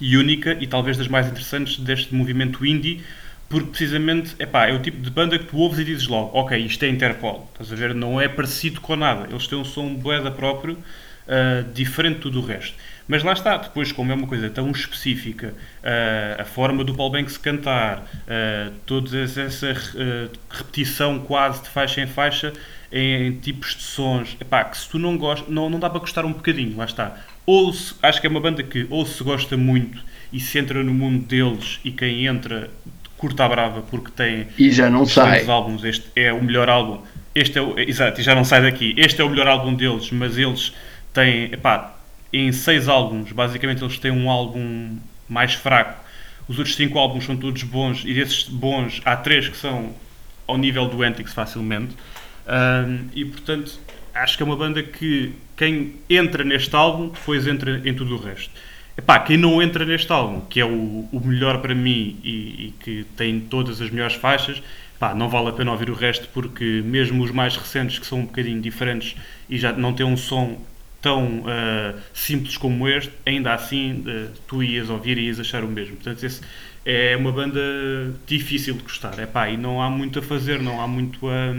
[0.00, 3.02] e única e talvez das mais interessantes deste movimento indie,
[3.48, 6.56] porque precisamente epá, é o tipo de banda que tu ouves e dizes logo, ok,
[6.58, 7.94] isto é Interpol, estás a ver?
[7.94, 10.78] Não é parecido com nada, eles têm um som boeda próprio,
[11.28, 12.74] ah, diferente de tudo o resto.
[13.10, 15.52] Mas lá está, depois, como é uma coisa tão específica,
[15.82, 22.00] ah, a forma do Paul Banks cantar, ah, toda essa ah, repetição quase de faixa
[22.00, 22.52] em faixa
[22.92, 26.24] em tipos de sons, epá, que se tu não gostas, não, não dá para gostar
[26.24, 27.16] um bocadinho, lá está.
[27.44, 30.02] Ou se- acho que é uma banda que ou se gosta muito
[30.32, 32.70] e se entra no mundo deles e quem entra
[33.16, 35.44] curta a brava porque tem E já não sai.
[35.48, 37.00] álbuns, este é o melhor álbum.
[37.34, 38.94] Este é o, exato, e já não sai daqui.
[38.96, 40.72] Este é o melhor álbum deles, mas eles
[41.12, 41.96] têm, epá,
[42.32, 44.96] em seis álbuns, basicamente eles têm um álbum
[45.28, 46.04] mais fraco.
[46.48, 49.94] Os outros cinco álbuns são todos bons e desses bons há três que são
[50.46, 51.94] ao nível do Antics facilmente.
[52.46, 53.78] Ahm, e portanto,
[54.14, 58.18] acho que é uma banda que quem entra neste álbum depois entra em tudo o
[58.18, 58.50] resto.
[58.96, 62.74] Epá, quem não entra neste álbum, que é o, o melhor para mim e, e
[62.80, 64.62] que tem todas as melhores faixas,
[64.98, 68.18] pá, não vale a pena ouvir o resto porque mesmo os mais recentes que são
[68.18, 69.16] um bocadinho diferentes
[69.48, 70.60] e já não têm um som
[71.00, 75.68] tão ah, simples como este, ainda assim ah, tu ias ouvir e ias achar o
[75.68, 75.96] mesmo.
[75.96, 76.40] Portanto, esse
[76.84, 77.60] é uma banda
[78.26, 79.18] difícil de gostar.
[79.18, 81.54] Epá, e não há muito a fazer, não há muito a...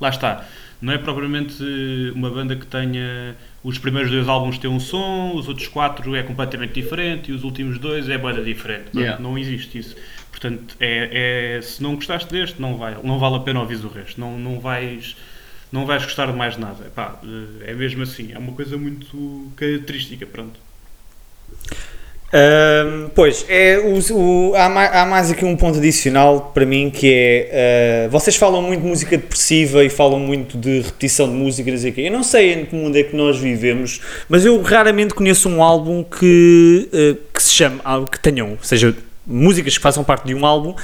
[0.00, 0.46] Lá está.
[0.80, 1.62] Não é propriamente
[2.14, 3.34] uma banda que tenha
[3.66, 7.42] os primeiros dois álbuns têm um som, os outros quatro é completamente diferente e os
[7.42, 8.90] últimos dois é banda diferente.
[8.90, 9.20] Pronto, Yeah.
[9.20, 9.96] Não existe isso.
[10.30, 13.88] Portanto, é, é- se não gostaste deste, não, vai, não vale a pena ouvir o
[13.88, 14.20] resto.
[14.20, 15.16] Não, não, vais,
[15.76, 16.86] não vais gostar de mais nada.
[16.86, 17.20] Epá,
[17.64, 18.32] é mesmo assim.
[18.32, 20.26] É uma coisa muito característica.
[20.26, 20.58] Pronto.
[22.32, 24.14] Ahm, pois, é, o,
[24.50, 28.04] o- há, mais, há mais aqui um ponto adicional para mim que é.
[28.06, 31.92] ah, vocês falam muito de música depressiva e falam muito de repetição de música, o
[31.94, 32.00] quê.
[32.02, 35.62] Eu não sei em que mundo é que nós vivemos, mas eu raramente conheço um
[35.62, 37.80] álbum que, ah, que se chame.
[37.84, 38.92] ah, que tenham, seja
[39.26, 40.74] músicas que façam parte de um álbum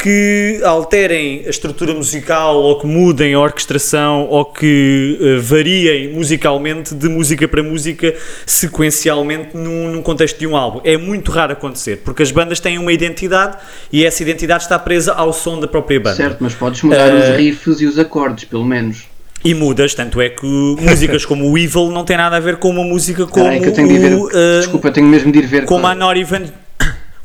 [0.00, 6.94] que alterem a estrutura musical ou que mudem a orquestração ou que eh, variem musicalmente
[6.94, 8.14] de música para música
[8.46, 10.80] sequencialmente num, num contexto de um álbum.
[10.84, 13.56] É muito raro acontecer porque as bandas têm uma identidade
[13.92, 16.14] e essa identidade está presa ao som da própria banda.
[16.16, 19.04] Certo, mas podes mudar Eh, os riffs e os acordes, pelo menos.
[19.44, 20.44] E mudas, tanto é que
[20.80, 23.72] músicas como o Evil não tem nada a ver com uma música como que eu
[23.72, 24.14] tenho de ir ver.
[24.14, 25.64] o, eh, Desculpa, tenho mesmo de ir ver.
[25.64, 26.46] como a Not Even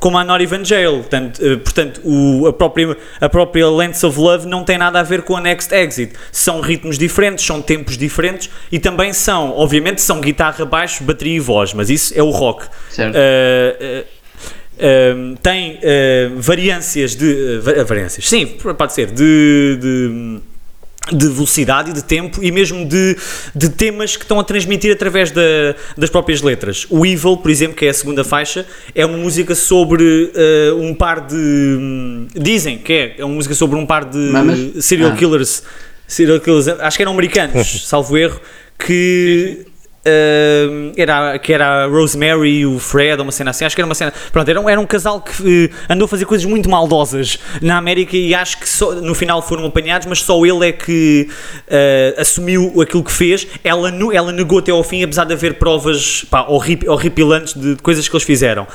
[0.04, 4.20] como a Not Even Jail portanto, eh, portanto o, a, própria, a própria Lengths of
[4.20, 6.12] Love não tem nada a ver com a Next Exit.
[6.30, 11.40] São ritmos diferentes, são tempos diferentes e também são, obviamente são guitarra, baixo, bateria e
[11.40, 12.66] voz, mas isso é o rock.
[12.90, 13.16] Certo.
[13.16, 14.06] Eh, eh,
[14.78, 18.46] eh, tem eh, variâncias de va- variâncias, sim,
[18.78, 20.40] pode ser de- de
[21.12, 23.18] de velocidade e de tempo e mesmo de,
[23.54, 25.42] de temas que estão a transmitir através da,
[25.98, 26.86] das próprias letras.
[26.90, 30.94] O Evil, por exemplo, que é a segunda faixa, é uma música sobre eh, um
[30.94, 31.36] par de.
[31.36, 34.86] hum, Dizem que é, é uma música sobre um par de Mamas?
[34.86, 35.16] serial Ah.
[35.18, 35.64] killers.
[36.08, 38.40] Serial killers, acho que eram americanos, salvo erro,
[38.78, 39.66] que.
[40.98, 43.96] Era, que era a Rosemary e o Fred, uma cena assim, acho que era uma
[43.96, 44.14] cena.
[44.32, 48.16] Pronto, era era um casal que eh, andou a fazer coisas muito maldosas na América
[48.18, 51.30] e acho que só- no final foram apanhados, mas só ele é que
[51.68, 53.48] eh, assumiu aquilo que fez.
[53.64, 57.82] Ela, ela negou até ao fim, apesar de haver provas pá, horrip- horripilantes de, de
[57.82, 58.68] coisas que eles fizeram.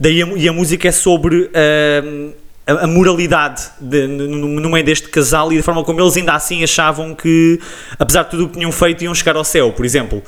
[0.00, 1.50] Daí a, e a música é sobre.
[1.54, 2.34] a,
[2.66, 6.64] a moralidade de- no- no meio deste casal e da forma como eles ainda assim
[6.64, 7.60] achavam que,
[7.98, 10.22] apesar de tudo o que tinham feito, iam chegar ao céu, por exemplo.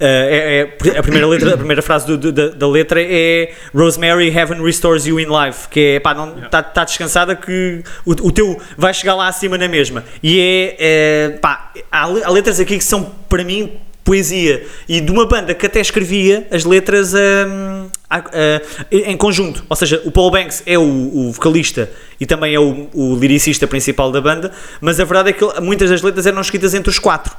[0.00, 4.28] É, é- a, primeira letra, a primeira frase do- do- da, da letra é Rosemary,
[4.28, 5.68] heaven restores you in life.
[5.68, 9.66] Que é pá, está tá descansada que o, o teu vai chegar lá acima na
[9.68, 10.04] mesma.
[10.22, 13.72] E é, é, pá, há, há letras aqui que são para mim
[14.04, 18.24] poesia e de uma banda que até escrevia as letras hum, a- a-
[18.90, 19.64] em conjunto.
[19.68, 23.66] Ou seja, o Paul Banks é o, o vocalista e também é o, o lyricista
[23.66, 26.98] principal da banda, mas a verdade é que muitas das letras eram escritas entre os
[26.98, 27.36] quatro.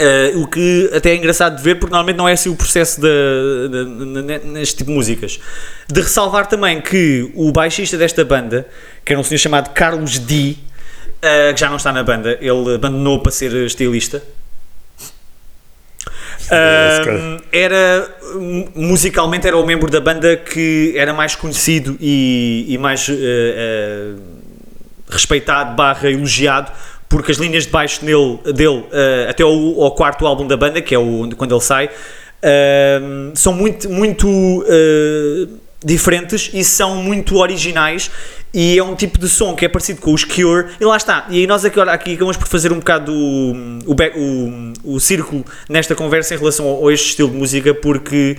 [0.00, 3.02] Uh, o que até é engraçado de ver, porque normalmente não é assim o processo
[3.02, 5.38] de, neste tipo de músicas.
[5.86, 8.66] De ressalvar também que o baixista desta banda,
[9.04, 10.56] que era um senhor chamado Carlos D,
[11.20, 14.22] uh, que já não está na banda, ele abandonou para ser estilista.
[16.50, 18.10] Um, era
[18.74, 24.20] musicalmente era o membro da banda que era mais conhecido e, e mais uh, uh,
[25.08, 26.72] respeitado barra elogiado
[27.10, 30.80] porque as linhas de baixo nele, dele uh, até ao, ao quarto álbum da banda
[30.80, 37.36] que é o, quando ele sai uh, são muito muito uh, diferentes e são muito
[37.36, 38.10] originais.
[38.52, 41.26] E é um tipo de som que é parecido com os Cure e lá está,
[41.30, 43.52] e aí nós aqui, aqui acabamos por fazer um bocado o,
[43.86, 48.36] o, o, o círculo nesta conversa em relação a este estilo de música porque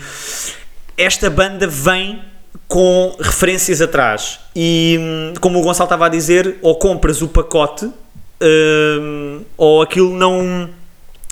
[0.98, 2.22] esta banda vem
[2.68, 4.40] com referências atrás.
[4.54, 7.90] E hum, como o Gonçalo estava a dizer ou compras o pacote
[9.58, 10.70] ou aquilo não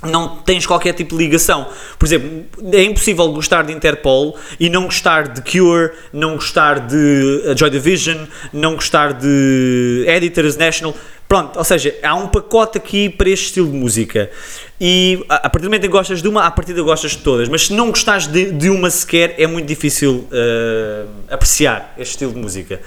[0.03, 1.67] não tens qualquer tipo de ligação.
[1.97, 7.43] Por exemplo, é impossível gostar de Interpol e não gostar de Cure, não gostar de
[7.45, 8.17] uh, Joy Division,
[8.53, 10.95] não gostar de Editors National.
[11.27, 14.31] Pronto, ou seja, há um pacote aqui para este estilo de música.
[14.81, 17.17] E a a partir do momento em que gostas de uma, à partida gostas de
[17.17, 17.49] todas.
[17.49, 22.31] Mas se não gostares de, de uma sequer, é muito difícil uh, apreciar este estilo
[22.33, 22.79] de música.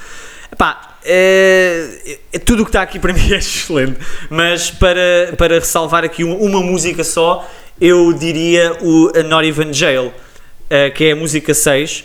[0.51, 3.99] Epá, é, é- tudo o que está aqui para mim é excelente,
[4.31, 7.49] mas para, para ressalvar aqui uma, uma música só,
[7.81, 10.13] eu diria o A Not Even Jail,
[10.71, 12.05] eh, que é a música 6,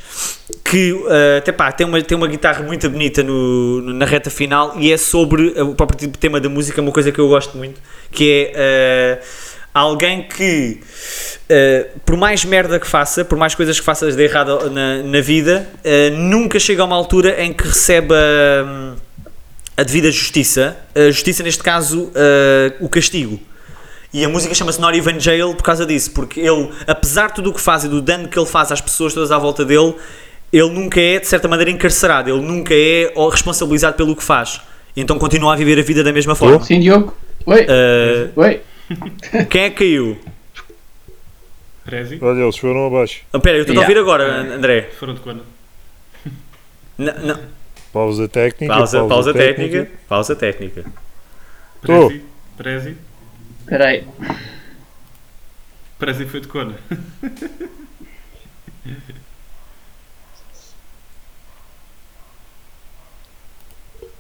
[0.64, 4.30] que eh, até pá, tem, uma, tem uma guitarra muito bonita no, no- na reta
[4.30, 7.28] final e é sobre o próprio tipo de tema da música, uma coisa que eu
[7.28, 7.80] gosto muito,
[8.12, 9.22] que é eh,
[9.78, 10.80] alguém que
[11.48, 15.22] Uh, por mais merda que faça, por mais coisas que faças de errado na, na
[15.22, 18.96] vida, uh, nunca chega a uma altura em que recebe a,
[19.78, 20.76] a devida justiça.
[20.94, 23.40] A justiça, neste caso, uh, o castigo.
[24.14, 27.52] E a música chama-se Not Even Jail por causa disso, porque ele, apesar de tudo
[27.52, 29.96] o que faz e do dano que ele faz às pessoas todas à volta dele,
[30.52, 34.60] ele nunca é, de certa maneira, encarcerado, ele nunca é responsabilizado pelo que faz.
[34.96, 36.62] Então continua a viver a vida da mesma forma.
[36.64, 37.16] Sim, Diogo?
[37.46, 37.62] Oi?
[37.62, 38.62] Uh, Oi?
[39.50, 40.20] quem é que caiu?
[41.86, 43.22] Prezi, Olha, eles foram abaixo.
[43.32, 43.88] Oh, Espera, eu estou a Yeah.
[43.88, 44.82] ouvir agora, André.
[45.00, 45.44] foram de quando?
[46.98, 47.40] Não, não.
[47.94, 48.74] Pausa técnica.
[48.74, 49.90] Pausa, pausa técnica.
[50.08, 50.84] Pausa técnica.
[51.86, 52.08] Tô.
[52.10, 52.24] Prezi,
[52.58, 52.98] Prezi,
[53.62, 54.06] Espera aí.
[55.98, 56.76] Prezi foi de quando?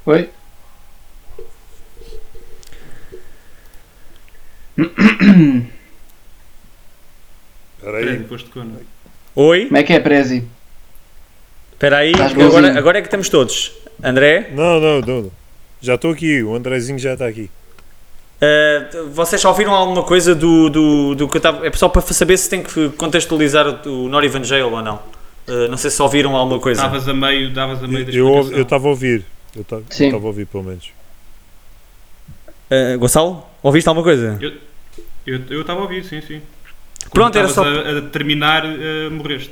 [0.05, 0.30] Oi?
[7.78, 8.17] Espera aí.
[8.17, 8.80] depois de quando?
[9.36, 9.65] Oi?
[9.65, 10.43] Como é que é, Prezi?
[11.73, 13.71] Espera aí, agora, agora é que estamos todos.
[14.03, 15.32] André, Não, não, não.
[15.82, 16.41] Já estou aqui.
[16.43, 17.49] O Andrezinho já está aqui.
[18.41, 21.65] uh, vocês já ouviram alguma coisa do, do, do que eu estava.
[21.67, 24.95] É só para saber se tem que contextualizar o, o Not Even Jail ou não.
[25.47, 26.82] Uh, não sei se ouviram alguma coisa.
[26.82, 28.57] Davas a meio, davas a meio da Eu explicação.
[28.57, 29.23] eu estava a ouvir.
[29.55, 30.89] Eu estava a ouvir, pelo menos.
[32.71, 34.38] Uh, Gonçalo, ouviste alguma coisa?
[34.41, 34.53] Eu
[35.28, 36.41] eu estava a ouvir, sim, sim.
[37.11, 39.51] Pronto, Quando era só- A, a terminar, eh, morreste.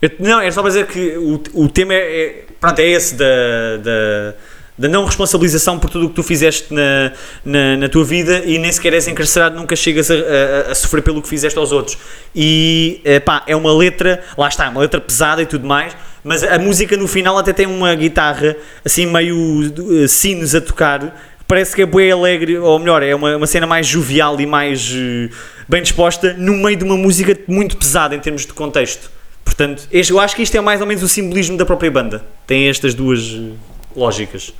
[0.00, 3.14] Eu- não, era só para dizer que o, o tema é, é- pronto, é esse
[3.14, 4.34] da, da,
[4.78, 7.12] da não responsabilização por tudo o que tu fizeste na,
[7.44, 11.02] na, na tua vida e nem sequer és encarcerado, nunca chegas a, a- a sofrer
[11.02, 11.96] pelo que fizeste aos outros.
[12.34, 16.44] E eh, pá, é uma letra, lá está, uma letra pesada e tudo mais, mas
[16.44, 18.54] a música no final até tem uma guitarra
[18.84, 21.20] assim meio uh, sinos a tocar.
[21.52, 24.90] Parece que é bem alegre, ou melhor, é uma, uma cena mais jovial e mais
[24.96, 25.28] eh,
[25.68, 29.10] bem disposta no meio de uma música muito pesada em termos de contexto.
[29.44, 32.24] Portanto, este- eu acho que isto é mais ou menos o simbolismo da própria banda.
[32.46, 33.50] Tem estas duas eh,
[33.94, 34.54] lógicas.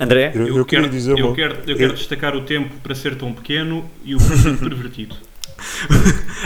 [0.00, 0.32] André?
[0.34, 1.34] Eu, Eu, eu quero, dizer eu, uma.
[1.36, 4.18] quero, eu quero destacar o tempo para ser tão pequeno e o
[4.58, 5.16] pervertido.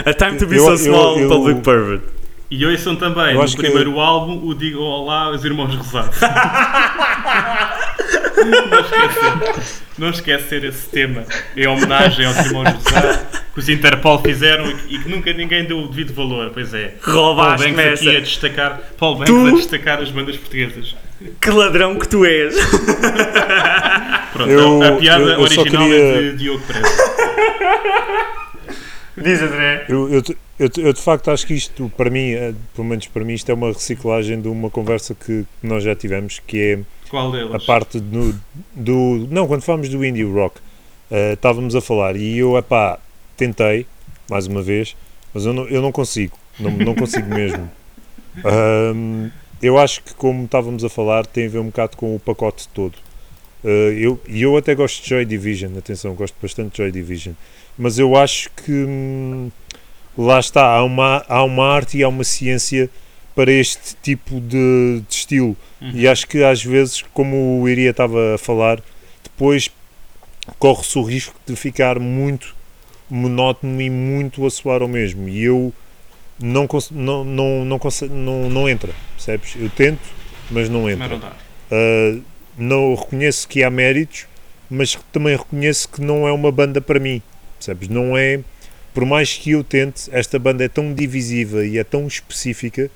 [0.04, 2.02] A Time to Be Eu- So Small, eu- Public Pervert.
[2.50, 6.18] E ouçam também, no que- primeiro álbum, o Digam Olá aos Irmãos Rosados.
[8.36, 9.62] não, esquecer,
[9.98, 11.24] não esquecer esse tema
[11.56, 13.18] em homenagem aos Irmãos Rosados
[13.54, 16.50] que os Interpol fizeram e que, nunca ninguém deu o devido valor.
[16.52, 16.94] Pois é.
[17.04, 18.04] Paul Roubaste Banks essa.
[18.08, 19.46] aqui a destacar, Paul Banks Tu?
[19.46, 20.96] a destacar as bandas portuguesas.
[21.40, 22.54] Que ladrão que tu és.
[24.32, 26.88] Pronto, Eu- a piada eu- eu só original queria- é de Diogo Pereira.
[29.16, 29.84] Diz André.
[29.88, 30.22] Eu, eu,
[30.58, 33.48] eu, eu, de facto acho que isto, para mim, eh, pelo menos para mim, isto
[33.48, 36.78] é uma reciclagem de uma conversa que nós já tivemos, que é
[37.14, 37.54] Qual deles?
[37.54, 38.34] a parte do,
[38.74, 39.28] do.
[39.30, 42.98] Não, quando falamos do indie rock, uh, estávamos a falar e eu, epá,
[43.36, 43.86] tentei,
[44.28, 44.96] mais uma vez,
[45.32, 47.70] mas eu não, eu não consigo, não, não consigo mesmo.
[48.36, 49.30] Um,
[49.62, 52.66] eu acho que, como estávamos a falar, tem a ver um bocado com o pacote
[52.74, 52.96] todo.
[53.62, 57.34] Uh, eu, e eu até gosto de Joy Division, atenção, gosto bastante de Joy Division,
[57.78, 59.52] mas eu acho que hum,
[60.18, 62.90] lá está, há uma, há uma arte e há uma ciência
[63.34, 65.56] para este tipo de, de estilo.
[65.80, 65.92] Uhum.
[65.94, 68.80] E acho que às vezes, como o Iria estava a falar,
[69.22, 69.70] depois
[70.58, 72.54] corre-se o risco de ficar muito
[73.10, 75.28] monótono e muito a soar ao mesmo.
[75.28, 75.72] E eu
[76.38, 77.80] não, não, não, não,
[78.10, 79.54] não, não entra, percebes?
[79.56, 80.02] Eu tento,
[80.50, 81.16] mas não entra.
[81.16, 82.22] Uh,
[82.56, 84.26] não reconheço que há méritos,
[84.70, 87.20] mas também reconheço que não é uma banda para mim,
[87.56, 87.88] percebes?
[87.88, 88.40] Não é,
[88.92, 92.90] por mais que eu tente, esta banda é tão divisiva e é tão específica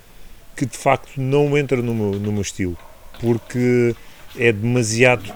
[0.59, 2.77] que de facto não entra no meu, no meu estilo,
[3.21, 3.95] porque
[4.37, 5.33] é demasiado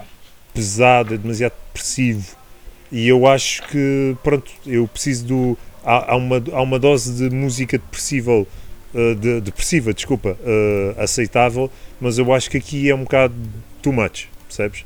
[0.53, 2.36] pesado, é demasiado depressivo
[2.91, 5.57] e eu acho que, pronto, eu preciso do.
[5.84, 8.47] Há, há uma, há uma dose de música depressível,
[8.93, 13.34] uh, de, depressiva, desculpa, uh, aceitável, mas eu acho que aqui é um bocado
[13.82, 14.82] too much, percebes?
[14.82, 14.86] Uh,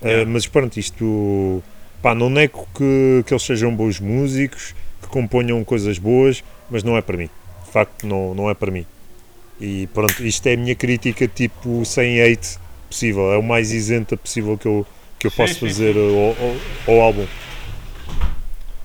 [0.00, 0.30] Yeah.
[0.30, 1.62] mas pronto, isto.
[2.02, 6.96] Pá, não nego que, que eles sejam bons músicos, que componham coisas boas, mas não
[6.96, 7.30] é para mim.
[7.64, 8.84] De facto, não, não é para mim.
[9.60, 13.32] E pronto, isto é a minha crítica, tipo, sem hate possível.
[13.32, 14.86] É o mais isenta possível que eu,
[15.18, 17.28] que eu Sim, posso sim, fazer ao, ao, ao álbum.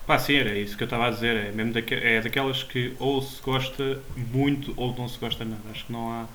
[0.06, 1.36] Pá, sim, era isso que eu estava a dizer.
[1.36, 5.62] É, mesmo daque- é daquelas que ou se gosta muito ou não se gosta nada.
[5.72, 6.26] Acho que não há,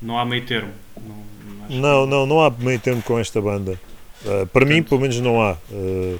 [0.00, 0.72] não há meio termo.
[0.96, 1.24] Não,
[1.68, 3.78] Não, não, não há meio termo com esta banda.
[4.24, 5.56] Uh, para mim, pelo menos, não há.
[5.70, 6.18] Uh,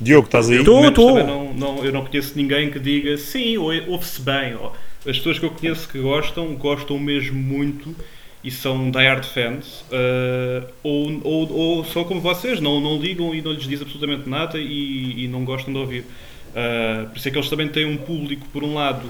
[0.00, 0.62] Diogo, estás aí?
[0.64, 0.90] Tô.
[0.92, 4.54] também Não, não, eu não conheço ninguém que diga sim, ou- ouve-se bem.
[4.56, 4.72] ou-
[5.06, 7.94] As pessoas que eu conheço que gostam, gostam mesmo muito
[8.42, 13.40] e são die-hard fans, eh, ou, ou, ou são como vocês, não, não ligam e
[13.42, 16.04] não lhes diz absolutamente nada e, e não gostam de ouvir.
[16.54, 19.06] Eh, por isso é que eles também têm um público, por um lado,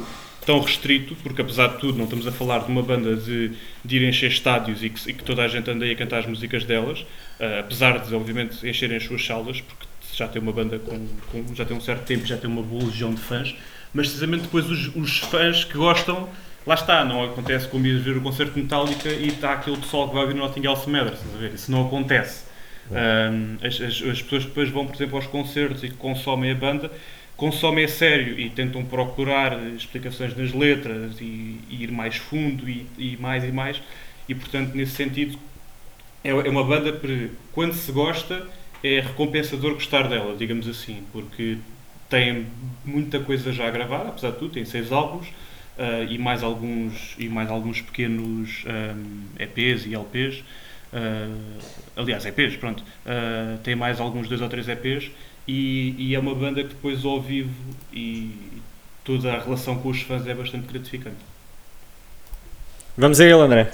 [0.47, 3.53] tão restrito, porque apesar de tudo, não estamos a falar de uma banda de,
[3.85, 6.19] de ir encher estádios e que, e que toda a gente anda aí a cantar
[6.21, 7.05] as músicas delas,
[7.41, 9.85] eh, apesar de, obviamente, encherem as suas salas, porque
[10.15, 12.85] já tem uma banda com, com- já tem um certo tempo, já tem uma boa
[12.85, 13.55] legião de fãs,
[13.95, 16.31] mas precisamente depois os, os fãs que gostam,
[16.67, 20.09] lá está, não acontece como ir ver o concerto de Metallica e está aquele pessoal
[20.09, 21.55] que vai ouvir Notting Hill Matters, estás a ver?
[21.55, 22.45] Isso não acontece.
[22.91, 26.51] Um, as, as- as pessoas que depois vão, por exemplo, aos concertos e que consomem
[26.53, 26.91] a banda,
[27.37, 32.87] consomem a sério e tentam procurar explicações nas letras e, e ir mais fundo e,
[32.99, 33.83] e mais e mais,
[34.29, 35.39] e portanto, nesse sentido,
[36.23, 38.47] é, é uma banda que, quando se gosta,
[38.83, 41.59] é recompensador gostar dela, digamos assim, porque
[42.15, 42.47] tem
[42.85, 45.27] muita coisa já gravada, apesar de tudo, tem seis álbuns
[45.77, 50.45] ah, e mais alguns e mais alguns pequenos ahm, EPs e LPs.
[50.93, 51.29] ah,
[51.97, 52.85] aliás, EPs, pronto.
[53.05, 55.11] Ah, tem mais alguns dois ou três EPs
[55.49, 57.51] e, e é uma banda que depois ao vivo
[57.93, 58.31] e
[59.03, 61.17] toda a relação com os fãs é bastante gratificante.
[62.97, 63.73] Vamos a ele, André.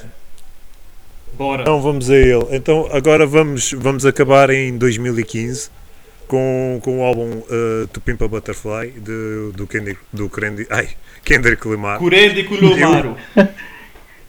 [1.35, 1.63] Bora!
[1.63, 2.57] Então vamos a ele.
[2.57, 5.80] Então agora vamos, vamos acabar em 2015
[6.31, 10.89] com, com o álbum uh, To Pimp a Butterfly de, do Kendrick, do Kendrick, ai,
[11.25, 11.99] Kendrick Lamar.
[11.99, 13.17] Curende Kulumaro!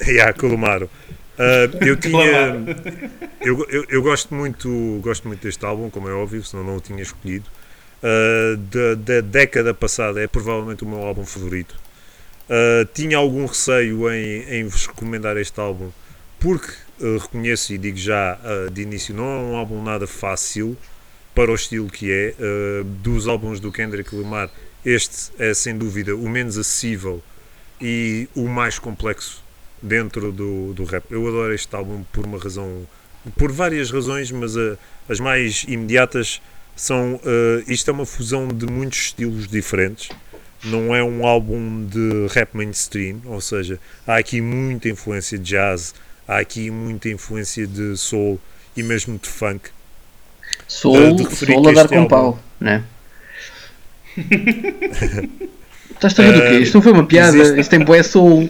[0.03, 0.89] Yeah, Colomaro.
[1.37, 2.25] Uh, eu tinha.
[3.39, 6.81] Eu, eu, eu gosto, muito, gosto muito deste álbum, como é óbvio, senão não o
[6.81, 7.45] tinha escolhido.
[8.01, 11.75] Uh, da, da década passada é provavelmente o meu álbum favorito.
[12.49, 15.91] Uh, tinha algum receio em, em vos recomendar este álbum,
[16.39, 18.39] porque reconheço e digo já
[18.71, 20.75] de início, não é um álbum nada fácil
[21.33, 22.35] para o estilo que é.
[22.39, 24.49] Uh, dos álbuns do Kendrick Lamar,
[24.85, 27.21] este é sem dúvida o menos acessível
[27.79, 29.43] e o mais complexo
[29.81, 31.05] dentro do, do rap.
[31.09, 32.87] Eu adoro este álbum por uma razão,
[33.37, 34.77] por várias razões, mas uh,
[35.09, 36.41] as mais imediatas
[36.75, 40.09] são uh, isto é uma fusão de muitos estilos diferentes.
[40.63, 45.93] Não é um álbum de rap mainstream, ou seja, há aqui muita influência de jazz,
[46.27, 48.39] há aqui muita influência de soul
[48.77, 49.71] e mesmo de funk.
[50.73, 52.83] Soul, a dar este com álbum- pau, né?
[55.91, 56.59] Estás a ver do quê?
[56.59, 58.49] Isto não foi uma piada, existe- isto tem boé soul.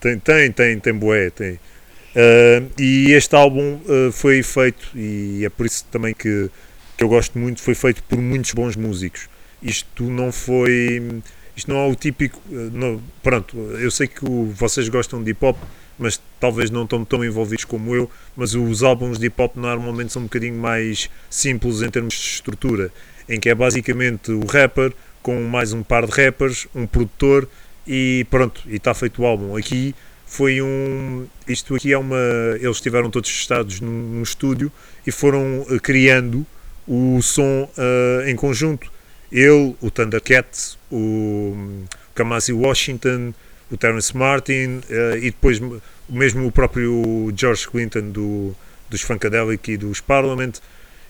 [0.00, 1.52] Tem, tem, tem, tem bué, tem.
[1.54, 6.50] Uh, e este álbum uh, foi feito, e é por isso também que,
[6.96, 9.28] que eu gosto muito, foi feito por muitos bons músicos.
[9.62, 11.20] Isto não foi.
[11.56, 12.40] Isto não é o típico.
[12.50, 15.56] uh, não- pronto, eu sei que o- vocês gostam de hip hop,
[15.98, 18.10] mas talvez não estão tão envolvidos como eu.
[18.36, 22.20] Mas os álbuns de hip hop normalmente são um bocadinho mais simples em termos de
[22.20, 22.90] estrutura,
[23.28, 24.92] em que é basicamente o rapper
[25.22, 27.48] com mais um par de rappers, um produtor
[27.86, 29.56] e pronto, e está feito o álbum.
[29.56, 29.94] Aqui
[30.26, 31.26] foi um.
[31.48, 32.16] Isto aqui é uma.
[32.60, 34.70] Eles estiveram todos estados num, num estúdio
[35.06, 36.44] e foram uh, criando
[36.86, 38.90] o som uh, em conjunto.
[39.30, 41.84] Ele, o Thundercat, o
[42.14, 43.34] Kamasi Washington,
[43.70, 45.60] o Terence Martin uh, e depois
[46.08, 48.54] mesmo o próprio George Clinton do,
[48.88, 50.54] dos Funkadelic e dos Parliament.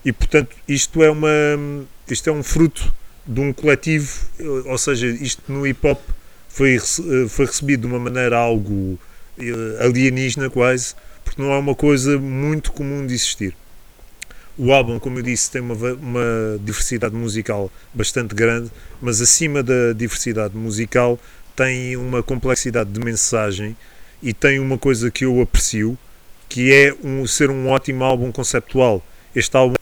[0.03, 1.29] E portanto, isto é, uma,
[2.09, 2.93] isto é um fruto
[3.25, 4.09] de um coletivo,
[4.65, 5.99] ou seja, isto no hip hop
[6.47, 8.97] foi, foi recebido de uma maneira algo
[9.79, 10.95] alienígena quase,
[11.25, 13.53] porque não é uma coisa muito comum de existir.
[14.57, 19.93] O álbum, como eu disse, tem uma, uma diversidade musical bastante grande, mas acima da
[19.93, 21.19] diversidade musical
[21.57, 23.75] tem uma complexidade de mensagem
[24.21, 25.97] e tem uma coisa que eu aprecio,
[26.47, 29.03] que é um, ser um ótimo álbum conceptual.
[29.35, 29.75] Este álbum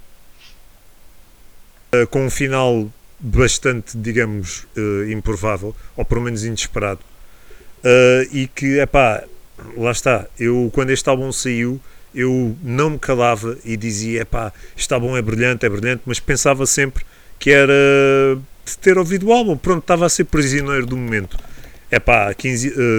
[1.93, 7.01] uh, com um final bastante, digamos, uh, improvável, ou pelo menos inesperado,
[7.83, 9.23] uh, e que, é pá,
[9.75, 11.79] lá está, eu quando este álbum saiu,
[12.13, 16.65] eu não me calava e dizia, epá, este álbum é brilhante, é brilhante, mas pensava
[16.65, 17.05] sempre
[17.37, 17.73] que era
[18.65, 21.37] de ter ouvido o álbum, pronto, estava a ser prisioneiro do momento.
[21.95, 22.35] Epá,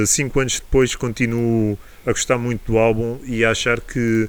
[0.07, 4.27] 5 uh, anos depois continuo a gostar muito do álbum e a achar que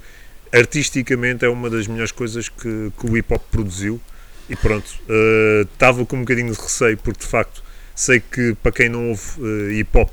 [0.53, 4.01] artisticamente é uma das melhores coisas que, que o hip hop produziu.
[4.49, 4.93] E pronto,
[5.71, 7.63] estava uh, com um bocadinho de receio porque de facto
[7.95, 10.09] sei que para quem não ouve uh, hip hop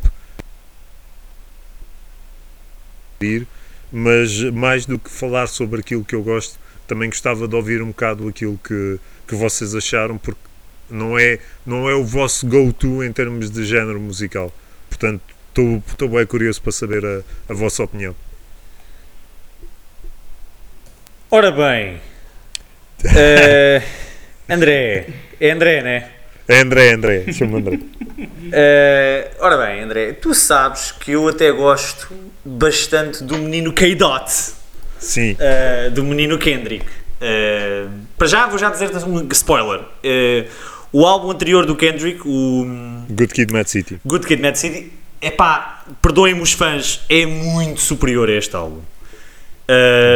[3.91, 7.89] mas mais do que falar sobre aquilo que eu gosto, também gostava de ouvir um
[7.89, 10.41] bocado aquilo que, que vocês acharam, porque
[10.95, 14.53] não é, não é o vosso go-to em termos de género musical.
[14.89, 18.15] Portanto, estou bem curioso para saber a, a vossa opinião.
[21.31, 21.97] Ora bem,
[23.05, 23.83] uh,
[24.49, 25.09] André,
[25.41, 26.11] é André, né?
[26.47, 27.77] É André, André, chama André.
[27.77, 32.15] Uh, ora bem, André, tu sabes que eu até gosto
[32.45, 34.31] bastante do menino K-Dot.
[34.99, 35.33] Sim.
[35.33, 36.87] Uh, do menino Kendrick.
[38.19, 39.81] Para já, vou já dizer um spoiler.
[40.95, 42.65] O álbum anterior do Kendrick, o.
[43.11, 44.01] Good Kid, Mad City.
[44.07, 48.81] Good Kid, Mad City, é pá, perdoem-me os fãs, é muito superior a este álbum.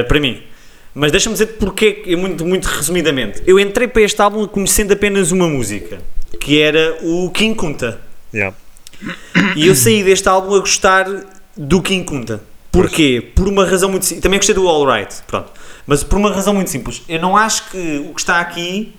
[0.06, 0.40] para mim.
[0.94, 3.42] Mas deixa-me dizer porque, muito, muito resumidamente.
[3.44, 5.98] Eu entrei para este álbum conhecendo apenas uma música
[6.40, 8.00] que era o King Kunta.
[8.32, 8.56] Yeah.
[9.56, 11.06] E eu saí deste álbum a gostar
[11.56, 12.40] do King Kunta.
[12.70, 13.32] Porquê?
[13.34, 14.22] Por uma razão muito simples.
[14.22, 15.50] Também gostei do All Right, pronto.
[15.86, 17.02] Mas por uma razão muito simples.
[17.08, 18.94] Eu não acho que o que está aqui,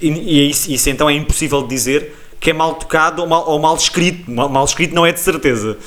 [0.00, 3.58] e isso, isso então é impossível de dizer, que é mal tocado ou mal, ou
[3.58, 4.30] mal escrito.
[4.30, 5.78] Mal, mal, escrito não é de certeza.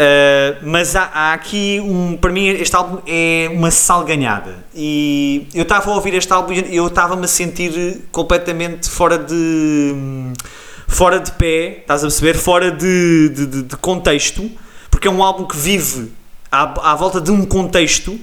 [0.00, 2.16] Uh, mas há, há, aqui um.
[2.16, 4.64] Para mim, este álbum é uma salganhada.
[4.74, 9.94] E eu estava a ouvir este álbum e eu estava-me a sentir completamente fora de.
[10.88, 12.34] fora de pé, estás a perceber?
[12.34, 14.50] Fora de, de, de, de contexto,
[14.90, 16.10] porque é um álbum que vive
[16.50, 18.18] à, à volta de um contexto.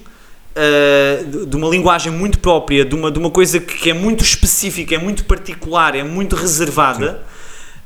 [0.58, 4.24] Uh, de uma linguagem muito própria, de uma, de uma coisa que, que é muito
[4.24, 7.22] específica, é muito particular, é muito reservada.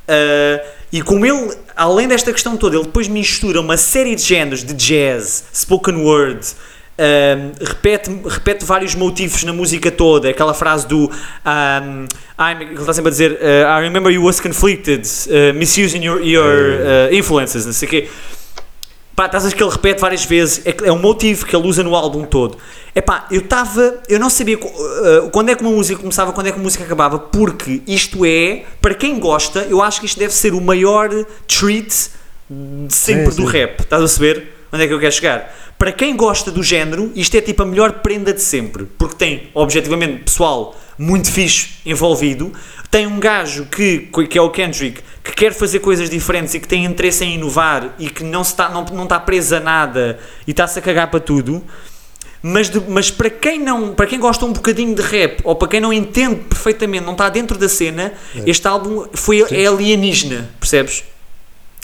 [0.08, 4.64] Uh, e como ele, além desta questão toda, ele depois mistura uma série de géneros
[4.64, 6.46] de jazz, spoken word,
[6.98, 12.06] um, repete, repete vários motivos na música toda, aquela frase do um,
[12.60, 16.44] ele está sempre a dizer uh, I remember you was conflicted, uh, misusing your, your
[16.46, 18.08] uh, influences, não sei o quê.
[19.14, 21.82] Pá, estás a que ele repete várias vezes, é, é um motivo que ele usa
[21.82, 22.56] no álbum todo.
[22.94, 26.46] É pá, eu estava, eu não sabia uh, quando é que uma música começava, quando
[26.46, 30.18] é que a música acabava, porque isto é, para quem gosta, eu acho que isto
[30.18, 31.10] deve ser o maior
[31.46, 32.10] treat
[32.50, 33.52] de sempre sim, do sim.
[33.52, 33.80] rap.
[33.80, 35.54] Estás a perceber onde é que eu quero chegar?
[35.78, 39.50] Para quem gosta do género, isto é tipo a melhor prenda de sempre, porque tem,
[39.52, 42.52] objetivamente, pessoal muito fixe envolvido.
[42.90, 46.66] Tem um gajo que, que é o Kendrick, que quer fazer coisas diferentes e que
[46.66, 50.50] tem interesse em inovar e que não está, não, não está preso a nada e
[50.50, 51.62] está-se a cagar para tudo.
[52.42, 55.68] Mas, de, mas para quem não para quem gosta um bocadinho de rap ou para
[55.68, 58.50] quem não entende perfeitamente, não está dentro da cena, é.
[58.50, 61.04] este álbum foi, é alienígena, percebes?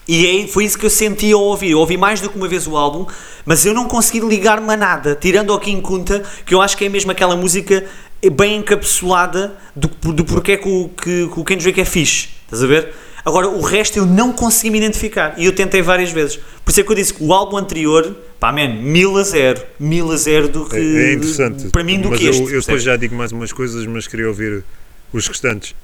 [0.08, 1.72] E é, foi isso que eu senti ao ouvir.
[1.72, 3.06] Eu ouvi mais do que uma vez o álbum,
[3.44, 6.86] mas eu não consegui ligar-me a nada, tirando ao King Kunta, que eu acho que
[6.86, 7.84] é mesmo aquela música
[8.32, 12.30] bem encapsulada do, do porquê que o, que, que o Kendrick é fixe.
[12.46, 12.94] Estás a ver?
[13.24, 15.34] Agora, o resto eu não consegui me identificar.
[15.38, 16.36] E eu tentei várias vezes.
[16.36, 19.62] Por isso é que eu disse que o álbum anterior, pá, man, mil a zero.
[19.78, 20.76] Mil a zero do que.
[20.76, 21.68] É, é interessante.
[21.68, 22.42] para mim, do mas que este.
[22.42, 24.64] Eu, eu depois já digo mais umas coisas, mas queria ouvir
[25.12, 25.74] os restantes.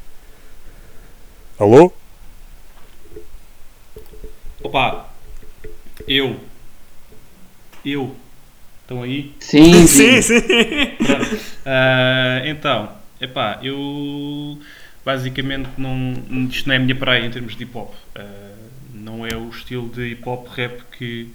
[1.59, 1.93] Alô?
[4.63, 5.09] Opa,
[6.09, 6.37] eu.
[7.85, 8.15] Eu.
[8.83, 9.35] Estão aí?
[9.41, 10.39] Sim, sim, sim.
[10.39, 14.59] Uh, então, epá, eu
[15.05, 16.15] basicamente não,
[16.49, 17.95] isto não é a minha praia em termos de hip hop.
[18.17, 18.55] Uh,
[18.95, 21.29] não é o estilo de hip hop rap que.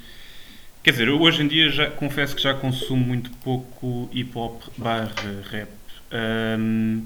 [0.81, 4.63] Quer dizer, eu hoje em dia já confesso que já consumo muito pouco hip hop
[4.77, 5.11] barra
[5.51, 5.69] rap.
[6.11, 7.05] Um,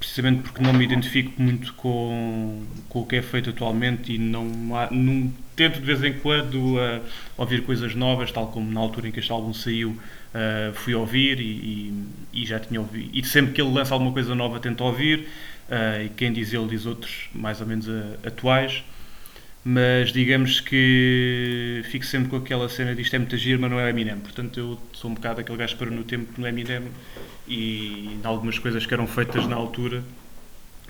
[0.00, 4.74] precisamente porque não me identifico muito com, com o que é feito atualmente e não,
[4.74, 7.02] há, não tento de vez em quando uh,
[7.36, 11.38] ouvir coisas novas, tal como na altura em que este álbum saiu, uh, fui ouvir
[11.38, 13.10] e, e, e, já tinha ouvido.
[13.12, 15.28] E sempre que ele lança alguma coisa nova, tento ouvir.
[15.70, 17.86] Uh, e quem diz ele diz outros mais ou menos
[18.26, 18.82] atuais
[19.64, 23.78] mas digamos que fico sempre com aquela cena de isto é muito giro, mas não
[23.78, 24.18] é Eminem.
[24.18, 26.84] Portanto, eu sou um bocado aquele gajo para no tempo no Eminem
[27.46, 30.02] e em algumas coisas que eram feitas na altura.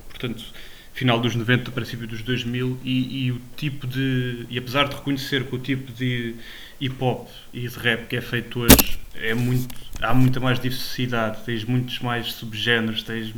[0.09, 0.45] Portanto,
[0.93, 4.47] final dos 90, princípio dos 2000 e, e o tipo de.
[4.49, 6.37] E apesar de reconhecer que o tipo de
[6.81, 9.75] hip hop e de rap que é feito hoje é muito.
[10.01, 13.35] há muita mais diversidade, tens muitos mais subgéneros, tens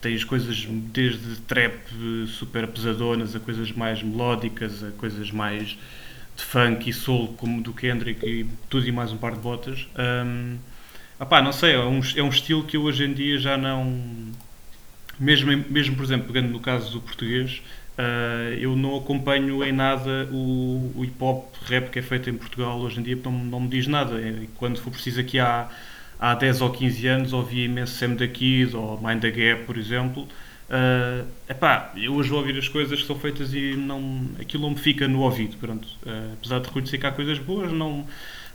[0.00, 1.74] tens coisas desde trap
[2.26, 5.78] super pesadonas a coisas mais melódicas, a coisas mais
[6.36, 9.86] de funk e soul, como do Kendrick e tudo e mais um par de botas.
[10.26, 10.56] Um,
[11.18, 14.02] opá, não sei, é um, é um estilo que eu hoje em dia já não.
[15.18, 17.60] Mesmo, mesmo por exemplo, pegando no caso do português,
[17.98, 22.34] uh, eu não acompanho em nada o, o hip hop rap que é feito em
[22.34, 24.18] Portugal hoje em dia, não, não me diz nada.
[24.56, 25.68] Quando for preciso aqui há
[26.20, 29.78] há 10 ou 15 anos ouvia imenso Sam da Kid ou Mind the Gap, por
[29.78, 30.28] exemplo.
[30.68, 34.70] Uh, epá, eu hoje vou ouvir as coisas que são feitas e não, aquilo não
[34.70, 35.56] me fica no ouvido.
[35.56, 35.88] Pronto.
[36.04, 38.06] Uh, apesar de reconhecer que há coisas boas, não,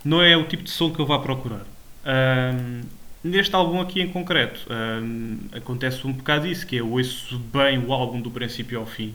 [0.04, 1.62] não é o tipo de som que eu vá procurar.
[2.06, 2.86] Uh,
[3.22, 7.78] neste álbum aqui em concreto, uh, acontece um bocado isso, que é eu ouço bem
[7.80, 9.12] o álbum do princípio ao fim.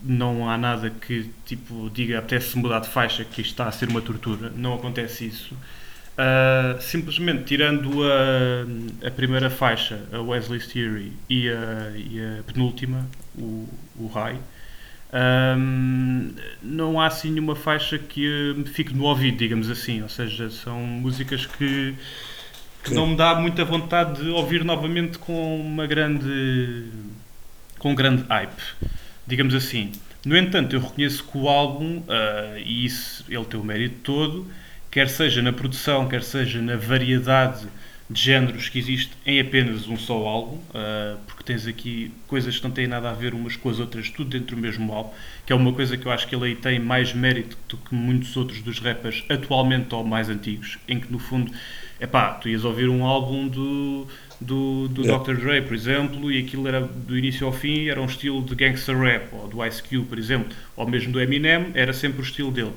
[0.00, 3.88] Não há nada que tipo diga apetece mudar de faixa, que isto está a ser
[3.88, 4.50] uma tortura.
[4.56, 5.54] Não acontece isso.
[6.12, 13.08] Uh, simplesmente tirando a, a, primeira faixa, a Wesley's Theory, e a, e a penúltima,
[13.34, 14.38] o, o High,
[15.12, 16.32] um,
[16.62, 20.02] não há assim nenhuma faixa que me fique no ouvido, digamos assim.
[20.02, 21.94] Ou seja, são músicas que,
[22.82, 26.86] que não me dá muita vontade de ouvir novamente com uma grande.
[27.78, 28.62] com um grande hype,
[29.26, 29.92] digamos assim.
[30.24, 34.46] No entanto, eu reconheço que o álbum, uh, e isso ele tem o mérito todo,
[34.92, 37.66] quer seja na produção, quer seja na variedade
[38.10, 42.62] de géneros que existe em apenas um só álbum, uh, porque tens aqui coisas que
[42.62, 45.10] não têm nada a ver umas com as outras, tudo dentro do mesmo álbum,
[45.46, 47.94] que é uma coisa que eu acho que ele aí tem mais mérito do que
[47.94, 51.50] muitos outros dos rappers atualmente ou mais antigos, em que no fundo,
[51.98, 54.06] é pá, tu ias ouvir um álbum do,
[54.38, 55.24] do, do yeah.
[55.24, 55.36] Dr.
[55.40, 58.98] Dre, por exemplo, e aquilo era do início ao fim, era um estilo de gangster
[58.98, 62.50] rap, ou do Ice Cube, por exemplo, ou mesmo do Eminem, era sempre o estilo
[62.50, 62.72] dele.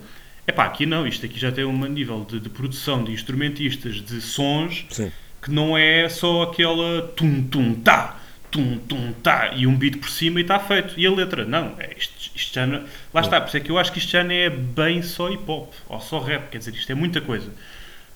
[0.48, 3.96] É pá, aqui não, isto aqui já tem um nível de, de produção de instrumentistas,
[3.96, 5.12] de sons, Sim.
[5.42, 8.20] que não é só aquela tum tum tá,
[8.52, 10.94] tum tum tá, e um beat por cima e está feito.
[10.98, 12.84] E a letra, não, é, isto, isto já não.
[13.14, 15.32] Lá está, por isso é que eu acho que isto já não é bem só
[15.32, 17.52] hip hop, ou só rap, quer dizer, isto é muita coisa.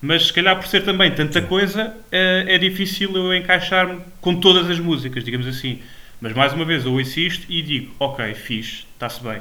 [0.00, 4.70] Mas se calhar por ser também tanta coisa, é, é difícil eu encaixar-me com todas
[4.70, 5.80] as músicas, digamos assim.
[6.20, 9.40] Mas mais uma vez, eu ouço isto e digo, ok, fixe, está-se bem.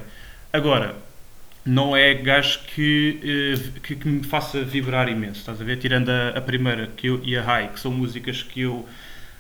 [0.52, 0.96] Agora,
[1.66, 5.78] não é gajo que, eh, que, que, me faça vibrar imenso, estás a ver?
[5.78, 8.88] Tirando a, a, primeira que eu, e a High, que são músicas que eu,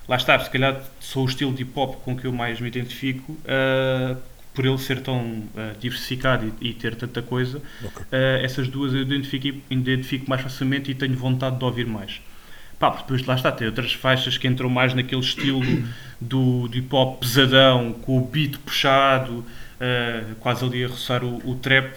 [0.07, 2.67] lá está, se calhar sou o estilo de hip hop com que eu mais me
[2.67, 4.17] identifico, uh,
[4.53, 8.03] por ele ser tão uh, diversificado e, e, ter tanta coisa, okay.
[8.03, 12.21] uh, essas duas eu identifico, identifico mais facilmente e tenho vontade de ouvir mais.
[12.77, 15.61] Pá, depois lá está, tem outras faixas que entram mais naquele estilo
[16.21, 19.45] do, do hip hop pesadão, com o beat puxado,
[20.39, 21.93] quase ali a roçar o, o trap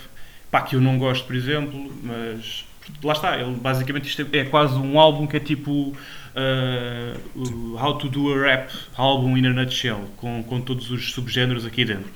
[0.52, 2.66] pá, que eu não gosto, por exemplo, mas
[3.02, 7.96] lá está, ele basicamente isto é, é quase um álbum que é tipo uh, How
[7.96, 12.10] to do a Rap álbum in a nutshell, com, com todos os subgéneros aqui dentro.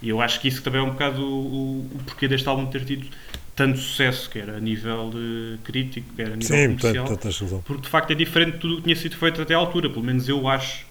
[0.00, 2.84] E eu acho que isso também é um bocado o, o porquê deste álbum ter
[2.84, 3.06] tido
[3.54, 7.88] tanto sucesso, quer a nível de crítico, quer a nível Sim, comercial, tanto, porque de
[7.88, 10.26] facto é diferente de tudo o que tinha sido feito até à altura, pelo menos
[10.26, 10.86] eu acho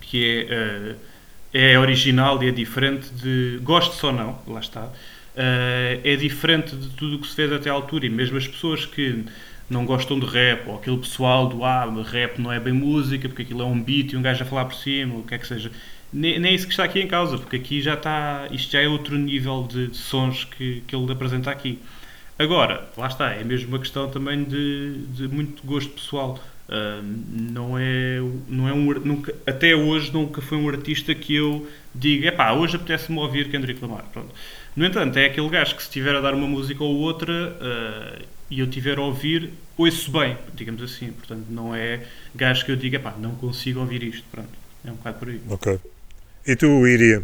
[0.00, 0.96] que é, uh,
[1.52, 3.58] é original e é diferente de.
[3.62, 4.88] Gosto ou não, lá está
[5.34, 8.06] é diferente de tudo o que se fez até à altura.
[8.06, 9.24] E mesmo as pessoas que
[9.68, 13.42] não gostam de rap, ou aquele pessoal do ah, rap não é bem música, porque
[13.42, 15.46] aquilo é um beat e um gajo a falar por cima, o que é que
[15.46, 15.70] seja.
[16.12, 18.46] Nem, é isso que está aqui em causa, porque aqui já está.
[18.50, 21.78] Isto já é outro nível de, de sons que, que ele apresenta aqui.
[22.38, 26.38] Agora, lá está, é mesmo uma questão também de, de muito gosto pessoal.
[26.68, 27.02] Uh,
[27.52, 28.18] não é,
[28.48, 32.76] não é um, nunca, até hoje nunca foi um artista que eu diga, epá, hoje
[32.76, 34.04] apetece-me ouvir Kendrick Lamar.
[34.12, 34.32] Pronto.
[34.74, 38.24] No entanto, é aquele gajo que se estiver a dar uma música ou outra uh,
[38.50, 41.10] e eu estiver a ouvir, ouço bem, digamos assim.
[41.12, 42.00] Portanto, não é
[42.34, 44.24] gajo que eu diga, pá, não consigo ouvir isto.
[44.30, 44.48] Pronto,
[44.84, 45.40] é um bocado por aí.
[45.50, 45.78] Ok.
[46.46, 47.22] E tu, Iria?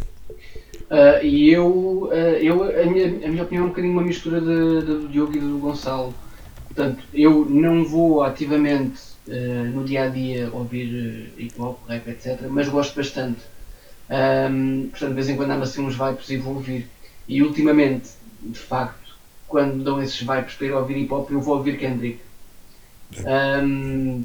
[0.91, 4.41] Uh, e eu, uh, eu a, minha, a minha opinião é um bocadinho uma mistura
[4.41, 6.15] de, de, do Diogo e do Gonçalo.
[6.67, 12.43] Portanto, eu não vou ativamente uh, no dia a dia ouvir hip hop, rap, etc.
[12.49, 13.41] Mas gosto bastante.
[14.11, 16.87] Um, portanto, de vez em quando ando assim uns vibes e vou ouvir.
[17.29, 18.09] E ultimamente,
[18.43, 22.21] de facto, quando dão esses vibes para ir ouvir hip hop, eu vou ouvir Kendrick.
[23.25, 24.25] Um,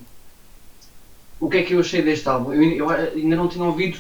[1.40, 2.54] o que é que eu achei deste álbum?
[2.54, 4.00] Eu, eu ainda não tinha ouvido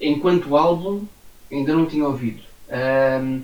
[0.00, 1.06] enquanto álbum
[1.50, 2.42] ainda não tinha ouvido.
[2.68, 3.42] Um,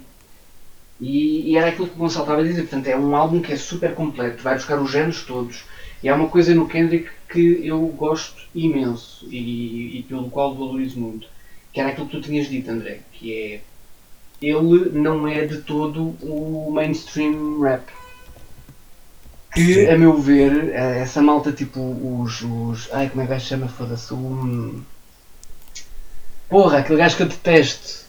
[1.01, 3.53] e, e, era aquilo que o Gonçalo estava a dizer, portanto é um álbum que
[3.53, 5.65] é super completo, vai buscar os géneros todos.
[6.03, 11.01] E há uma coisa no Kendrick que eu gosto imenso e, e pelo qual valorizo
[11.01, 11.29] muito,
[11.73, 13.61] que era aquilo que tu tinhas dito, André, que é
[14.43, 17.83] ele não é de todo o mainstream rap.
[19.55, 22.43] Que, a meu ver, é essa malta tipo os.
[22.43, 23.69] os ai, como é que se chama?
[23.69, 24.15] Foda-se.
[24.15, 24.83] Um,
[26.53, 28.05] Porra, aquele gajo que eu detesto.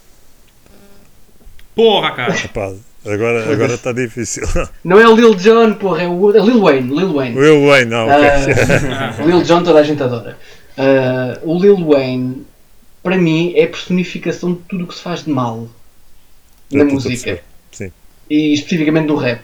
[1.74, 2.36] Porra, cara.
[2.44, 2.74] Epá,
[3.06, 4.44] agora agora está difícil.
[4.84, 6.94] Não é o Lil Jon, porra, é o é Lil Wayne.
[6.94, 7.40] Lil Wayne.
[7.40, 9.24] Lil Wayne, não, ok.
[9.24, 10.38] Uh, Lil Jon toda a gente adora.
[10.78, 12.46] Uh, o Lil Wayne,
[13.02, 15.70] para mim, é a personificação de tudo o que se faz de mal
[16.72, 17.42] na música.
[17.72, 17.92] Sim.
[18.30, 19.42] E especificamente no rap.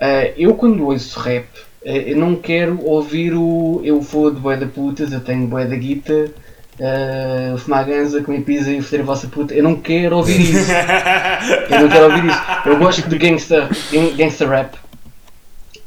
[0.00, 1.46] Uh, eu quando ouço rap,
[1.82, 5.76] eu não quero ouvir o eu vou de boé da putas, eu tenho boé da
[5.76, 6.32] guita
[6.78, 9.54] uh, fumar ganza, comer pizza e foder a vossa puta.
[9.54, 10.70] Eu não quero ouvir isso.
[11.70, 12.40] eu não quero ouvir isso.
[12.66, 13.68] Eu gosto de gangsta,
[14.16, 14.74] gangsta rap.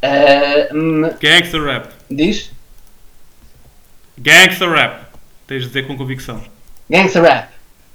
[0.04, 1.90] Uh, gangsta rap.
[2.10, 2.52] Diz?
[4.18, 5.06] Gangsta rap.
[5.48, 6.42] Tens de dizer com convicção.
[6.90, 7.50] Gangsta rap.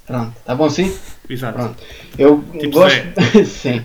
[0.06, 0.96] Pronto, tá bom assim?
[1.28, 1.58] Exato.
[1.58, 1.82] Pronto.
[2.18, 3.02] Eu tipo gosto.
[3.46, 3.82] Sim.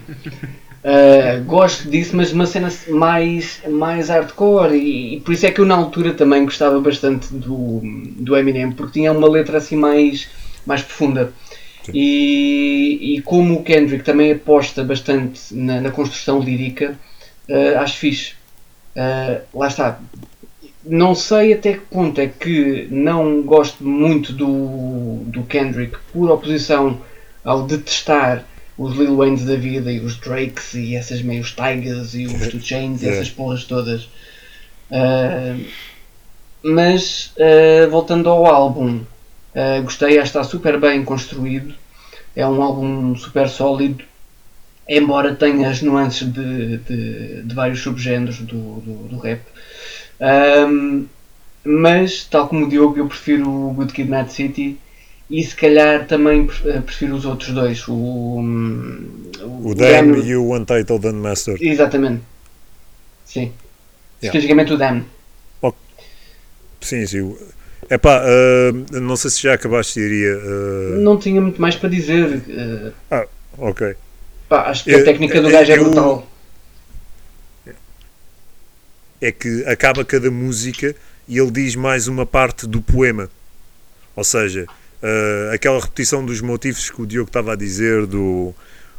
[0.83, 5.61] Uh, gosto disso, mas uma cena mais, mais hardcore e, e, por isso é que
[5.61, 7.81] eu na altura também gostava bastante do,
[8.17, 10.27] do Eminem, porque tinha uma letra assim mais,
[10.65, 11.31] mais profunda.
[11.93, 16.97] E, e, como o Kendrick também aposta bastante na, na construção lírica,
[17.47, 18.33] uh, acho fixe.
[18.95, 19.99] Uh, lá está.
[20.83, 26.99] Não sei até que ponto é que não gosto muito do, do Kendrick por oposição
[27.43, 28.45] ao detestar
[28.77, 32.61] os Lil Waynes da vida e os Drakes e essas meios Tigers e os Two
[32.61, 34.03] Chains e essas porras todas.
[34.89, 35.65] Uh,
[36.63, 39.01] mas uh, voltando ao álbum,
[39.55, 41.73] uh, gostei, está super bem construído.
[42.35, 44.03] É um álbum super sólido,
[44.87, 49.41] embora tenha as nuances de, de, de vários subgéneros do, do, do rap.
[50.69, 51.05] Um,
[51.63, 54.79] mas, tal como o Diogo, eu prefiro o Good Kid Mad City
[55.31, 60.35] e se calhar também eh, prefiro os outros dois, o, hum, o, o Damn e
[60.35, 61.65] o Untitled Unmastered.
[61.65, 62.21] Exatamente.
[63.25, 63.53] Sim.
[64.21, 64.23] Yeah.
[64.23, 65.05] Especificamente o Damn.
[65.61, 65.73] Oh.
[66.81, 67.37] Sim, sim.
[67.89, 70.37] Epá, uh, não sei se já acabaste, diria.
[70.37, 71.01] Uh...
[71.01, 72.37] Não tinha muito mais para dizer.
[72.47, 72.93] Uh...
[73.09, 73.25] Ah,
[73.57, 73.95] ok.
[74.49, 76.27] Pá, acho que a técnica do gajo é brutal.
[79.21, 80.93] É que acaba cada música
[81.25, 83.29] e ele diz mais uma parte do poema.
[84.13, 84.65] Ou seja,
[85.01, 88.53] uh, aquela repetição dos motivos que o Diogo estava a dizer do,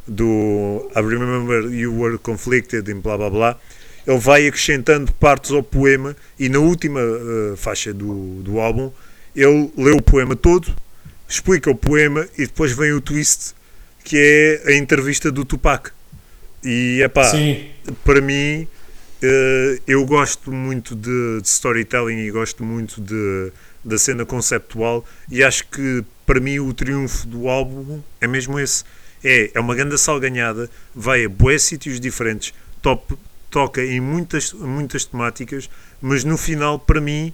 [0.07, 3.57] do I remember you were conflicted em blá blá blá
[4.05, 8.91] ele vai acrescentando partes ao poema e na última uh, faixa do, do álbum
[9.35, 10.73] ele lê o poema todo
[11.27, 13.55] explica o poema e depois vem o twist
[14.03, 14.17] que
[14.65, 15.91] é a entrevista do Tupac.
[16.63, 17.29] E é pá,
[18.03, 23.51] para mim uh, eu gosto muito de, de storytelling e gosto muito de
[23.83, 28.83] da cena conceptual e acho que para mim o triunfo do álbum é mesmo esse.
[29.23, 33.15] É, é uma grande salganhada, vai a boés sítios diferentes, top,
[33.49, 35.69] toca em muitas, muitas temáticas,
[36.01, 37.33] mas no final, para mim,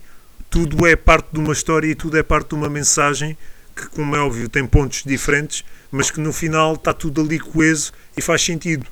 [0.49, 3.35] tudo é parte de uma história e tudo é parte de uma mensagem
[3.75, 7.91] que, como é óbvio, tem pontos diferentes, mas que no final está tudo ali coeso
[8.15, 8.85] e faz sentido.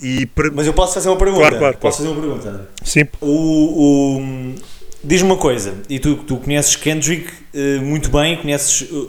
[0.00, 0.50] E para...
[0.50, 1.40] Mas eu posso fazer uma pergunta?
[1.40, 1.78] Claro, claro.
[1.78, 2.68] Posso fazer uma pergunta?
[2.84, 3.08] Sim.
[3.20, 4.54] O, o,
[5.06, 9.08] Diz-me uma coisa, e tu, tu conheces Kendrick uh, muito bem, conheces uh,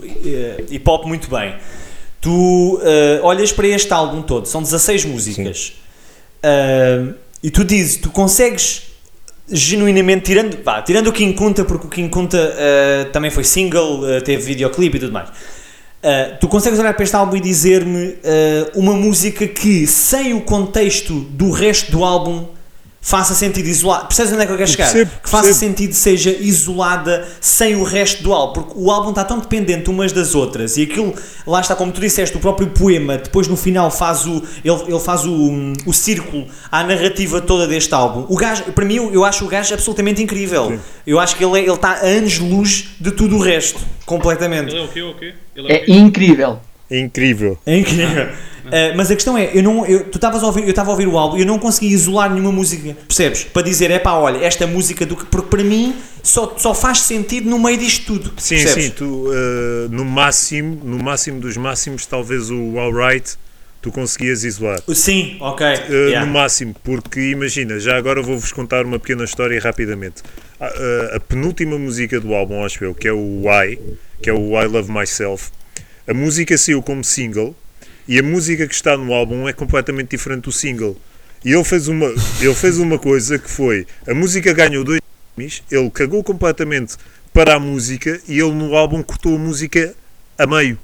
[0.70, 1.56] hip hop muito bem.
[2.22, 2.80] Tu uh,
[3.24, 5.74] olhas para este álbum todo, são 16 músicas,
[7.42, 8.84] e tu dizes, tu consegues
[9.50, 12.56] genuinamente, tirando, tirando o King Kunta, porque o King Kunta
[13.12, 15.30] também foi single, teve videoclipe e tudo mais.
[16.40, 18.18] tu consegues olhar para este álbum e dizer-me
[18.76, 22.46] uma música que, sem o contexto do resto do álbum,
[23.10, 24.08] faça sentido isolado.
[24.08, 24.92] Percebes onde é que eu quero chegar?
[24.92, 25.66] percebo, que faça percebo.
[25.72, 30.12] sentido seja isolada sem o resto do álbum, porque o álbum está tão dependente umas
[30.12, 31.16] das outras e aquilo,
[31.46, 35.00] lá está, como tu disseste, o próprio poema, depois no final faz o, ele, ele
[35.00, 38.26] faz o, o círculo à narrativa toda deste álbum.
[38.28, 40.78] O gajo, para mim, eu, acho o gajo absolutamente incrível.
[41.06, 44.72] Eu acho que ele, é- ele está a anos-luz de tudo o resto, completamente.
[44.76, 45.02] Ele é o quê?
[45.02, 45.34] O quê?
[45.56, 45.92] Ele é, o É quê?
[45.94, 46.60] incrível.
[46.92, 47.58] É incrível.
[47.66, 48.28] É incrível.
[48.68, 50.92] Uh, mas a questão é, eu não, eu, tu estavas a ouvir, eu estava a
[50.94, 53.44] ouvir o álbum e eu não consegui isolar nenhuma música, percebes?
[53.46, 57.00] Para dizer, é pá, olha, esta música do que, porque para mim só, só faz
[57.02, 58.34] sentido no meio disto tudo.
[58.38, 58.84] Sim, percebes?
[58.86, 63.38] sim, tu eh, no máximo, no máximo dos máximos, talvez o Alright
[63.82, 64.82] tu conseguias isolar.
[64.94, 65.66] Sim, ok.
[65.66, 66.26] Uh, yeah.
[66.26, 70.24] No máximo, porque imagina, já agora vou-vos contar uma pequena história rapidamente.
[70.60, 73.80] A, a- a penúltima música do álbum, acho eu, que é o Why,
[74.22, 75.52] que é o I Love Myself,
[76.08, 77.56] a música saiu como single
[78.08, 80.98] e a música que está no álbum é completamente diferente do single.
[81.44, 82.08] E ele fez uma,
[82.42, 85.00] ele fez uma coisa que foi: a música ganhou dois
[85.36, 86.96] Grammys, ele cagou completamente
[87.34, 89.94] para a música e ele no álbum cortou a música
[90.38, 90.78] a meio.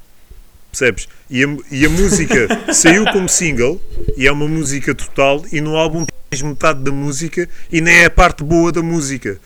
[0.71, 1.07] Percebes?
[1.29, 3.81] E a, e a música saiu como single
[4.17, 8.05] e é uma música total e no álbum tens metade da música e nem é
[8.05, 9.39] a parte boa da música.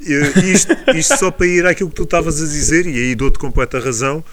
[0.00, 0.12] E
[0.52, 3.78] Isto, isto só para ir àquilo que tu estavas a dizer, e aí dou-te completa
[3.78, 4.24] razão.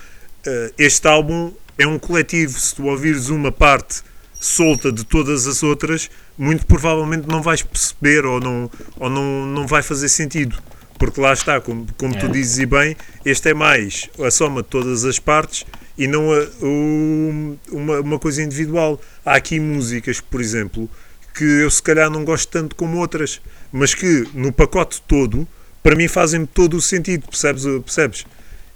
[0.46, 2.60] eh, Este álbum é um coletivo.
[2.60, 4.02] Se tu ouvires uma parte
[4.40, 9.68] solta de todas as outras, muito provavelmente não vais perceber ou não, ou não, não
[9.68, 10.58] vai fazer sentido.
[11.00, 14.68] Porque lá está, como, como tu dizes e bem, este é mais a soma de
[14.70, 15.64] todas as partes
[15.98, 19.00] e não a- o- uma, uma coisa individual.
[19.26, 20.90] Há aqui músicas, por exemplo,
[21.36, 23.40] que eu se calhar não gosto tanto como outras,
[23.72, 25.48] mas que no pacote todo,
[25.84, 27.64] para mim fazem todo o sentido, percebes?
[27.84, 28.26] percebes?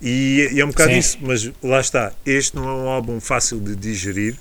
[0.02, 0.98] E, e é um bocado Sim.
[0.98, 4.36] isso, mas lá está, este não é um álbum fácil de digerir,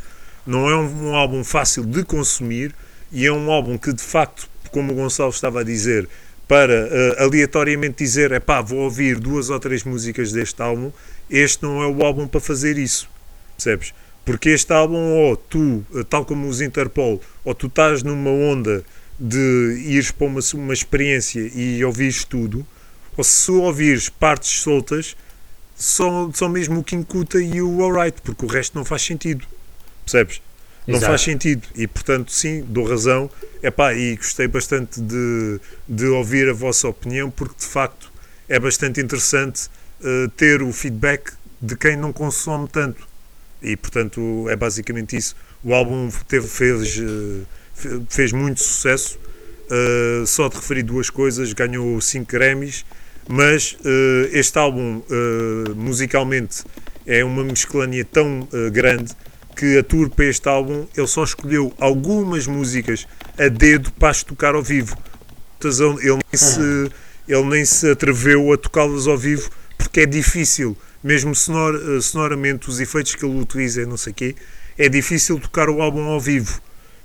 [0.47, 2.75] não é um, um álbum fácil de consumir
[3.13, 6.09] e é um álbum que de facto, como o Gonçalo estava a dizer,
[6.49, 10.91] para eh, aleatoriamente dizer, é pá, vou ouvir duas ou três músicas deste álbum,
[11.31, 13.09] este não é o álbum para fazer isso,
[13.57, 13.95] percebes?
[14.25, 18.83] Porque este álbum, ou tu, eh, tal como os Interpol, ou tu estás numa onda
[19.19, 22.67] de ires para uma, uma experiência e ouvires tudo,
[23.17, 25.17] ou se ouvires partes soltas,
[25.81, 29.47] só, só mesmo o Kinkuta e o Alright, porque o resto não faz sentido,
[30.05, 30.43] percebes?
[30.87, 31.11] Não Exato.
[31.13, 31.67] faz sentido.
[31.75, 33.31] E portanto sim, dou razão.
[33.63, 38.11] Epá, e gostei bastante de, de ouvir a vossa opinião porque de facto
[38.49, 39.69] é bastante interessante
[40.03, 43.07] eh, ter o feedback de quem não consome tanto.
[43.63, 45.37] E portanto é basicamente isso.
[45.63, 47.43] O álbum teve, fez, eh,
[47.75, 49.19] fe- fez muito sucesso.
[49.73, 52.85] Uh, só de referir duas coisas, ganhou 5 Grammys,
[53.31, 56.65] mas uh, este álbum uh, musicalmente
[57.07, 59.13] é uma mesclania tão uh, grande
[59.55, 63.07] que a tour para este álbum ele só escolheu algumas músicas
[63.39, 64.99] a dedo para as tocar ao vivo.
[65.63, 66.91] Ele nem se,
[67.29, 69.49] ele nem se atreveu a tocá-las ao vivo
[69.79, 74.35] porque é difícil, mesmo sonor, sonoramente, os efeitos que ele utiliza não sei quê,
[74.77, 76.61] é difícil tocar o álbum ao vivo.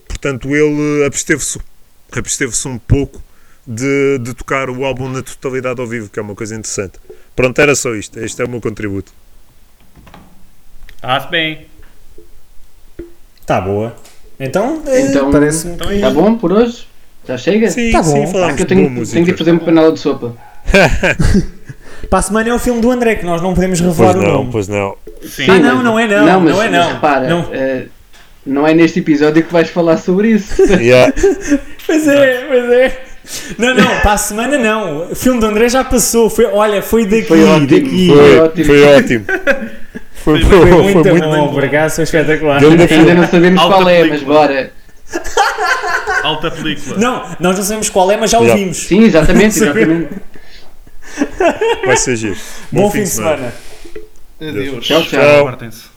[0.08, 1.60] Portanto, ele absteve-se
[2.12, 3.22] absteve-se um pouco
[3.68, 6.94] de, de tocar o álbum na totalidade ao vivo, que é uma coisa interessante.
[7.36, 8.20] Pronto, era só isto.
[8.20, 9.12] Este é o meu contributo.
[11.02, 11.66] Ah, bem.
[13.46, 13.96] Tá boa.
[14.40, 16.88] Então, eh, Então- parece-me Então que- é Tá bom por hoje?
[17.28, 17.70] Já chega?
[17.70, 18.28] Sim, Tá bom.
[18.28, 20.36] sim, Ah, que eu tenho, tenho de ir fazer uma panela de sopa.
[22.10, 24.22] Para a semana é o filme do André, que nós não podemos Pois revelar o
[24.22, 24.52] não, nome.
[24.52, 24.96] pois não.
[25.24, 25.46] Sim.
[25.50, 26.94] Ah, não, não é não, Não, mas, não é mas não.
[26.94, 27.50] repara, Não.
[27.54, 27.86] eh,
[28.46, 30.62] não é neste episódio que vais falar sobre isso.
[30.74, 31.12] Yeah.
[31.88, 33.06] Pois é, pois é.
[33.58, 35.12] Não, não, para a semana não.
[35.12, 36.30] O filme do André já passou.
[36.30, 37.68] Foi, olha, foi daqui, Foi ótimo.
[37.68, 38.08] daqui.
[38.08, 38.66] Foi Foi, ótimo.
[38.66, 39.26] foi ótimo.
[40.16, 42.64] Foi, Foi foi muito, muito bom, acaso foi espetacular.
[42.64, 44.34] Ainda não sabemos Alta qual é, mas película.
[44.40, 44.72] bora.
[46.24, 46.98] Alta película.
[46.98, 48.52] Não, nós não sabemos qual é, mas já Já.
[48.54, 48.78] ouvimos.
[48.78, 50.10] Sim, exatamente, exatamente.
[51.86, 52.36] Vai ser giro.
[52.72, 53.54] Bom, fim de semana.
[54.42, 54.86] Adeus.
[54.86, 55.42] Tchau, tchau.
[55.42, 55.95] Apartem-se.